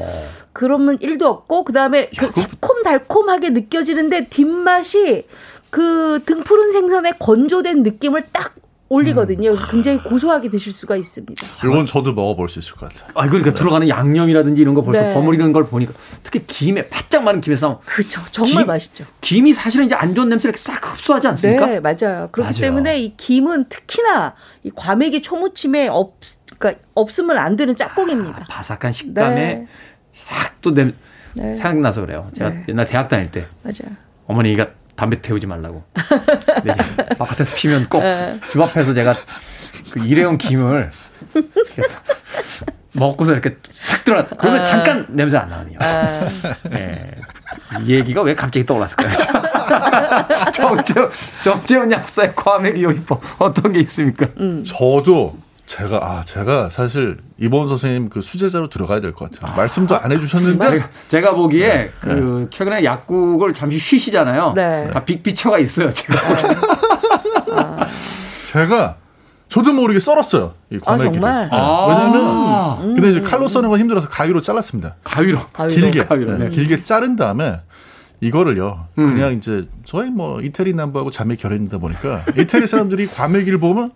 그러면 0.54 0.98
1도 1.00 1.24
없고 1.24 1.66
그다음에 1.66 2.10
그 2.18 2.30
새콤달콤하게 2.32 3.50
느껴지는데 3.50 4.28
뒷맛이 4.30 5.26
그 5.70 6.22
등푸른 6.26 6.72
생선의 6.72 7.16
건조된 7.20 7.84
느낌을 7.84 8.28
딱 8.32 8.54
올리거든요. 8.94 9.52
그래서 9.52 9.68
굉장히 9.68 9.98
고소하게 10.00 10.50
드실 10.50 10.72
수가 10.72 10.96
있습니다. 10.96 11.46
이건 11.66 11.86
저도 11.86 12.14
먹어볼 12.14 12.50
수 12.50 12.60
있을 12.60 12.74
것 12.76 12.90
같아요. 12.90 13.10
아, 13.16 13.28
그러니까 13.28 13.54
들어가는 13.54 13.90
양념이라든지 13.90 14.62
이런 14.62 14.74
거 14.76 14.84
벌써 14.84 15.02
네. 15.02 15.14
버무리는 15.14 15.52
걸 15.52 15.66
보니까 15.66 15.94
특히 16.24 16.46
김에 16.46 16.88
바짝 16.90 17.24
마른 17.24 17.42
김에 17.42 17.56
싸면 17.56 17.80
그렇죠. 17.86 18.22
정말 18.32 18.64
김- 18.64 18.68
맛있죠. 18.68 19.06
김이 19.22 19.54
사실은 19.54 19.86
이제 19.88 19.96
안 19.96 20.14
좋은 20.14 20.30
냄새를 20.30 20.58
싹 20.58 20.94
흡수하지 20.94 21.28
않습니까? 21.28 21.66
네, 21.66 21.80
맞아요. 21.80 22.30
그렇기 22.32 22.42
맞아요. 22.42 22.54
때문에 22.62 23.00
이 23.00 23.18
김은 23.18 23.66
특히나 23.70 24.36
이 24.64 24.72
과메기 24.76 25.22
초무침에 25.22 25.88
없 25.88 26.16
그러니까 26.60 26.82
없으면 26.94 27.38
안 27.38 27.56
되는 27.56 27.76
짝꿍입니다. 27.76 28.46
바삭한 28.48 28.92
식감에 28.94 29.36
네. 29.36 29.68
싹또 30.16 30.74
냄, 30.74 30.94
네. 31.34 31.54
생각나서 31.56 32.02
그래요. 32.02 32.30
제가 32.38 32.50
네. 32.52 32.64
옛날 32.70 32.86
대학 32.86 33.10
다닐 33.10 33.32
때 33.32 33.48
맞아요. 33.64 33.96
어머니가 34.28 34.68
담배 34.96 35.22
태우지 35.22 35.48
말라고. 35.48 35.84
이제 36.64 37.16
바깥에서 37.18 37.56
피면 37.56 37.90
꼭 37.90 38.02
네. 38.02 38.40
집 38.50 38.62
앞에서 38.62 38.94
제가 38.94 39.16
그 39.92 40.06
일회용 40.06 40.38
김을 40.38 40.92
먹고서 42.94 43.34
이렇게 43.34 43.56
착 43.86 44.04
들어갔. 44.06 44.38
그러면 44.38 44.62
아. 44.62 44.66
잠깐 44.66 45.06
냄새 45.10 45.38
안 45.38 45.50
나거든요. 45.50 45.78
아, 45.82 46.30
네. 46.70 47.12
이 47.84 47.94
얘기가 47.94 48.22
왜 48.22 48.36
갑자기 48.36 48.66
떠올랐을까요? 48.66 49.12
정재훈, 50.54 51.10
정재훈 51.44 51.92
약사의 51.92 52.34
과메기 52.36 52.84
요리법 52.84 53.22
어떤 53.40 53.74
게 53.74 53.80
있습니까? 53.82 54.28
음. 54.40 54.64
저도 54.64 55.38
제가 55.66 55.98
아 56.04 56.24
제가 56.26 56.70
사실 56.70 57.18
이번 57.38 57.68
선생님 57.70 58.10
그 58.10 58.22
수제자로 58.22 58.70
들어가야 58.70 59.00
될 59.00 59.14
것 59.14 59.32
같아요. 59.32 59.56
말씀도 59.56 59.98
안 59.98 60.12
해주셨는데 60.12 60.70
제가, 60.72 60.90
제가 61.08 61.34
보기에 61.34 61.92
그 62.02 62.48
최근에 62.52 62.84
약국을 62.84 63.54
잠시 63.54 63.80
쉬시잖아요. 63.80 64.54
네. 64.56 64.90
다 64.92 65.04
빅피처가 65.04 65.60
있어요, 65.60 65.90
지금. 65.90 66.16
제가 68.52 68.98
저도 69.50 69.72
모르게 69.74 70.00
썰었어요. 70.00 70.54
이 70.72 70.80
과메기를. 70.80 71.14
정말? 71.14 71.44
네. 71.44 71.50
아. 71.52 71.86
왜냐하면 71.88 72.96
근데 72.96 73.10
이제 73.12 73.22
칼로 73.22 73.48
써는 73.48 73.70
건 73.70 73.80
힘들어서 73.80 74.10
가위로 74.10 74.42
잘랐습니다. 74.42 74.96
가위로. 75.04 75.40
가위로. 75.54 75.76
길게 75.82 76.06
가위로, 76.06 76.32
네, 76.38 76.46
네. 76.46 76.50
길게 76.50 76.84
자른 76.84 77.16
다음에 77.16 77.62
이거를요 78.28 78.86
음. 78.98 79.14
그냥 79.14 79.34
이제 79.34 79.68
저희 79.86 80.10
뭐 80.10 80.42
이태리 80.42 80.74
남부하고 80.74 81.12
자매 81.12 81.36
결혼이다 81.36 81.78
보니까 81.78 82.24
이태리 82.38 82.68
사람들이 82.68 83.08
과메기를 83.08 83.58
보면 83.60 83.92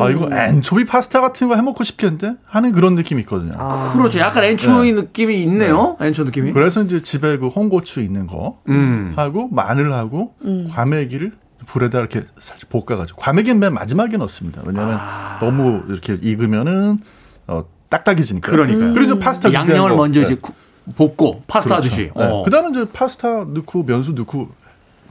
아 0.00 0.10
이거 0.10 0.28
엔초비 0.30 0.84
파스타 0.84 1.20
같은 1.20 1.48
거 1.48 1.56
해먹고 1.56 1.84
싶겠는데 1.84 2.34
하는 2.44 2.72
그런 2.72 2.94
느낌이 2.94 3.20
있거든요. 3.22 3.52
그렇죠. 3.94 4.18
약간 4.18 4.44
엔초이 4.44 4.92
느낌이 4.92 5.42
있네요. 5.44 5.96
엔초 6.00 6.24
느낌이. 6.24 6.52
그래서 6.52 6.82
이제 6.82 7.00
집에 7.02 7.36
그 7.38 7.48
홍고추 7.48 8.00
있는 8.00 8.26
거 8.26 8.60
음. 8.68 9.12
하고 9.16 9.48
마늘하고 9.48 10.34
과메기를 10.70 11.32
불에다 11.66 11.98
이렇게 11.98 12.22
살짝 12.38 12.70
볶아가지고 12.70 13.20
과메기는 13.20 13.60
맨 13.60 13.74
마지막에 13.74 14.16
넣습니다. 14.16 14.62
왜냐하면 14.64 14.98
너무 15.40 15.82
이렇게 15.88 16.18
익으면은 16.20 16.98
어, 17.46 17.64
딱딱해지니까. 17.88 18.50
그러니까요. 18.50 18.92
그리고 18.92 19.12
이제 19.14 19.18
파스타 19.18 19.52
양념을 19.52 19.90
거. 19.90 19.96
먼저 19.96 20.20
네. 20.20 20.26
이제 20.26 20.34
구- 20.40 20.52
볶고 20.96 21.42
파스타 21.46 21.76
그렇죠. 21.76 21.86
하듯이. 21.92 22.10
네. 22.16 22.24
어. 22.24 22.42
그다음에 22.44 22.70
이제 22.70 22.86
파스타 22.92 23.44
넣고 23.44 23.84
면수 23.84 24.12
넣고 24.12 24.48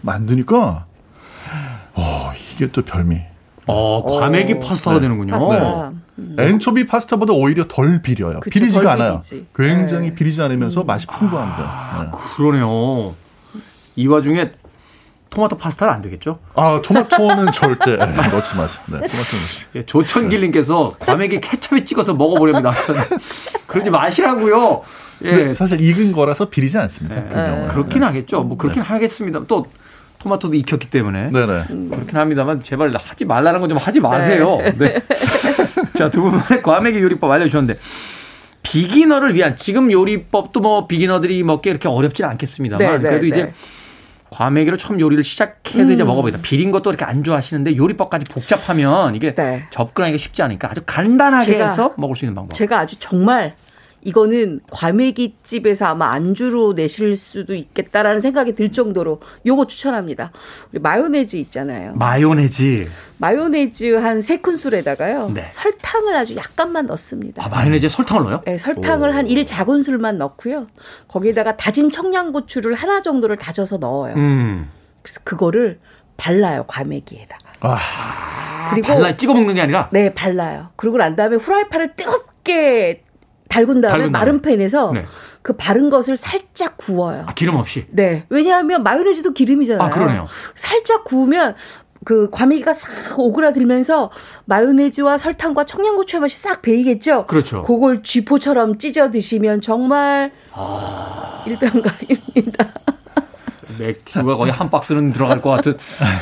만드니까 0.01 0.86
어 1.93 2.32
이게 2.53 2.67
또 2.71 2.82
별미. 2.82 3.21
어, 3.69 4.19
과메기 4.19 4.53
어, 4.53 4.59
파스타가 4.59 4.95
네. 4.97 5.01
되는군요. 5.01 5.34
파스타. 5.34 5.91
엔초비 6.39 6.88
파스타보다 6.88 7.34
오히려 7.34 7.67
덜 7.67 8.01
비려요. 8.01 8.39
그쵸, 8.39 8.49
비리지가 8.53 8.82
덜 8.84 8.91
않아요. 8.93 9.11
비리지. 9.19 9.47
굉장히 9.55 10.09
네. 10.09 10.15
비리지 10.15 10.41
않으면서 10.41 10.84
맛이 10.84 11.05
풍부합니다. 11.05 11.99
네. 12.03 12.17
그러네요. 12.36 13.13
이 13.97 14.07
와중에 14.07 14.51
토마토 15.30 15.57
파스타는 15.57 15.93
안 15.93 16.01
되겠죠? 16.01 16.39
아 16.55 16.82
토마토는 16.84 17.51
절대 17.51 17.97
네, 17.97 18.05
넣지 18.05 18.55
마세요. 18.55 18.82
네, 18.86 18.99
토마토는. 18.99 19.43
예, 19.75 19.86
조천길님께서 19.86 20.95
과메기 20.99 21.41
케첩 21.41 21.57
에 21.76 21.84
찍어서 21.84 22.13
먹어보렵니다. 22.13 22.72
저는 22.86 23.01
그러지 23.65 23.89
마시라고요. 23.89 24.82
예, 25.24 25.51
사실 25.51 25.82
익은 25.82 26.11
거라서 26.11 26.49
비리지 26.49 26.78
않습니다. 26.78 27.24
그 27.24 27.30
경우는. 27.36 27.68
그렇긴 27.70 28.03
하겠죠. 28.03 28.41
뭐 28.43 28.57
그렇긴 28.57 28.84
하겠습니다. 28.84 29.41
또 29.47 29.65
토마토도 30.20 30.55
익혔기 30.55 30.89
때문에 30.89 31.32
네네. 31.32 31.63
그렇긴 31.89 32.18
합니다만 32.18 32.63
제발 32.63 32.91
하지 32.95 33.26
말라는 33.26 33.59
건 33.59 33.70
좀 33.70 33.78
하지 33.78 33.99
마세요. 33.99 34.59
네. 34.78 34.95
자, 35.97 36.09
두 36.09 36.22
분만의 36.22 36.61
과메기 36.63 36.99
요리법 36.99 37.30
알려주셨는데 37.30 37.80
비기너를 38.63 39.34
위한 39.36 39.55
지금 39.55 39.91
요리법도 39.91 40.59
뭐 40.59 40.88
비기너들이 40.88 41.43
먹기 41.43 41.70
이렇게 41.70 41.88
어렵지는 41.88 42.30
않겠습니다만 42.32 42.88
네, 42.88 42.97
네, 42.97 43.09
그래도 43.09 43.26
이제 43.26 43.43
네. 43.45 43.53
과메기로 44.30 44.78
처음 44.78 44.99
요리를 44.99 45.23
시작해서 45.23 45.91
이제 45.91 46.03
먹어보겠다. 46.03 46.39
비린 46.41 46.71
것도 46.71 46.89
이렇게 46.89 47.05
안 47.05 47.23
좋아하시는데 47.23 47.78
요리법까지 47.78 48.25
복잡하면 48.32 49.15
이게 49.15 49.34
네. 49.34 49.63
접근하기가 49.69 50.17
쉽지 50.17 50.41
않으니까 50.41 50.69
아주 50.71 50.82
간단하게 50.86 51.45
제가- 51.57 51.61
해서 51.63 51.93
먹을 51.97 52.15
수 52.15 52.25
있는 52.25 52.36
방법. 52.36 52.53
제가 52.53 52.80
아주 52.80 52.97
정말 52.99 53.55
이거는 54.01 54.61
과메기 54.71 55.35
집에서 55.43 55.85
아마 55.85 56.11
안주로 56.11 56.73
내실 56.73 57.15
수도 57.15 57.55
있겠다라는 57.55 58.21
생각이 58.21 58.55
들 58.55 58.71
정도로 58.71 59.19
요거 59.45 59.67
추천합니다. 59.67 60.31
우리 60.71 60.79
마요네즈 60.79 61.35
있잖아요. 61.37 61.93
마요네즈. 61.95 62.87
마요네즈 63.17 63.95
한 63.95 64.21
세 64.21 64.37
큰술에다가요. 64.37 65.29
네. 65.31 65.43
설탕을 65.43 66.15
아주 66.15 66.35
약간만 66.35 66.85
넣습니다. 66.87 67.43
아, 67.43 67.49
마요네즈에 67.49 67.89
설탕을 67.89 68.23
넣어요? 68.23 68.41
네, 68.45 68.57
설탕을 68.57 69.15
한 69.15 69.25
1작은술만 69.27 70.15
넣고요. 70.17 70.67
거기에다가 71.07 71.57
다진 71.57 71.89
청양고추를 71.91 72.75
하나 72.75 73.01
정도를 73.01 73.35
다져서 73.37 73.77
넣어요. 73.77 74.13
음. 74.15 74.69
그래서 75.01 75.19
그거를 75.23 75.79
발라요, 76.17 76.65
과메기에다가. 76.67 77.39
아, 77.61 78.69
그리고 78.71 78.87
발라 78.87 79.17
찍어 79.17 79.33
먹는 79.33 79.55
게 79.55 79.61
아니라 79.61 79.89
네, 79.91 80.13
발라요. 80.13 80.69
그러고 80.75 80.97
난 80.97 81.15
다음에 81.15 81.35
후라이팬을 81.37 81.95
뜨겁게 81.95 83.03
달군 83.49 83.81
다음에 83.81 83.93
달군. 83.97 84.11
마른 84.11 84.41
팬에서 84.41 84.91
네. 84.91 85.03
그 85.41 85.53
바른 85.53 85.89
것을 85.89 86.17
살짝 86.17 86.77
구워요. 86.77 87.23
아, 87.27 87.33
기름 87.33 87.55
없이. 87.55 87.85
네. 87.89 88.25
왜냐하면 88.29 88.83
마요네즈도 88.83 89.33
기름이잖아요. 89.33 89.87
아, 89.87 89.89
그러네요. 89.89 90.27
살짝 90.55 91.03
구우면 91.05 91.55
그 92.05 92.29
과메기가 92.31 92.73
싹 92.73 93.17
오그라들면서 93.19 94.11
마요네즈와 94.45 95.17
설탕과 95.17 95.65
청양고추의 95.65 96.21
맛이 96.21 96.37
싹 96.37 96.61
배이겠죠? 96.61 97.27
그렇죠. 97.27 97.63
그걸 97.63 98.03
쥐포처럼 98.03 98.77
찢어 98.77 99.11
드시면 99.11 99.61
정말 99.61 100.31
아. 100.53 101.43
일병감입니다. 101.47 102.67
맥주가 103.79 104.35
거의 104.35 104.51
한 104.51 104.69
박스는 104.69 105.13
들어갈 105.13 105.41
것 105.41 105.49
같은. 105.51 105.77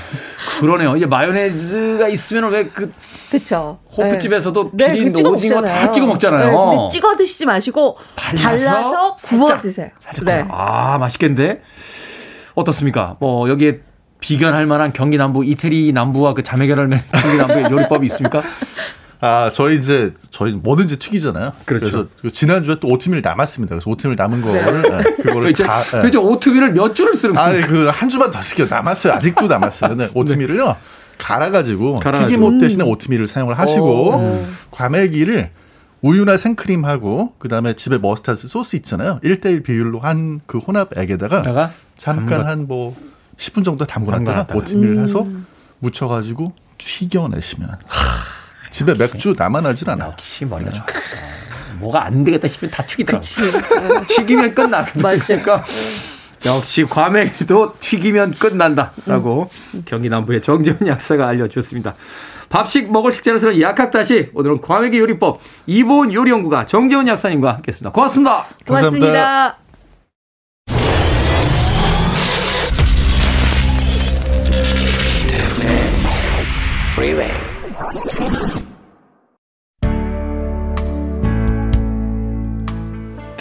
그러네요. 0.59 0.95
이제 0.97 1.05
마요네즈가 1.05 2.07
있으면 2.09 2.51
왜 2.51 2.65
그 2.73 2.91
그쵸. 3.39 3.79
호프집에서도 3.97 4.71
네, 4.73 4.93
비린 4.93 5.13
찍어 5.13 5.29
오징어 5.31 5.55
다 5.55 5.61
먹잖아요. 5.61 5.91
찍어 5.91 6.05
먹잖아요. 6.07 6.45
네, 6.45 6.75
근데 6.77 6.87
찍어 6.89 7.15
드시지 7.17 7.45
마시고 7.45 7.97
발라서 8.15 8.47
발라서, 8.65 9.15
구워 9.15 9.47
살짝, 9.47 9.61
드세요. 9.61 9.89
살짝 9.99 10.23
네. 10.25 10.45
아, 10.49 10.97
맛있겠는데? 10.97 11.61
어떻습니까? 12.55 13.17
뭐, 13.19 13.49
여기에 13.49 13.79
비견할 14.19 14.65
만한 14.65 14.93
경기 14.93 15.17
남부, 15.17 15.43
이태리 15.43 15.91
남부와 15.93 16.33
그 16.33 16.41
자매결할 16.43 16.87
만한 16.87 17.05
경기 17.11 17.37
남부의 17.37 17.65
요리법이 17.71 18.05
있습니까? 18.07 18.41
아, 19.21 19.49
저희 19.53 19.77
이제 19.77 20.13
저희 20.29 20.51
뭐든지 20.51 20.97
튀기잖아요. 20.99 21.53
그렇죠. 21.65 21.85
래서그 21.85 22.31
지난주에 22.31 22.75
또 22.79 22.87
오트밀 22.89 23.21
남았습니다. 23.21 23.75
그래서 23.75 23.89
오트밀 23.89 24.15
남은 24.15 24.41
거를 24.41 24.81
네, 24.83 25.03
그거를 25.15 25.41
도대체, 25.53 25.63
다 25.63 25.79
네. 25.81 25.91
도대체 25.99 26.17
오트밀을 26.17 26.73
몇 26.73 26.93
줄을 26.95 27.15
쓰는 27.15 27.33
거예요? 27.35 27.49
아니 27.49 27.61
그 27.65 27.89
한 27.89 28.09
주만 28.09 28.29
더 28.29 28.41
시켜 28.41 28.65
남았어요. 28.65 29.13
아직도 29.13 29.47
남았어요. 29.47 29.89
근데 29.91 30.09
오트밀을요 30.13 30.75
갈아가지고 31.17 31.97
갈아가지고. 31.99 32.27
튀김옷 32.29 32.61
대신에 32.61 32.83
오트밀을 32.83 33.27
사용을 33.27 33.57
하시고 33.57 34.15
오. 34.15 34.45
과메기를 34.71 35.51
우유나 36.01 36.37
생크림하고 36.37 37.33
그다음에 37.39 37.73
집에 37.75 37.97
머스타드 37.97 38.47
소스 38.47 38.75
있잖아요. 38.75 39.19
1대1 39.23 39.63
비율로 39.63 39.99
한 39.99 40.41
그 40.45 40.57
혼합액에다가 40.59 41.41
다가 41.41 41.71
잠깐 41.97 42.45
한 42.45 42.67
뭐 42.67 42.95
10분 43.37 43.63
정도 43.65 43.85
담궈놨다가 43.85 44.47
담가놨다가. 44.47 44.59
오트밀 44.59 44.99
해서 45.03 45.25
묻혀가지고 45.79 46.53
튀겨내시면 46.77 47.69
하, 47.69 47.77
집에 48.71 48.93
맥주 48.93 49.33
남아나질 49.37 49.89
않아. 49.89 50.05
역시 50.07 50.45
머리가 50.45 50.71
좋아. 50.71 50.83
어, 50.83 51.75
뭐가 51.79 52.05
안 52.05 52.23
되겠다 52.23 52.47
싶으면 52.47 52.71
다 52.71 52.85
튀기더라고. 52.85 53.25
튀기면 54.07 54.53
끝나. 54.55 54.85
그러니까 54.85 55.63
역시 56.45 56.85
과메기도 56.85 57.73
튀기면 57.79 58.35
끝난다라고 58.35 59.49
경기 59.85 60.09
남부의 60.09 60.41
정재훈 60.41 60.87
약사가 60.87 61.27
알려주었습니다. 61.27 61.95
밥식 62.49 62.91
먹을 62.91 63.11
식재로 63.11 63.37
쓰는 63.37 63.59
약학다시 63.59 64.29
오늘은 64.33 64.61
과메기 64.61 64.99
요리법 64.99 65.41
이보은 65.65 66.13
요리연구가 66.13 66.67
정재훈 66.67 67.07
약사님과 67.07 67.55
함께했습니다. 67.55 67.91
고맙습니다. 67.91 68.45
고맙습니다. 68.65 69.64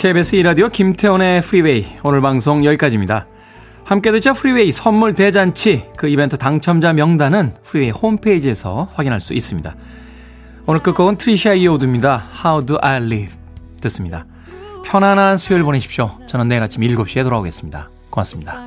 KBS 0.04 0.36
2라디오 0.36 0.70
김태훈의 0.70 1.40
프리웨이 1.40 1.86
오늘 2.02 2.20
방송 2.20 2.62
여기까지입니다. 2.62 3.26
함께 3.84 4.12
듣자 4.12 4.34
프리웨이 4.34 4.70
선물 4.70 5.14
대잔치 5.14 5.86
그 5.96 6.08
이벤트 6.08 6.36
당첨자 6.36 6.92
명단은 6.92 7.54
프리웨이 7.64 7.88
홈페이지에서 7.88 8.90
확인할 8.92 9.20
수 9.20 9.32
있습니다. 9.32 9.74
오늘 10.66 10.82
끝곡은 10.82 11.16
트리샤 11.16 11.54
이어우드입니다. 11.54 12.22
How 12.44 12.66
do 12.66 12.76
I 12.82 12.96
live? 12.96 13.34
듣습니다. 13.80 14.26
편안한 14.84 15.38
수요일 15.38 15.62
보내십시오. 15.62 16.18
저는 16.26 16.48
내일 16.48 16.62
아침 16.62 16.82
7시에 16.82 17.22
돌아오겠습니다. 17.22 17.88
고맙습니다. 18.10 18.66